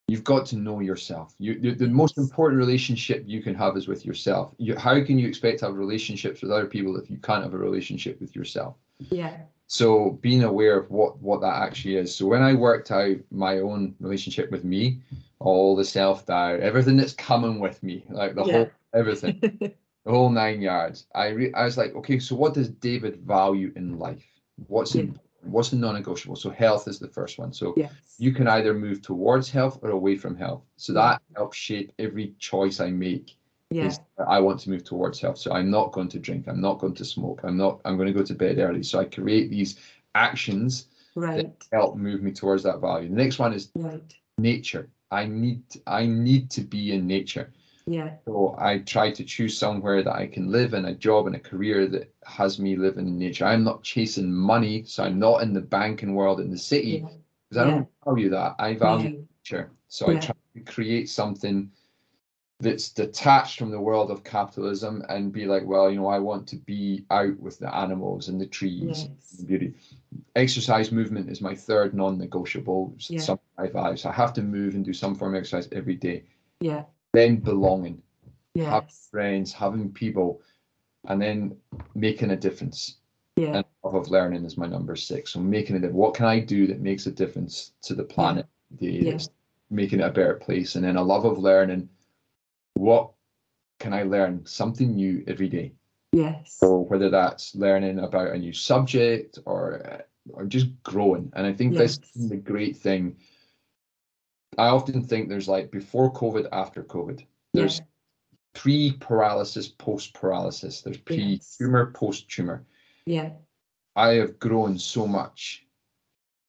you've 0.09 0.25
got 0.25 0.46
to 0.46 0.57
know 0.57 0.81
yourself. 0.81 1.35
You, 1.38 1.59
the, 1.61 1.72
the 1.75 1.88
most 1.88 2.18
important 2.18 2.59
relationship 2.59 3.25
you 3.27 3.42
can 3.42 3.55
have 3.55 3.77
is 3.77 3.88
with 3.88 4.05
yourself. 4.07 4.55
You, 4.59 4.77
how 4.77 5.03
can 5.05 5.18
you 5.18 5.29
expect 5.29 5.59
to 5.61 5.66
have 5.66 5.77
relationships 5.77 6.42
with 6.42 6.51
other 6.51 6.66
people 6.66 6.96
if 6.96 7.11
you 7.11 7.18
can't 7.18 7.42
have 7.44 7.55
a 7.55 7.59
relationship 7.59 8.20
with 8.20 8.35
yourself? 8.35 8.77
yeah 9.11 9.37
so 9.67 10.12
being 10.23 10.45
aware 10.45 10.79
of 10.79 10.91
what 10.91 11.19
what 11.21 11.41
that 11.41 11.62
actually 11.62 11.97
is. 11.97 12.14
So 12.14 12.27
when 12.27 12.43
i 12.43 12.53
worked 12.55 12.91
out 12.91 13.17
my 13.31 13.59
own 13.59 13.95
relationship 14.01 14.51
with 14.51 14.64
me 14.64 15.01
all 15.39 15.77
the 15.77 15.85
self-doubt 15.85 16.61
everything 16.61 16.97
that's 16.97 17.12
coming 17.12 17.61
with 17.61 17.83
me 17.83 18.05
like 18.09 18.35
the 18.35 18.45
Yeah. 18.45 18.53
whole 18.53 18.71
everything 18.95 19.39
the 19.61 20.11
whole 20.11 20.31
nine 20.31 20.62
yards 20.62 21.07
i 21.14 21.29
re- 21.29 21.53
i 21.55 21.64
was 21.64 21.77
like 21.77 21.95
okay 21.95 22.19
so 22.19 22.35
what 22.37 22.55
does 22.55 22.71
david 22.71 23.17
value 23.21 23.73
in 23.77 23.99
life? 23.99 24.25
What's 24.69 24.95
Yeah. 24.95 25.03
important 25.03 25.23
what's 25.43 25.71
the 25.71 25.77
non-negotiable? 25.77 26.35
So 26.35 26.51
health 26.51 26.89
is 26.89 26.99
the 26.99 27.07
first 27.07 27.39
one. 27.39 27.53
So 27.53 27.73
yes. 27.77 27.93
you 28.19 28.33
can 28.33 28.49
either 28.49 28.75
move 28.75 29.01
towards 29.01 29.49
health 29.49 29.79
or 29.81 29.91
away 29.91 30.17
from 30.17 30.37
health. 30.37 30.62
So 30.77 30.93
that 30.95 31.23
helps 31.37 31.57
shape 31.57 31.93
every 32.01 32.35
choice 32.41 32.81
i 32.81 32.91
make 32.91 33.37
yeah 33.71 33.87
is 33.87 34.01
that 34.19 34.29
I 34.29 34.41
want 34.41 34.61
to 34.61 34.71
move 34.71 34.85
towards 34.85 35.21
health. 35.21 35.39
So 35.39 35.53
I'm 35.53 35.71
not 35.71 35.93
going 35.93 36.09
to 36.09 36.19
drink. 36.19 36.47
I'm 36.47 36.61
not 36.61 36.79
going 36.79 36.95
to 36.95 37.05
smoke. 37.05 37.41
I'm 37.45 37.57
not. 37.57 37.81
I'm 37.85 37.97
going 37.97 38.12
to 38.12 38.19
go 38.19 38.25
to 38.25 38.35
bed 38.35 38.59
early. 38.59 38.83
So 38.83 38.99
I 38.99 39.05
create 39.05 39.51
these 39.51 39.79
actions 40.14 40.89
right 41.14 41.51
help 41.73 41.97
move 41.97 42.23
me 42.23 42.33
towards 42.33 42.62
that 42.62 42.81
value. 42.81 43.09
The 43.09 43.14
next 43.14 43.39
one 43.39 43.53
is 43.53 43.71
right 43.75 44.14
nature. 44.39 44.89
I 45.11 45.27
need. 45.27 45.62
I 45.87 46.07
need 46.07 46.51
to 46.51 46.61
be 46.62 46.93
in 46.93 47.07
nature. 47.07 47.53
yeah 47.87 48.11
So 48.25 48.57
I 48.59 48.79
try 48.79 49.11
to 49.11 49.25
choose 49.25 49.57
somewhere 49.59 50.03
that 50.03 50.14
I 50.14 50.27
can 50.27 50.51
live 50.51 50.75
in 50.75 50.87
a 50.87 50.95
job 50.95 51.27
and 51.27 51.37
a 51.37 51.41
career 51.41 51.87
that 51.89 52.12
has 52.25 52.59
me 52.59 52.77
living 52.77 53.07
in 53.09 53.19
nature. 53.19 53.47
I'm 53.47 53.64
not 53.64 53.83
chasing 53.83 54.33
money, 54.33 54.85
so 54.85 55.05
I'm 55.05 55.19
not 55.19 55.43
in 55.43 55.53
the 55.53 55.61
banking 55.61 56.14
world 56.14 56.41
in 56.41 56.51
the 56.51 56.59
city 56.59 57.03
yeah 57.03 57.11
because 57.49 57.62
I 57.62 57.71
don't 57.71 57.89
value 58.05 58.31
that. 58.31 58.57
I 58.59 58.75
value 58.75 59.11
no, 59.11 59.25
future. 59.45 59.71
So 59.89 60.11
Yeah. 60.11 60.19
I 60.19 60.21
try 60.21 60.35
to 60.55 60.61
create 60.61 61.09
something 61.09 61.71
that's 62.59 62.88
detached 62.88 63.59
from 63.59 63.70
the 63.70 63.80
world 63.80 64.11
of 64.11 64.24
capitalism 64.24 65.02
and 65.11 65.32
be 65.32 65.44
like, 65.44 65.64
well, 65.66 65.90
you 65.90 65.96
know, 65.96 66.07
I 66.07 66.18
want 66.18 66.46
to 66.48 66.57
be 66.57 67.04
out 67.11 67.38
with 67.38 67.59
the 67.59 67.74
animals 67.74 68.28
and 68.28 68.40
the 68.40 68.46
trees 68.46 68.82
Yes. 69.09 69.38
and 69.38 69.46
beauty. 69.46 69.74
Exercise 70.36 70.90
movement 70.90 71.28
is 71.30 71.42
my 71.42 71.54
third 71.54 71.92
non-negotiable. 71.92 72.94
Yeah. 72.98 73.20
Some 73.20 73.34
of 73.34 73.64
my 73.64 73.68
values. 73.70 74.07
I 74.07 74.12
have 74.12 74.32
to 74.34 74.42
move 74.42 74.74
and 74.74 74.84
do 74.84 74.94
some 74.94 75.14
form 75.14 75.34
of 75.34 75.38
exercise 75.40 75.68
every 75.72 75.96
day. 75.96 76.24
Yeah. 76.61 76.84
Then 77.12 77.36
belonging, 77.36 78.00
Yes. 78.54 79.09
friends, 79.11 79.52
having 79.52 79.92
people, 79.92 80.40
and 81.09 81.20
then 81.20 81.57
making 81.94 82.30
a 82.30 82.36
difference. 82.36 82.96
Yeah. 83.36 83.57
And 83.57 83.64
love 83.84 83.94
of 83.94 84.11
learning 84.11 84.46
is 84.46 84.57
my 84.57 84.66
number 84.66 84.96
six. 84.96 85.34
So 85.34 85.40
making 85.40 85.76
it. 85.76 85.92
What 85.92 86.14
can 86.14 86.24
I 86.24 86.40
do 86.40 86.66
that 86.68 86.80
makes 86.80 87.07
a 87.07 87.11
difference 87.12 87.72
to 87.82 87.94
the 87.94 88.02
planet? 88.04 88.46
The 88.78 88.86
Yeah. 88.92 89.18
making 89.68 90.00
it 90.00 90.04
a 90.07 90.11
better 90.11 90.34
place. 90.36 90.74
And 90.74 90.84
then 90.86 90.96
a 90.96 91.02
love 91.02 91.26
of 91.26 91.36
learning. 91.38 91.90
What 92.77 93.12
can 93.81 93.95
I 93.95 94.03
learn? 94.03 94.45
Something 94.45 94.95
new 94.95 95.24
every 95.27 95.49
day. 95.49 95.72
Yes. 96.12 96.57
So 96.59 96.81
whether 96.81 97.09
that's 97.11 97.55
learning 97.55 97.99
about 97.99 98.33
a 98.33 98.39
new 98.39 98.53
subject 98.53 99.39
or 99.47 100.03
or 100.31 100.45
just 100.45 100.66
growing. 100.83 101.31
And 101.35 101.47
I 101.47 101.53
think 101.53 101.74
this 101.77 102.01
Yes. 102.03 102.16
is 102.16 102.29
the 102.29 102.37
great 102.37 102.77
thing. 102.77 103.16
I 104.59 104.66
often 104.68 105.05
think 105.05 105.29
there's 105.29 105.49
like 105.49 105.70
before 105.70 106.12
COVID, 106.12 106.49
after 106.53 106.83
COVID. 106.83 107.24
There's 107.55 107.79
Yeah. 107.79 107.85
pre 108.55 108.93
paralysis, 108.99 109.68
post 109.68 110.14
paralysis. 110.14 110.83
There's 110.83 110.99
pre 110.99 111.16
Yes. 111.35 111.57
tumor, 111.57 111.93
post 111.93 112.29
tumor. 112.29 112.66
Yeah. 113.07 113.35
I 113.95 114.14
have 114.14 114.39
grown 114.41 114.79
so 114.79 115.07
much 115.07 115.64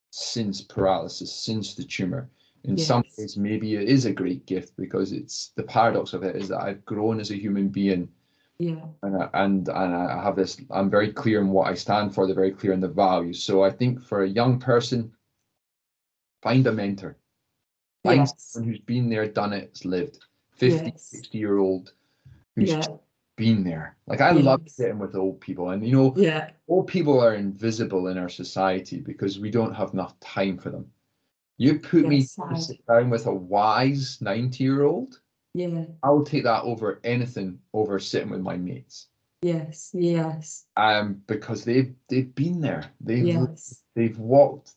since 0.10 0.62
paralysis, 0.62 1.32
since 1.32 1.76
the 1.76 1.84
tumor. 1.86 2.30
In 2.64 2.78
some 2.78 3.04
ways, 3.18 3.38
maybe 3.38 3.76
it 3.76 3.88
is 3.88 4.06
a 4.06 4.12
great 4.12 4.46
gift 4.46 4.76
because 4.78 5.12
it's 5.14 5.50
the 5.56 5.64
paradox 5.64 6.14
of 6.14 6.24
it 6.24 6.36
is 6.36 6.50
that 6.50 6.62
I've 6.62 6.84
grown 6.86 7.20
as 7.20 7.32
a 7.32 7.36
human 7.36 7.70
being 7.70 8.10
Yeah. 8.60 8.86
and 9.04 9.16
I, 9.24 9.30
and 9.34 9.68
and 9.70 9.96
I 9.96 10.22
have 10.24 10.36
this. 10.36 10.60
I'm 10.72 10.90
very 10.90 11.14
clear 11.14 11.40
in 11.40 11.50
what 11.50 11.68
I 11.68 11.76
stand 11.76 12.14
for. 12.14 12.26
They're 12.26 12.36
very 12.36 12.52
clear 12.52 12.74
in 12.74 12.82
the 12.82 12.88
values. 12.90 13.44
So 13.44 13.64
I 13.64 13.72
think 13.72 14.04
for 14.04 14.24
a 14.24 14.28
young 14.30 14.60
person, 14.60 15.14
find 16.42 16.66
a 16.68 16.72
mentor. 16.72 17.18
Find 18.04 18.20
Yes. 18.22 18.34
someone 18.38 18.70
who's 18.72 18.80
been 18.82 19.10
there, 19.10 19.28
done 19.28 19.54
it, 19.54 19.70
has 19.70 19.86
lived. 19.86 20.20
50, 20.52 20.92
Yes. 20.92 21.04
60 21.04 21.38
year 21.38 21.58
old 21.58 21.94
who's 22.56 22.72
Yeah. 22.72 22.98
been 23.38 23.64
there. 23.64 23.96
Like 24.08 24.22
I 24.22 24.32
love 24.32 24.68
sitting 24.68 25.00
with 25.00 25.16
old 25.16 25.40
people, 25.40 25.70
and 25.70 25.86
you 25.86 25.94
know, 25.94 26.14
Yeah. 26.18 26.52
old 26.68 26.88
people 26.88 27.20
are 27.20 27.36
invisible 27.36 28.08
in 28.08 28.18
our 28.18 28.30
society 28.30 29.00
because 29.00 29.40
we 29.40 29.52
don't 29.52 29.74
have 29.76 29.94
enough 29.94 30.20
time 30.20 30.58
for 30.58 30.70
them. 30.72 30.92
You 31.58 31.80
put 31.80 32.08
me 32.08 32.18
Yes, 32.18 32.36
to 32.36 32.60
sad. 32.60 32.78
down 32.88 33.10
with 33.10 33.26
a 33.26 33.34
wise 33.34 34.22
90 34.22 34.64
year 34.64 34.84
old, 34.84 35.20
Yeah. 35.54 35.86
I 36.04 36.10
will 36.12 36.24
take 36.24 36.44
that 36.44 36.64
over 36.64 37.00
anything 37.04 37.60
over 37.74 37.98
sitting 38.00 38.30
with 38.30 38.42
my 38.42 38.58
mates. 38.58 39.08
Yes. 39.42 39.92
Yes. 39.94 40.66
Um, 40.78 41.22
because 41.28 41.64
they've 41.64 41.94
they've 42.10 42.34
been 42.36 42.62
there. 42.62 42.92
They've 43.02 43.26
Yes. 43.26 43.84
they've 43.96 44.18
walked, 44.20 44.76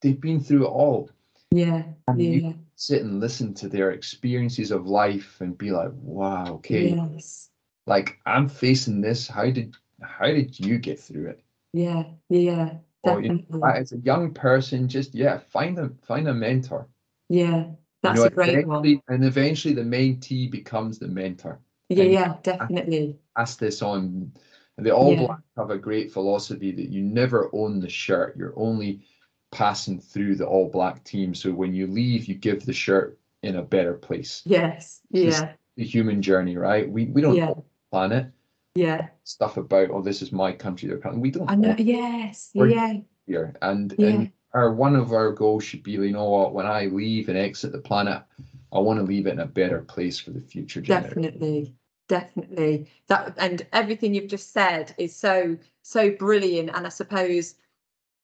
they've 0.00 0.20
been 0.20 0.40
through 0.40 0.64
it 0.66 0.70
all. 0.70 1.10
Yeah. 1.50 1.84
And 2.08 2.20
you 2.20 2.30
Yeah. 2.40 2.52
sit 2.76 3.02
and 3.02 3.20
listen 3.20 3.54
to 3.54 3.68
their 3.68 3.92
experiences 3.92 4.70
of 4.72 4.86
life 4.86 5.40
and 5.40 5.56
be 5.56 5.70
like, 5.70 5.92
wow, 5.94 6.54
okay, 6.54 6.90
Yes. 6.94 7.50
like 7.86 8.18
I'm 8.26 8.48
facing 8.48 9.00
this. 9.00 9.28
How 9.28 9.50
did 9.50 9.76
how 10.00 10.26
did 10.26 10.58
you 10.58 10.78
get 10.78 10.98
through 10.98 11.28
it? 11.28 11.40
Yeah. 11.72 12.04
Yeah. 12.28 12.78
Or, 13.04 13.20
you 13.20 13.44
know, 13.50 13.64
as 13.66 13.92
a 13.92 13.98
young 13.98 14.32
person, 14.32 14.88
just 14.88 15.14
yeah, 15.14 15.38
find 15.50 15.78
a 15.78 15.90
find 16.02 16.26
a 16.28 16.34
mentor. 16.34 16.88
Yeah. 17.28 17.66
That's 18.02 18.16
you 18.18 18.22
know, 18.24 18.26
a 18.26 18.30
great 18.30 18.66
one. 18.66 19.00
And 19.08 19.24
eventually 19.24 19.74
the 19.74 19.82
mentee 19.82 20.50
becomes 20.50 20.98
the 20.98 21.08
mentor. 21.08 21.60
Yeah. 21.88 22.02
and- 22.04 22.12
Yeah. 22.12 22.34
Definitely. 22.42 23.16
Pass 23.36 23.56
this 23.56 23.82
on. 23.82 24.32
The 24.78 24.90
All 24.90 25.12
Yeah. 25.12 25.26
Blacks 25.26 25.42
have 25.56 25.70
a 25.70 25.78
great 25.78 26.12
philosophy 26.12 26.72
that 26.72 26.88
you 26.88 27.02
never 27.02 27.48
own 27.52 27.78
the 27.78 27.88
shirt. 27.88 28.36
You're 28.36 28.58
only 28.58 29.02
passing 29.52 30.00
through 30.00 30.34
the 30.36 30.46
All 30.46 30.68
Black 30.68 31.04
team. 31.04 31.34
So 31.34 31.52
when 31.52 31.72
you 31.74 31.86
leave, 31.86 32.24
you 32.24 32.34
give 32.34 32.64
the 32.66 32.72
shirt 32.72 33.18
in 33.42 33.56
a 33.56 33.62
better 33.62 33.94
place. 33.94 34.42
Yes. 34.44 35.00
Yeah. 35.10 35.52
The 35.76 35.84
human 35.84 36.22
journey, 36.22 36.56
right? 36.56 36.90
We 36.90 37.06
we 37.06 37.20
don't 37.20 37.36
Yeah. 37.36 37.50
own 37.50 37.56
the 37.56 37.90
planet. 37.90 38.26
Yeah. 38.74 39.08
Stuff 39.22 39.56
about 39.56 39.90
oh, 39.90 40.02
this 40.02 40.20
is 40.22 40.32
my 40.32 40.52
country. 40.52 40.88
their 40.88 40.98
country. 40.98 41.20
We 41.20 41.30
don't 41.30 41.50
I 41.50 41.54
know. 41.54 41.76
Yes. 41.78 42.50
We're- 42.54 42.72
Yeah. 42.74 42.94
here. 43.26 43.54
And 43.62 43.94
Yeah. 43.98 44.08
and 44.08 44.32
our 44.52 44.72
one 44.72 44.96
of 44.96 45.12
our 45.12 45.32
goals 45.32 45.64
should 45.64 45.82
be, 45.82 45.92
you 45.92 46.12
know 46.12 46.28
what, 46.28 46.54
when 46.54 46.66
I 46.66 46.86
leave 46.86 47.28
and 47.28 47.38
exit 47.38 47.72
the 47.72 47.78
planet, 47.78 48.22
I 48.72 48.78
want 48.80 48.98
to 48.98 49.04
leave 49.04 49.26
it 49.26 49.32
in 49.32 49.40
a 49.40 49.46
better 49.46 49.80
place 49.82 50.18
for 50.18 50.30
the 50.30 50.40
future 50.40 50.80
generation. 50.80 51.22
Definitely. 51.22 51.74
Definitely. 52.08 52.86
That 53.06 53.34
and 53.38 53.66
everything 53.72 54.12
you've 54.14 54.28
just 54.28 54.52
said 54.52 54.94
is 54.98 55.14
so 55.14 55.56
so 55.82 56.10
brilliant. 56.10 56.70
And 56.74 56.86
I 56.86 56.90
suppose 56.90 57.54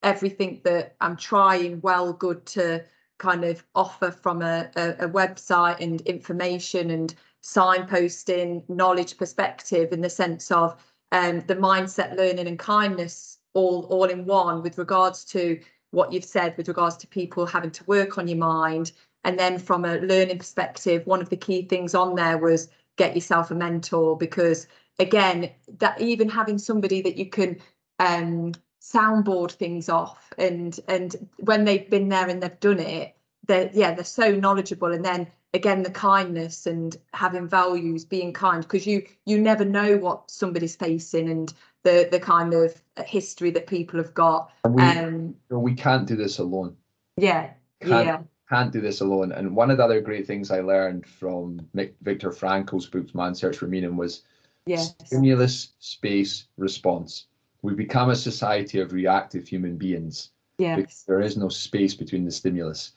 everything 0.03 0.61
that 0.65 0.95
I'm 0.99 1.15
trying 1.15 1.79
well 1.81 2.11
good 2.13 2.45
to 2.47 2.83
kind 3.19 3.43
of 3.45 3.63
offer 3.75 4.11
from 4.11 4.41
a, 4.41 4.69
a, 4.75 5.05
a 5.05 5.09
website 5.09 5.79
and 5.79 6.01
information 6.01 6.89
and 6.91 7.13
signposting 7.43 8.67
knowledge 8.69 9.17
perspective 9.17 9.91
in 9.91 10.01
the 10.01 10.09
sense 10.09 10.51
of 10.51 10.75
um, 11.11 11.41
the 11.47 11.55
mindset 11.55 12.15
learning 12.15 12.47
and 12.47 12.59
kindness 12.59 13.39
all 13.53 13.85
all 13.89 14.05
in 14.05 14.25
one 14.25 14.61
with 14.61 14.77
regards 14.77 15.25
to 15.25 15.59
what 15.91 16.13
you've 16.13 16.23
said 16.23 16.55
with 16.55 16.67
regards 16.67 16.95
to 16.97 17.07
people 17.07 17.45
having 17.45 17.71
to 17.71 17.83
work 17.85 18.17
on 18.17 18.27
your 18.27 18.37
mind. 18.37 18.93
And 19.23 19.37
then 19.37 19.59
from 19.59 19.85
a 19.85 19.97
learning 19.97 20.37
perspective 20.37 21.05
one 21.05 21.21
of 21.21 21.29
the 21.29 21.37
key 21.37 21.63
things 21.63 21.93
on 21.93 22.15
there 22.15 22.37
was 22.37 22.69
get 22.97 23.15
yourself 23.15 23.51
a 23.51 23.55
mentor 23.55 24.17
because 24.17 24.67
again 24.99 25.51
that 25.79 25.99
even 25.99 26.29
having 26.29 26.57
somebody 26.57 27.01
that 27.01 27.17
you 27.17 27.25
can 27.25 27.59
um 27.99 28.53
soundboard 28.81 29.51
things 29.51 29.89
off 29.89 30.33
and 30.37 30.79
and 30.87 31.15
when 31.39 31.65
they've 31.65 31.89
been 31.89 32.09
there 32.09 32.27
and 32.27 32.41
they've 32.41 32.59
done 32.59 32.79
it 32.79 33.15
they're 33.47 33.69
yeah 33.73 33.93
they're 33.93 34.03
so 34.03 34.35
knowledgeable. 34.35 34.91
And 34.91 35.03
then 35.03 35.27
again 35.53 35.83
the 35.83 35.91
kindness 35.91 36.65
and 36.65 36.97
having 37.13 37.47
values 37.47 38.05
being 38.05 38.33
kind 38.33 38.61
because 38.63 38.87
you 38.87 39.05
you 39.25 39.39
never 39.39 39.65
know 39.65 39.97
what 39.97 40.29
somebody's 40.31 40.75
facing 40.75 41.29
and 41.29 41.53
the 41.83 42.07
the 42.11 42.19
kind 42.19 42.53
of 42.53 42.81
history 43.05 43.51
that 43.51 43.67
people 43.67 43.97
have 43.99 44.13
got 44.13 44.51
And 44.63 44.75
we, 44.75 44.81
um 44.83 45.35
we 45.49 45.73
can't 45.73 46.07
do 46.07 46.15
this 46.15 46.39
alone. 46.39 46.75
yeah 47.17 47.51
Can't, 47.81 48.05
yeah 48.05 48.19
can't 48.49 48.71
do 48.73 48.81
this 48.81 48.99
alone. 48.99 49.31
And 49.31 49.55
one 49.55 49.71
of 49.71 49.77
the 49.77 49.85
other 49.85 50.01
great 50.01 50.27
things 50.27 50.51
I 50.51 50.59
learned 50.59 51.07
from 51.07 51.65
Mick, 51.73 51.93
Viktor 52.01 52.31
Frankl's 52.33 52.85
book, 52.85 53.13
Man's 53.15 53.39
Search 53.39 53.57
for 53.57 53.67
Meaning, 53.67 53.95
was 53.95 54.23
yes 54.65 54.93
stimulus, 55.05 55.73
space, 55.79 56.47
response. 56.57 57.27
We 57.61 57.73
become 57.73 58.09
a 58.09 58.15
society 58.15 58.79
of 58.79 58.91
reactive 58.93 59.47
human 59.47 59.77
beings 59.77 60.31
because 60.57 60.77
yes 60.77 61.03
there 61.07 61.21
is 61.21 61.37
no 61.37 61.49
space 61.49 61.93
between 61.93 62.25
the 62.25 62.31
stimulus. 62.31 62.93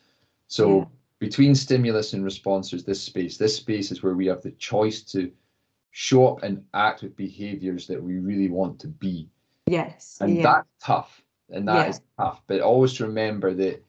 So 0.49 0.79
Yeah. 0.79 0.85
Between 1.25 1.55
stimulus 1.55 2.13
and 2.13 2.23
response, 2.23 2.71
there's 2.71 2.85
this 2.85 3.03
space. 3.03 3.39
This 3.39 3.57
space 3.57 3.91
is 3.91 4.03
where 4.03 4.15
we 4.15 4.27
have 4.27 4.43
the 4.43 4.51
choice 4.53 5.01
to 5.13 5.33
show 5.91 6.29
up 6.29 6.43
and 6.43 6.63
act 6.75 7.03
with 7.03 7.17
behaviors 7.17 7.87
that 7.87 8.03
we 8.03 8.19
really 8.19 8.49
want 8.49 8.79
to 8.81 8.89
be. 8.89 9.29
yes 9.67 10.19
And 10.21 10.37
yeah 10.37 10.43
that's 10.43 10.69
tough. 10.83 11.23
And 11.49 11.67
that 11.69 11.87
Yeah. 11.87 11.91
is 11.93 12.01
tough. 12.19 12.43
But 12.47 12.61
always 12.61 13.01
remember 13.01 13.55
that 13.55 13.83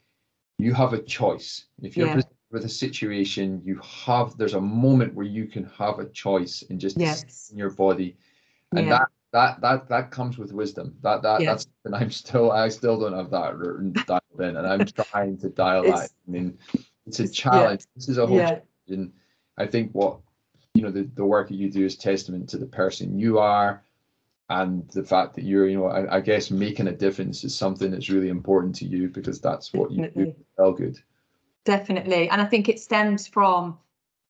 you 0.58 0.74
have 0.74 0.94
a 0.94 1.02
choice. 1.02 1.66
If 1.82 1.98
you're 1.98 2.08
Yeah. 2.08 2.14
presented 2.14 2.52
with 2.52 2.64
a 2.64 2.70
situation, 2.70 3.62
you 3.66 3.82
have 4.06 4.38
there's 4.38 4.54
a 4.54 4.62
moment 4.62 5.14
where 5.14 5.26
you 5.38 5.46
can 5.46 5.66
have 5.82 6.00
a 6.00 6.08
choice 6.24 6.64
and 6.70 6.80
just 6.80 6.98
Yes. 6.98 7.50
in 7.52 7.58
your 7.58 7.72
body. 7.72 8.16
And 8.72 8.88
that 8.92 9.10
that 9.34 9.60
that 9.60 9.90
that 9.90 10.12
comes 10.12 10.38
with 10.38 10.54
wisdom. 10.54 10.96
That 11.02 11.22
that 11.24 11.42
Yeah. 11.42 11.50
that's 11.52 11.68
and 11.84 11.94
I'm 12.00 12.12
still 12.12 12.52
I 12.52 12.70
still 12.70 12.98
don't 12.98 13.18
have 13.22 13.32
that 13.32 13.52
dialed 14.08 14.42
in, 14.48 14.56
and 14.56 14.66
I'm 14.66 14.86
trying 15.12 15.38
to 15.40 15.50
dial 15.50 15.84
that. 15.92 16.12
In. 16.28 16.58
It's 17.06 17.20
a 17.20 17.24
it's- 17.24 17.38
yeah. 17.38 17.52
challenge. 17.52 17.82
This 17.96 18.10
is 18.10 18.18
a 18.18 18.26
whole 18.26 18.38
yeah 18.38 18.48
challenge, 18.48 18.64
and 18.90 19.14
I 19.58 19.66
think 19.66 19.92
what 19.94 20.20
you 20.74 20.82
know 20.82 20.92
the 20.92 21.04
the 21.16 21.26
work 21.26 21.48
that 21.50 21.56
you 21.56 21.72
do 21.72 21.86
is 21.86 21.96
testament 21.96 22.50
to 22.50 22.58
the 22.58 22.66
person 22.66 23.18
you 23.18 23.40
are, 23.40 23.84
and 24.50 24.88
the 24.90 25.04
fact 25.04 25.36
that 25.36 25.44
you're 25.44 25.68
you 25.68 25.78
know 25.78 25.86
I, 25.86 26.18
I 26.18 26.20
guess 26.20 26.52
making 26.52 26.88
a 26.88 26.92
difference 26.92 27.44
is 27.44 27.56
something 27.56 27.92
that's 27.92 28.10
really 28.10 28.30
important 28.30 28.76
to 28.76 28.86
you 28.86 29.10
because 29.10 29.40
that's 29.40 29.74
what 29.74 29.92
you 29.92 30.10
do. 30.10 30.36
Well, 30.58 30.74
good. 30.74 31.00
Definitely. 31.66 32.30
And 32.30 32.42
I 32.42 32.46
think 32.46 32.70
it 32.70 32.80
stems 32.80 33.28
from 33.28 33.78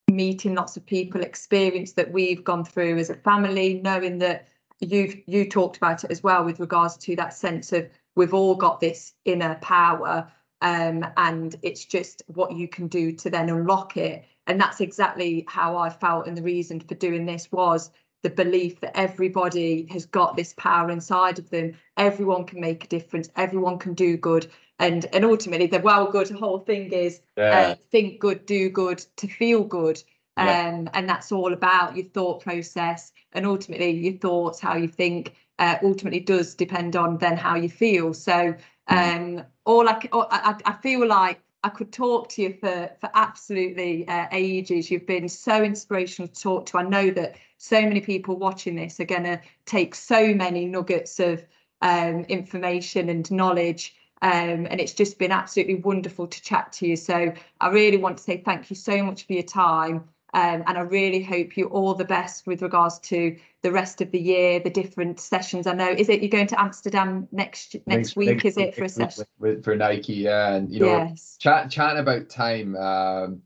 meeting 0.09 0.55
lots 0.55 0.77
of 0.77 0.85
people, 0.85 1.21
experience 1.21 1.93
that 1.93 2.11
we've 2.11 2.43
gone 2.43 2.63
through 2.63 2.97
as 2.97 3.09
a 3.09 3.15
family, 3.15 3.81
knowing 3.83 4.19
that 4.19 4.47
you've 4.79 5.15
you 5.27 5.49
talked 5.49 5.77
about 5.77 6.03
it 6.03 6.11
as 6.11 6.23
well 6.23 6.43
with 6.43 6.59
regards 6.59 6.97
to 6.97 7.15
that 7.15 7.33
sense 7.33 7.73
of 7.73 7.89
we've 8.15 8.33
all 8.33 8.55
got 8.55 8.79
this 8.79 9.13
inner 9.25 9.55
power. 9.55 10.31
Um, 10.61 11.05
and 11.17 11.55
it's 11.61 11.85
just 11.85 12.23
what 12.27 12.53
you 12.53 12.67
can 12.67 12.87
do 12.87 13.11
to 13.13 13.29
then 13.29 13.49
unlock 13.49 13.97
it. 13.97 14.25
And 14.47 14.59
that's 14.59 14.81
exactly 14.81 15.45
how 15.47 15.77
I 15.77 15.89
felt. 15.89 16.27
And 16.27 16.37
the 16.37 16.41
reason 16.43 16.79
for 16.79 16.95
doing 16.95 17.25
this 17.25 17.51
was 17.51 17.91
the 18.23 18.29
belief 18.29 18.79
that 18.81 18.97
everybody 18.97 19.85
has 19.91 20.05
got 20.05 20.35
this 20.35 20.53
power 20.53 20.89
inside 20.89 21.37
of 21.39 21.49
them. 21.49 21.75
Everyone 21.97 22.45
can 22.45 22.59
make 22.59 22.83
a 22.85 22.87
difference. 22.87 23.29
Everyone 23.35 23.77
can 23.79 23.93
do 23.93 24.17
good. 24.17 24.47
and 24.79 25.05
and 25.13 25.23
ultimately 25.23 25.67
the 25.67 25.79
well 25.79 26.11
good 26.11 26.29
whole 26.31 26.59
thing 26.59 26.91
is 26.91 27.21
Yeah. 27.37 27.59
uh, 27.71 27.75
think 27.91 28.19
good, 28.19 28.45
do 28.45 28.69
good 28.69 28.99
to 29.17 29.27
feel 29.27 29.63
good. 29.63 30.03
Um, 30.37 30.47
Yeah. 30.47 30.89
and 30.93 31.09
that's 31.09 31.31
all 31.31 31.53
about 31.53 31.95
your 31.95 32.05
thought 32.07 32.41
process 32.43 33.13
and 33.31 33.45
ultimately 33.45 33.91
your 33.91 34.17
thoughts, 34.19 34.59
how 34.59 34.75
you 34.75 34.87
think, 34.89 35.33
uh, 35.59 35.77
ultimately 35.83 36.19
does 36.19 36.55
depend 36.55 36.95
on 36.95 37.17
then 37.19 37.37
how 37.37 37.55
you 37.55 37.69
feel. 37.69 38.13
So 38.13 38.55
um, 38.87 39.43
all 39.65 39.87
I, 39.89 39.99
I 40.13 40.55
I 40.65 40.73
feel 40.73 41.07
like 41.07 41.41
I 41.63 41.69
could 41.69 41.91
talk 41.91 42.29
to 42.29 42.43
you 42.43 42.53
for 42.53 42.91
for 42.99 43.09
absolutely 43.13 44.07
uh, 44.07 44.27
ages. 44.31 44.91
You've 44.91 45.07
been 45.07 45.27
so 45.27 45.63
inspirational 45.63 46.27
to 46.27 46.41
talk 46.41 46.65
to. 46.67 46.77
I 46.77 46.83
know 46.83 47.09
that 47.11 47.35
so 47.57 47.81
many 47.81 48.01
people 48.01 48.37
watching 48.37 48.75
this 48.75 48.99
are 48.99 49.05
going 49.05 49.23
to 49.23 49.41
take 49.65 49.95
so 49.95 50.33
many 50.33 50.65
nuggets 50.65 51.19
of 51.19 51.45
um, 51.81 52.21
information 52.25 53.09
and 53.09 53.29
knowledge. 53.31 53.95
Um, 54.21 54.65
and 54.69 54.79
it's 54.79 54.93
just 54.93 55.19
been 55.19 55.31
absolutely 55.31 55.75
wonderful 55.75 56.27
to 56.27 56.41
chat 56.41 56.71
to 56.73 56.87
you. 56.87 56.95
So 56.95 57.33
I 57.59 57.69
really 57.69 57.97
want 57.97 58.17
to 58.17 58.23
say 58.23 58.37
thank 58.37 58.69
you 58.69 58.75
so 58.75 59.03
much 59.03 59.27
for 59.27 59.33
your 59.33 59.43
time. 59.43 60.07
Um, 60.35 60.65
and 60.67 60.77
I 60.77 60.81
really 60.81 61.23
hope 61.23 61.55
you 61.55 61.67
all 61.67 61.93
the 61.93 62.03
best 62.03 62.45
with 62.45 62.61
regards 62.61 62.99
to 62.99 63.37
the 63.61 63.71
rest 63.71 64.01
of 64.01 64.11
the 64.11 64.19
year, 64.19 64.59
the 64.59 64.69
different 64.69 65.17
sessions. 65.17 65.65
I 65.65 65.73
know, 65.73 65.89
is 65.89 66.09
it 66.09 66.19
you're 66.19 66.29
going 66.29 66.47
to 66.47 66.59
Amsterdam 66.59 67.25
next 67.31 67.77
next, 67.87 68.17
week? 68.17 68.43
is 68.43 68.57
it 68.57 68.75
for 68.75 68.83
a 68.83 68.89
session? 68.89 69.23
with, 69.39 69.63
for 69.63 69.77
Nike? 69.77 70.13
Yeah, 70.13 70.55
and 70.55 70.69
you 70.69 70.81
know, 70.81 70.87
yes. 70.87 71.37
chat 71.39 71.71
chatting 71.71 71.99
about 71.99 72.27
time. 72.27 72.75
Um, 72.75 73.43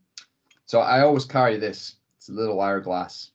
so 0.66 0.80
I 0.80 1.02
always 1.02 1.26
carry 1.26 1.58
this. 1.58 1.98
It's 2.18 2.30
a 2.30 2.32
little 2.32 2.60
hourglass. 2.60 3.34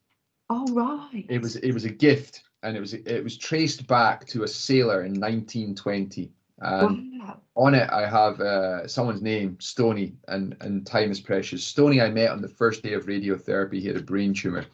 Oh 0.50 0.66
right. 0.74 1.24
It 1.28 1.40
was 1.40 1.54
it 1.54 1.70
was 1.70 1.84
a 1.84 1.90
gift, 1.90 2.42
and 2.64 2.76
it 2.76 2.80
was 2.80 2.94
it 2.94 3.22
was 3.22 3.38
traced 3.38 3.86
back 3.86 4.26
to 4.26 4.42
a 4.42 4.48
sailor 4.48 5.04
in 5.04 5.12
1920. 5.12 6.28
And 6.64 7.04
wow. 7.20 7.40
on 7.56 7.74
it, 7.74 7.88
I 7.90 8.08
have 8.08 8.40
uh, 8.40 8.86
someone's 8.88 9.22
name, 9.22 9.58
Stony, 9.60 10.14
and 10.28 10.56
and 10.60 10.86
time 10.86 11.10
is 11.10 11.20
precious. 11.20 11.64
Stony, 11.64 12.00
I 12.00 12.10
met 12.10 12.30
on 12.30 12.42
the 12.42 12.48
first 12.48 12.82
day 12.82 12.94
of 12.94 13.06
radiotherapy. 13.06 13.80
He 13.80 13.86
had 13.88 13.96
a 13.96 14.02
brain 14.02 14.34
tumor. 14.34 14.64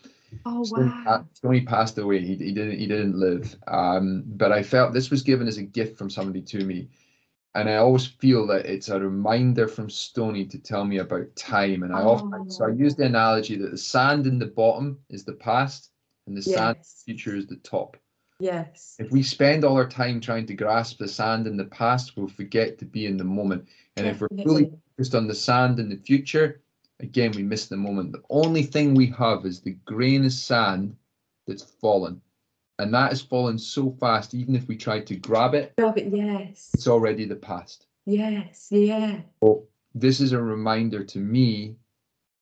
Oh 0.47 0.65
Stony, 0.65 0.95
wow. 1.07 1.27
Stony 1.35 1.61
passed 1.63 1.99
away. 1.99 2.21
He, 2.21 2.37
he 2.37 2.53
didn't 2.53 2.79
he 2.79 2.87
didn't 2.87 3.17
live. 3.19 3.57
Um, 3.69 4.25
but 4.27 4.53
I 4.53 4.63
felt 4.63 4.93
this 4.95 5.11
was 5.11 5.23
given 5.23 5.49
as 5.49 5.59
a 5.59 5.63
gift 5.63 5.99
from 5.99 6.11
somebody 6.11 6.43
to 6.43 6.65
me, 6.65 6.89
and 7.55 7.69
I 7.69 7.77
always 7.77 8.07
feel 8.07 8.47
that 8.49 8.67
it's 8.67 8.89
a 8.89 9.01
reminder 9.01 9.67
from 9.69 9.91
Stony 9.91 10.47
to 10.47 10.59
tell 10.59 10.85
me 10.85 10.99
about 10.99 11.35
time. 11.37 11.83
And 11.83 11.93
I 11.93 12.03
often 12.03 12.51
so 12.51 12.65
I 12.67 12.69
Oh. 12.69 12.73
use 12.73 12.95
the 12.95 13.07
analogy 13.07 13.57
that 13.57 13.71
the 13.71 13.79
sand 13.79 14.27
in 14.27 14.39
the 14.39 14.47
bottom 14.47 14.99
is 15.11 15.25
the 15.25 15.35
past, 15.35 15.91
and 16.27 16.37
the 16.37 16.43
sand 16.43 16.77
in 16.77 16.83
the 16.83 17.05
future 17.05 17.37
is 17.37 17.47
the 17.47 17.57
top. 17.57 17.97
Yes. 18.41 18.97
If 18.99 19.11
we 19.11 19.23
spend 19.23 19.65
all 19.65 19.77
our 19.77 19.89
time 19.89 20.21
trying 20.21 20.47
to 20.47 20.55
grasp 20.55 20.99
the 20.99 21.07
sand 21.07 21.47
in 21.47 21.57
the 21.57 21.67
past, 21.67 22.17
we'll 22.17 22.29
forget 22.29 22.79
to 22.79 22.85
be 22.85 23.07
in 23.07 23.17
the 23.17 23.25
moment. 23.25 23.69
And 23.97 24.07
if 24.07 24.21
we're 24.21 24.29
fully 24.43 24.73
focused 24.97 25.15
on 25.15 25.27
the 25.29 25.35
sand 25.35 25.79
in 25.79 25.91
the 25.91 25.97
future, 25.97 26.63
again, 27.01 27.33
we 27.37 27.43
miss 27.43 27.67
the 27.67 27.77
moment. 27.77 28.13
The 28.13 28.23
only 28.31 28.63
thing 28.63 28.95
we 28.95 29.07
have 29.19 29.45
is 29.45 29.61
the 29.61 29.77
grain 29.85 30.25
of 30.25 30.33
sand 30.33 30.97
that's 31.47 31.63
fallen. 31.63 32.21
And 32.79 32.95
that 32.95 33.11
has 33.11 33.21
fallen 33.21 33.59
so 33.59 33.95
fast, 34.01 34.33
even 34.33 34.57
if 34.57 34.67
we 34.67 34.77
try 34.77 35.01
to 35.01 35.17
grab 35.17 35.55
it, 35.55 35.75
Love 35.77 35.99
it. 35.99 36.11
Yes. 36.11 36.71
it's 36.73 36.89
already 36.89 37.27
the 37.27 37.37
past. 37.37 37.87
Yes. 38.07 38.69
Yeah. 38.71 39.21
This 39.95 40.21
is 40.21 40.33
a 40.33 40.41
reminder 40.41 41.05
to 41.05 41.19
me 41.19 41.77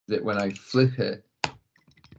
that 0.07 0.23
when 0.23 0.39
I 0.39 0.51
flip 0.51 0.99
it, 1.01 1.25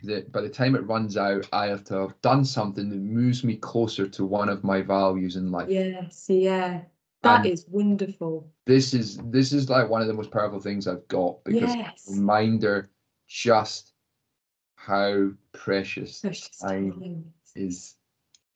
that 0.03 0.31
by 0.31 0.41
the 0.41 0.49
time 0.49 0.75
it 0.75 0.87
runs 0.87 1.17
out, 1.17 1.47
I 1.51 1.67
have 1.67 1.83
to 1.85 1.95
have 1.95 2.21
done 2.21 2.45
something 2.45 2.89
that 2.89 2.97
moves 2.99 3.43
me 3.43 3.57
closer 3.57 4.07
to 4.07 4.25
one 4.25 4.49
of 4.49 4.63
my 4.63 4.81
values 4.81 5.35
in 5.35 5.51
life. 5.51 5.69
Yes. 5.69 6.29
Yeah. 6.29 6.83
That 7.21 7.45
And 7.45 7.51
is 7.51 7.65
wonderful. 7.67 8.51
this 8.65 8.93
is 8.93 9.17
this 9.25 9.51
is 9.51 9.69
like 9.69 9.89
one 9.89 10.01
of 10.01 10.07
the 10.07 10.13
most 10.13 10.31
powerful 10.31 10.59
things 10.59 10.87
I've 10.87 11.07
got 11.07 11.43
because 11.43 11.75
Yes. 11.75 12.09
reminder 12.09 12.89
just 13.27 13.93
how 14.75 15.31
precious 15.51 16.21
Precious 16.21 16.57
time 16.57 17.33
is. 17.55 17.95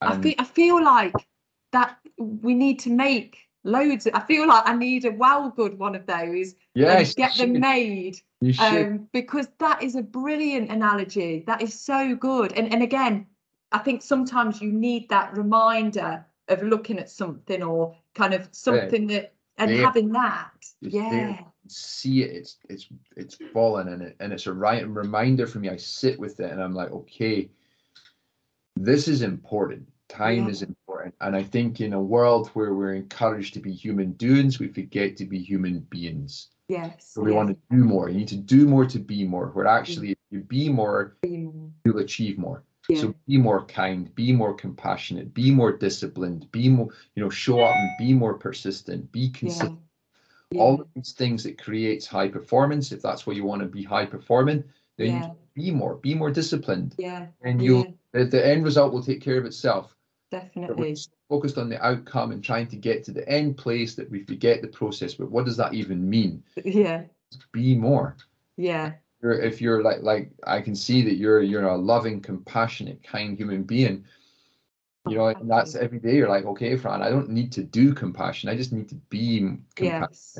I 0.01 0.21
feel 0.21 0.33
I 0.39 0.43
feel 0.45 0.83
like 0.83 1.27
that 1.71 1.97
we 2.17 2.53
need 2.53 2.79
to 2.79 2.89
make 2.89 3.49
loads. 3.63 4.07
I 4.13 4.19
feel 4.21 4.47
like 4.47 4.63
I 4.65 4.75
need 4.75 5.05
a 5.05 5.11
well 5.11 5.49
good 5.49 5.77
one 5.79 5.95
of 5.95 6.05
those 6.05 6.55
yes, 6.73 7.07
and 7.07 7.15
get 7.15 7.35
them 7.37 7.59
made 7.59 8.19
you 8.41 8.53
should. 8.53 8.85
um, 8.85 9.07
because 9.13 9.47
that 9.59 9.81
is 9.81 9.95
a 9.95 10.01
brilliant 10.01 10.69
analogy. 10.71 11.43
That 11.47 11.61
is 11.61 11.73
so 11.79 12.15
good. 12.15 12.53
And 12.53 12.73
and 12.73 12.83
again, 12.83 13.25
I 13.71 13.79
think 13.79 14.01
sometimes 14.01 14.61
you 14.61 14.71
need 14.71 15.09
that 15.09 15.35
reminder 15.37 16.25
of 16.49 16.61
looking 16.61 16.99
at 16.99 17.09
something 17.09 17.63
or 17.63 17.95
kind 18.13 18.33
of 18.33 18.49
something 18.51 19.07
that 19.07 19.33
and 19.57 19.71
There. 19.71 19.85
having 19.85 20.11
that. 20.13 20.51
It's 20.57 20.75
there. 20.81 21.29
Yeah. 21.29 21.39
see 21.67 22.23
it. 22.23 22.31
It's 22.35 22.57
it's 22.69 22.87
it's 23.15 23.37
fallen 23.53 23.87
and 23.87 24.01
it 24.01 24.15
and 24.19 24.33
it's 24.33 24.47
a 24.47 24.53
right 24.53 24.87
reminder 24.87 25.47
for 25.47 25.59
me. 25.59 25.69
I 25.69 25.77
sit 25.77 26.19
with 26.19 26.39
it 26.39 26.51
and 26.51 26.61
I'm 26.61 26.73
like, 26.73 26.91
okay, 26.91 27.49
this 28.75 29.07
is 29.07 29.21
important. 29.21 29.87
Time 30.13 30.45
Yeah. 30.45 30.49
is 30.49 30.61
important. 30.61 31.15
And 31.21 31.35
I 31.35 31.43
think 31.43 31.81
in 31.81 31.93
a 31.93 32.01
world 32.01 32.49
where 32.49 32.73
we're 32.73 32.93
encouraged 32.93 33.55
to 33.55 33.59
be 33.59 33.73
human 33.73 34.11
doings, 34.13 34.59
we 34.59 34.67
forget 34.67 35.17
to 35.17 35.25
be 35.25 35.39
human 35.39 35.79
beings. 35.89 36.49
Yes. 36.69 37.09
So 37.09 37.21
we 37.21 37.31
yeah. 37.31 37.37
want 37.37 37.49
to 37.49 37.57
do 37.75 37.83
more. 37.83 38.09
You 38.09 38.19
need 38.19 38.27
to 38.29 38.37
do 38.37 38.67
more 38.67 38.85
to 38.85 38.99
be 38.99 39.23
more. 39.25 39.47
Where 39.47 39.65
actually, 39.65 40.11
if 40.11 40.17
you 40.29 40.39
be 40.41 40.69
more, 40.69 41.17
Mm, 41.23 41.71
you'll 41.83 41.99
achieve 41.99 42.37
more. 42.37 42.63
Yeah. 42.87 43.01
So 43.01 43.15
be 43.27 43.37
more 43.37 43.65
kind, 43.65 44.13
be 44.13 44.31
more 44.33 44.53
compassionate, 44.53 45.33
be 45.33 45.51
more 45.51 45.71
disciplined, 45.71 46.51
be 46.51 46.69
more, 46.69 46.89
you 47.15 47.23
know, 47.23 47.29
show 47.29 47.61
up 47.61 47.75
and 47.75 47.89
be 47.97 48.13
more 48.13 48.35
persistent, 48.35 49.11
be 49.11 49.29
consistent. 49.29 49.79
Yeah. 50.51 50.61
All 50.61 50.81
of 50.81 50.87
these 50.93 51.13
things 51.13 51.43
that 51.43 51.57
creates 51.57 52.05
high 52.05 52.27
performance. 52.27 52.91
If 52.91 53.01
that's 53.01 53.25
what 53.25 53.35
you 53.35 53.45
want 53.45 53.61
to 53.61 53.67
be 53.67 53.83
high 53.83 54.05
performing, 54.05 54.63
then 54.97 55.23
you 55.23 55.63
be 55.65 55.71
more, 55.71 55.95
be 55.95 56.13
more 56.13 56.31
disciplined, 56.31 56.95
yeah. 56.97 57.27
and 57.41 57.61
you'll 57.61 57.95
the, 58.11 58.25
the 58.25 58.45
end 58.45 58.63
result 58.63 58.93
will 58.93 59.03
take 59.03 59.21
care 59.21 59.37
of 59.37 59.45
itself. 59.45 59.95
Definitely. 60.33 60.97
focused 61.29 61.57
on 61.59 61.69
the 61.69 61.79
outcome 61.85 62.31
and 62.31 62.43
trying 62.43 62.67
to 62.67 62.75
get 62.75 63.03
to 63.05 63.11
the 63.11 63.27
end 63.29 63.55
place 63.57 63.93
that 63.95 64.09
we 64.09 64.23
forget 64.23 64.61
the 64.63 64.67
process. 64.67 65.13
But 65.13 65.29
what 65.29 65.45
does 65.45 65.57
that 65.57 65.73
even 65.75 66.09
mean? 66.09 66.43
Yeah. 66.65 67.03
Be 67.51 67.75
more. 67.75 68.15
Yeah. 68.57 68.93
you're 69.21 69.39
if 69.39 69.61
you're 69.61 69.83
like 69.83 70.01
like 70.01 70.31
I 70.45 70.59
can 70.61 70.75
see 70.75 71.01
that 71.03 71.15
you're 71.17 71.41
you're 71.41 71.67
a 71.67 71.77
loving, 71.77 72.19
compassionate, 72.21 73.03
kind 73.03 73.37
human 73.37 73.63
being. 73.63 74.05
You 75.07 75.17
know, 75.17 75.27
and 75.27 75.49
that's 75.51 75.75
every 75.75 75.99
day. 75.99 76.15
You're 76.15 76.29
like, 76.29 76.45
okay, 76.45 76.77
Fran, 76.77 77.01
I 77.01 77.09
don't 77.09 77.29
need 77.29 77.51
to 77.53 77.63
do 77.63 77.93
compassion. 77.93 78.49
I 78.49 78.55
just 78.55 78.71
need 78.71 78.87
to 78.89 78.95
be 79.09 79.57
compassionate. 79.75 80.09
Yes. 80.09 80.39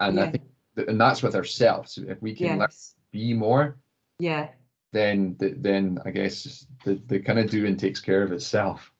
And 0.00 0.20
I 0.20 0.30
think, 0.30 0.44
that, 0.76 0.88
and 0.88 1.00
that's 1.00 1.22
with 1.22 1.34
ourselves. 1.34 1.98
If 1.98 2.22
we 2.22 2.34
can 2.34 2.58
Yes. 2.60 2.94
be 3.10 3.34
more, 3.34 3.76
Yeah. 4.18 4.48
then 4.92 5.36
then 5.38 5.98
I 6.04 6.10
guess 6.12 6.66
the 6.84 6.94
the 7.08 7.18
kind 7.20 7.38
of 7.40 7.50
doing 7.50 7.76
takes 7.76 8.00
care 8.00 8.22
of 8.22 8.30
itself. 8.32 8.92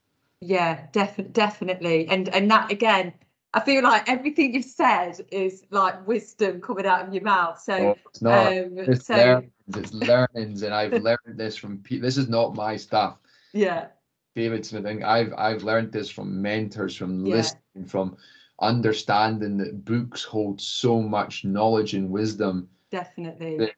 Yeah. 0.45 0.86
Definitely. 0.92 1.32
Definitely. 1.32 2.09
And 2.09 2.28
and 2.30 2.51
that 2.51 2.70
again, 2.70 3.12
I 3.55 3.61
feel 3.61 3.82
like 3.82 4.09
everything 4.09 4.55
you've 4.55 4.64
said 4.64 5.20
is 5.30 5.64
like 5.70 6.07
wisdom 6.07 6.61
coming 6.61 6.86
out 6.86 7.07
of 7.07 7.14
your 7.14 7.22
mouth. 7.22 7.61
So. 7.61 7.74
Oh, 7.74 7.97
it's 8.09 8.22
not. 8.22 8.47
um. 8.49 8.78
it's 8.78 9.07
So. 9.07 9.14
learnings, 9.14 9.53
it's 9.76 9.92
learnings, 9.95 10.62
and 10.62 10.74
I've 10.74 10.92
learned 11.03 11.36
this 11.36 11.57
from. 11.57 11.78
Pe- 11.78 11.99
this 11.99 12.16
is 12.16 12.28
not 12.28 12.55
my 12.55 12.76
stuff. 12.76 13.18
Yeah. 13.53 13.86
David 14.34 14.66
Smithing. 14.66 15.05
I've 15.05 15.32
I've 15.38 15.62
learned 15.62 15.92
this 15.92 16.11
from 16.11 16.42
mentors, 16.42 16.97
from 16.97 17.24
Yeah. 17.24 17.36
listening, 17.36 17.86
from 17.86 18.16
understanding 18.61 19.57
that 19.59 19.84
books 19.84 20.24
hold 20.24 20.61
so 20.61 21.01
much 21.01 21.45
knowledge 21.45 21.95
and 21.95 22.11
wisdom. 22.11 22.68
Definitely. 22.90 23.72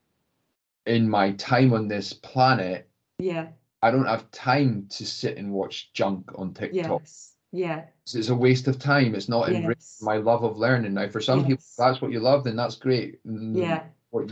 In 0.86 1.08
my 1.08 1.32
time 1.32 1.72
on 1.72 1.88
this 1.88 2.12
planet, 2.12 2.88
Yeah. 3.18 3.48
I 3.82 3.90
don't 3.90 4.06
have 4.06 4.30
time 4.30 4.86
to 4.90 5.06
sit 5.06 5.36
and 5.36 5.52
watch 5.52 5.92
junk 5.92 6.30
on 6.34 6.54
TikTok. 6.54 7.00
Yes. 7.02 7.32
Yeah. 7.52 7.78
It's- 7.78 8.14
It's 8.14 8.28
a 8.28 8.34
waste 8.34 8.68
of 8.68 8.78
time. 8.78 9.14
It's 9.14 9.28
not 9.28 9.50
Yes. 9.50 10.00
my 10.02 10.16
love 10.16 10.44
of 10.44 10.56
learning. 10.58 10.94
Now, 10.94 11.08
for 11.08 11.20
some 11.20 11.44
people, 11.46 11.64
that's 11.76 12.00
what 12.00 12.12
you 12.12 12.20
love, 12.20 12.44
then 12.44 12.56
that's 12.56 12.76
great. 12.76 13.24
Mm, 13.26 13.56
Yeah. 13.56 13.84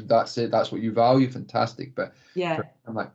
That's 0.06 0.38
it. 0.38 0.50
That's 0.50 0.72
what 0.72 0.80
you 0.80 0.92
value. 0.92 1.28
Fantastic. 1.28 1.94
But 1.94 2.14
Yeah. 2.34 2.56
for- 2.56 2.70
I'm 2.86 2.94
like, 2.94 3.10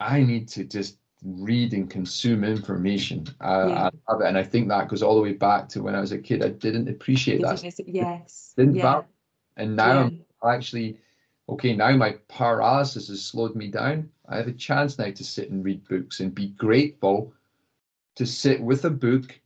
I 0.00 0.22
need 0.22 0.48
to 0.48 0.64
just 0.64 0.98
read 1.22 1.72
and 1.72 1.88
consume 1.88 2.42
information. 2.44 3.26
I, 3.40 3.66
Yeah. 3.68 3.88
I 4.08 4.12
love 4.12 4.20
it, 4.22 4.26
and 4.26 4.36
I 4.36 4.42
think 4.42 4.68
that 4.68 4.88
goes 4.88 5.02
all 5.02 5.14
the 5.14 5.22
way 5.22 5.32
back 5.32 5.68
to 5.70 5.82
when 5.82 5.94
I 5.94 6.00
was 6.00 6.12
a 6.12 6.18
kid. 6.18 6.42
I 6.44 6.48
didn't 6.48 6.88
appreciate 6.88 7.40
that? 7.42 7.62
Yes. 7.86 8.52
didn't 8.56 8.74
Yeah. 8.74 8.82
value, 8.82 9.06
and 9.56 9.76
now 9.76 10.08
Yeah. 10.08 10.18
I'm 10.42 10.50
actually 10.50 10.98
okay. 11.48 11.74
Now 11.74 11.96
my 11.96 12.16
paralysis 12.28 13.08
has 13.08 13.24
slowed 13.24 13.54
me 13.54 13.68
down. 13.68 14.10
I 14.28 14.36
have 14.36 14.48
a 14.48 14.52
chance 14.52 14.98
now 14.98 15.10
to 15.10 15.24
sit 15.24 15.50
and 15.50 15.64
read 15.64 15.86
books 15.88 16.20
and 16.20 16.34
be 16.34 16.48
grateful 16.48 17.32
to 18.16 18.26
sit 18.26 18.60
with 18.60 18.84
a 18.84 18.90
book. 18.90 19.40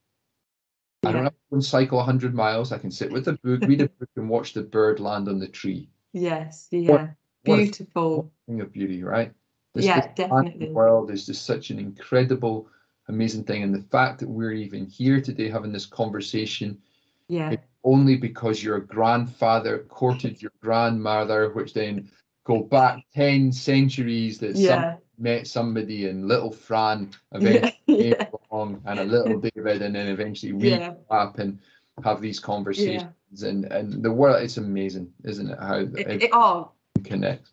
I 1.05 1.13
don't 1.13 1.25
have 1.25 1.35
to 1.53 1.63
cycle 1.63 1.99
100 1.99 2.35
miles. 2.35 2.73
I 2.73 2.79
can 2.79 2.91
sit 2.91 3.13
with 3.13 3.29
a 3.29 3.33
book, 3.45 3.61
read 3.63 3.83
a 3.83 3.89
book, 4.01 4.09
and 4.17 4.29
watch 4.29 4.53
the 4.53 4.63
bird 4.63 5.01
land 5.01 5.29
on 5.29 5.39
the 5.39 5.49
tree. 5.49 5.89
Yes. 6.13 6.69
Yeah. 6.71 7.09
What 7.45 7.57
Beautiful. 7.57 8.33
thing 8.47 8.61
of 8.61 8.73
beauty, 8.73 9.03
right? 9.05 9.33
This, 9.75 9.85
Yeah, 9.85 10.13
definitely. 10.15 10.67
The 10.67 10.73
world 10.73 11.11
is 11.11 11.27
just 11.27 11.47
such 11.47 11.71
an 11.71 11.79
incredible, 11.79 12.69
amazing 13.09 13.45
thing, 13.45 13.63
and 13.63 13.75
the 13.75 13.87
fact 13.91 14.19
that 14.21 14.29
we're 14.29 14.53
even 14.53 14.87
here 14.87 15.21
today 15.21 15.49
having 15.49 15.73
this 15.73 15.87
conversation 15.87 16.79
Yeah. 17.29 17.57
Only 17.85 18.17
because 18.17 18.63
your 18.63 18.81
grandfather 18.81 19.81
courted 19.89 20.43
your 20.43 20.53
grandmother, 20.61 21.51
which 21.51 21.75
then 21.75 22.11
go 22.45 22.63
back 22.63 23.05
10 23.15 23.53
centuries 23.53 24.39
that 24.39 24.57
some 24.57 24.97
met 25.19 25.47
somebody 25.47 26.09
and 26.09 26.27
little 26.27 26.51
Fran 26.51 27.11
eventually 27.33 27.75
Yeah. 27.87 28.15
came 28.25 28.33
along 28.51 28.83
and 28.87 29.01
a 29.01 29.05
little 29.05 29.39
David 29.41 29.83
and 29.83 29.95
then 29.95 30.09
eventually 30.09 30.53
we 30.53 30.71
Yeah. 30.71 30.95
up 31.11 31.39
and 31.39 31.59
have 32.05 32.21
these 32.21 32.39
conversations 32.39 33.43
and 33.43 33.65
and 33.65 34.01
the 34.03 34.13
world 34.13 34.41
it's 34.43 34.57
amazing 34.59 35.13
isn't 35.25 35.51
it 35.51 35.59
how 35.59 35.79
It, 35.79 36.23
it, 36.23 36.31
oh, 36.33 36.71
connects 37.05 37.53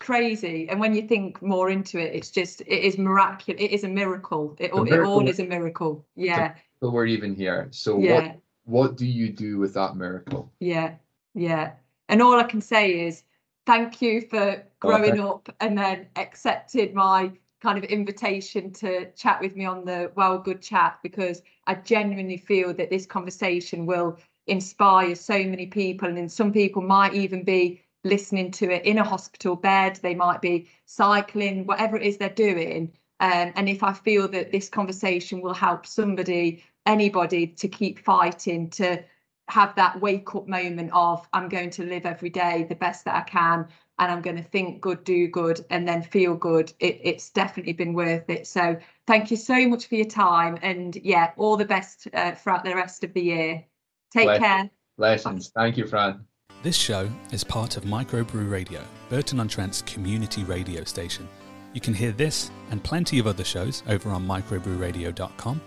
crazy. 0.00 0.68
And 0.68 0.78
when 0.80 0.94
you 0.94 1.02
think 1.08 1.40
more 1.40 1.70
into 1.70 1.98
it, 1.98 2.14
it's 2.14 2.30
just, 2.30 2.60
it 2.60 2.66
is 2.84 2.98
miraculous. 2.98 3.62
It 3.62 3.70
is 3.70 3.84
a 3.84 3.88
miracle. 3.88 4.54
It, 4.58 4.70
all- 4.72 4.86
it 4.92 5.00
all 5.00 5.26
is 5.26 5.40
a 5.40 5.44
miracle. 5.44 6.04
Yeah. 6.14 6.54
so 6.80 6.90
we're 6.90 7.06
even 7.06 7.34
here 7.34 7.68
so 7.70 7.94
what 7.96 8.02
Yeah. 8.02 8.32
What 8.64 8.96
do 8.96 9.06
you 9.06 9.30
do 9.30 9.58
with 9.58 9.74
that 9.74 9.96
miracle 9.96 10.52
Yeah. 10.60 10.94
Yeah. 11.34 11.72
And 12.08 12.22
all 12.22 12.38
I 12.38 12.44
can 12.44 12.60
say 12.60 13.06
is 13.06 13.24
thank 13.66 14.00
you 14.02 14.22
for 14.22 14.38
oh, 14.40 14.62
growing 14.80 15.20
up 15.20 15.54
and 15.60 15.76
then 15.76 16.06
accepted 16.16 16.94
my 16.94 17.32
kind 17.62 17.78
of 17.78 17.84
invitation 17.84 18.70
to 18.70 19.10
chat 19.12 19.40
with 19.40 19.56
me 19.56 19.64
on 19.64 19.84
the 19.84 20.12
Well 20.14 20.38
Good 20.38 20.60
Chat 20.60 20.98
because 21.02 21.42
I 21.66 21.76
genuinely 21.76 22.36
feel 22.36 22.74
that 22.74 22.90
this 22.90 23.06
conversation 23.06 23.86
will 23.86 24.18
inspire 24.46 25.14
so 25.14 25.42
many 25.44 25.66
people 25.66 26.08
and 26.08 26.16
then 26.16 26.28
some 26.28 26.52
people 26.52 26.82
might 26.82 27.14
even 27.14 27.42
be 27.42 27.80
listening 28.04 28.50
to 28.50 28.70
it 28.70 28.84
in 28.84 28.98
a 28.98 29.04
hospital 29.04 29.56
bed 29.56 29.98
they 30.02 30.14
might 30.14 30.42
be 30.42 30.68
cycling 30.84 31.64
whatever 31.64 31.96
it 31.96 32.02
is 32.02 32.18
they're 32.18 32.28
doing 32.28 32.92
um, 33.20 33.52
and 33.56 33.68
if 33.68 33.82
I 33.82 33.92
feel 33.92 34.28
that 34.28 34.52
this 34.52 34.68
conversation 34.68 35.40
will 35.40 35.54
help 35.54 35.86
somebody 35.86 36.64
anybody 36.86 37.46
to 37.46 37.68
keep 37.68 37.98
fighting 37.98 38.68
to 38.70 39.02
have 39.48 39.74
that 39.76 40.00
wake 40.00 40.34
up 40.34 40.48
moment 40.48 40.90
of 40.92 41.26
I'm 41.32 41.48
going 41.48 41.70
to 41.70 41.84
live 41.84 42.06
every 42.06 42.30
day 42.30 42.66
the 42.68 42.74
best 42.74 43.04
that 43.04 43.14
I 43.14 43.22
can 43.22 43.68
and 43.98 44.10
I'm 44.10 44.22
going 44.22 44.36
to 44.36 44.42
think 44.42 44.80
good, 44.80 45.04
do 45.04 45.28
good, 45.28 45.64
and 45.70 45.86
then 45.86 46.02
feel 46.02 46.34
good. 46.34 46.72
It, 46.80 47.00
it's 47.02 47.30
definitely 47.30 47.74
been 47.74 47.94
worth 47.94 48.28
it. 48.28 48.46
So 48.46 48.76
thank 49.06 49.30
you 49.30 49.36
so 49.36 49.68
much 49.68 49.86
for 49.86 49.94
your 49.94 50.06
time, 50.06 50.58
and 50.62 50.96
yeah, 50.96 51.30
all 51.36 51.56
the 51.56 51.64
best 51.64 52.08
uh, 52.12 52.32
throughout 52.32 52.64
the 52.64 52.74
rest 52.74 53.04
of 53.04 53.12
the 53.12 53.22
year. 53.22 53.64
Take 54.12 54.26
Bless. 54.26 54.38
care. 54.38 54.70
lessons 54.96 55.50
thank 55.56 55.76
you 55.76 55.86
Fran 55.86 56.24
This 56.62 56.76
show 56.76 57.08
is 57.32 57.42
part 57.42 57.76
of 57.76 57.84
Microbrew 57.84 58.48
Radio, 58.48 58.80
Burton 59.08 59.40
on 59.40 59.48
Trent's 59.48 59.82
community 59.82 60.44
radio 60.44 60.84
station. 60.84 61.28
You 61.74 61.80
can 61.80 61.92
hear 61.92 62.12
this 62.12 62.50
and 62.70 62.82
plenty 62.82 63.18
of 63.18 63.26
other 63.26 63.44
shows 63.44 63.82
over 63.88 64.08
on 64.10 64.26
microbrewradio.com. 64.26 65.60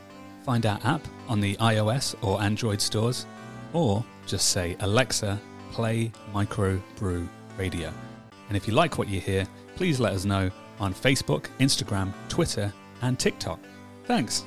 Find 0.44 0.66
our 0.66 0.80
app 0.86 1.02
on 1.28 1.42
the 1.42 1.56
iOS 1.58 2.16
or 2.22 2.42
Android 2.42 2.80
stores, 2.82 3.26
or 3.74 4.04
just 4.26 4.50
say, 4.50 4.78
Alexa, 4.80 5.40
play 5.72 6.12
Microbrew 6.34 7.28
Radio. 7.58 7.94
And 8.48 8.56
if 8.56 8.68
you 8.68 8.74
like 8.74 8.98
what 8.98 9.10
you 9.10 9.20
hear, 9.20 9.46
please 9.76 10.00
let 10.00 10.14
us 10.14 10.24
know 10.24 10.50
on 10.80 10.94
Facebook, 10.94 11.48
Instagram, 11.60 12.14
Twitter, 12.30 12.72
and 13.02 13.20
TikTok. 13.20 13.60
Thanks. 14.06 14.46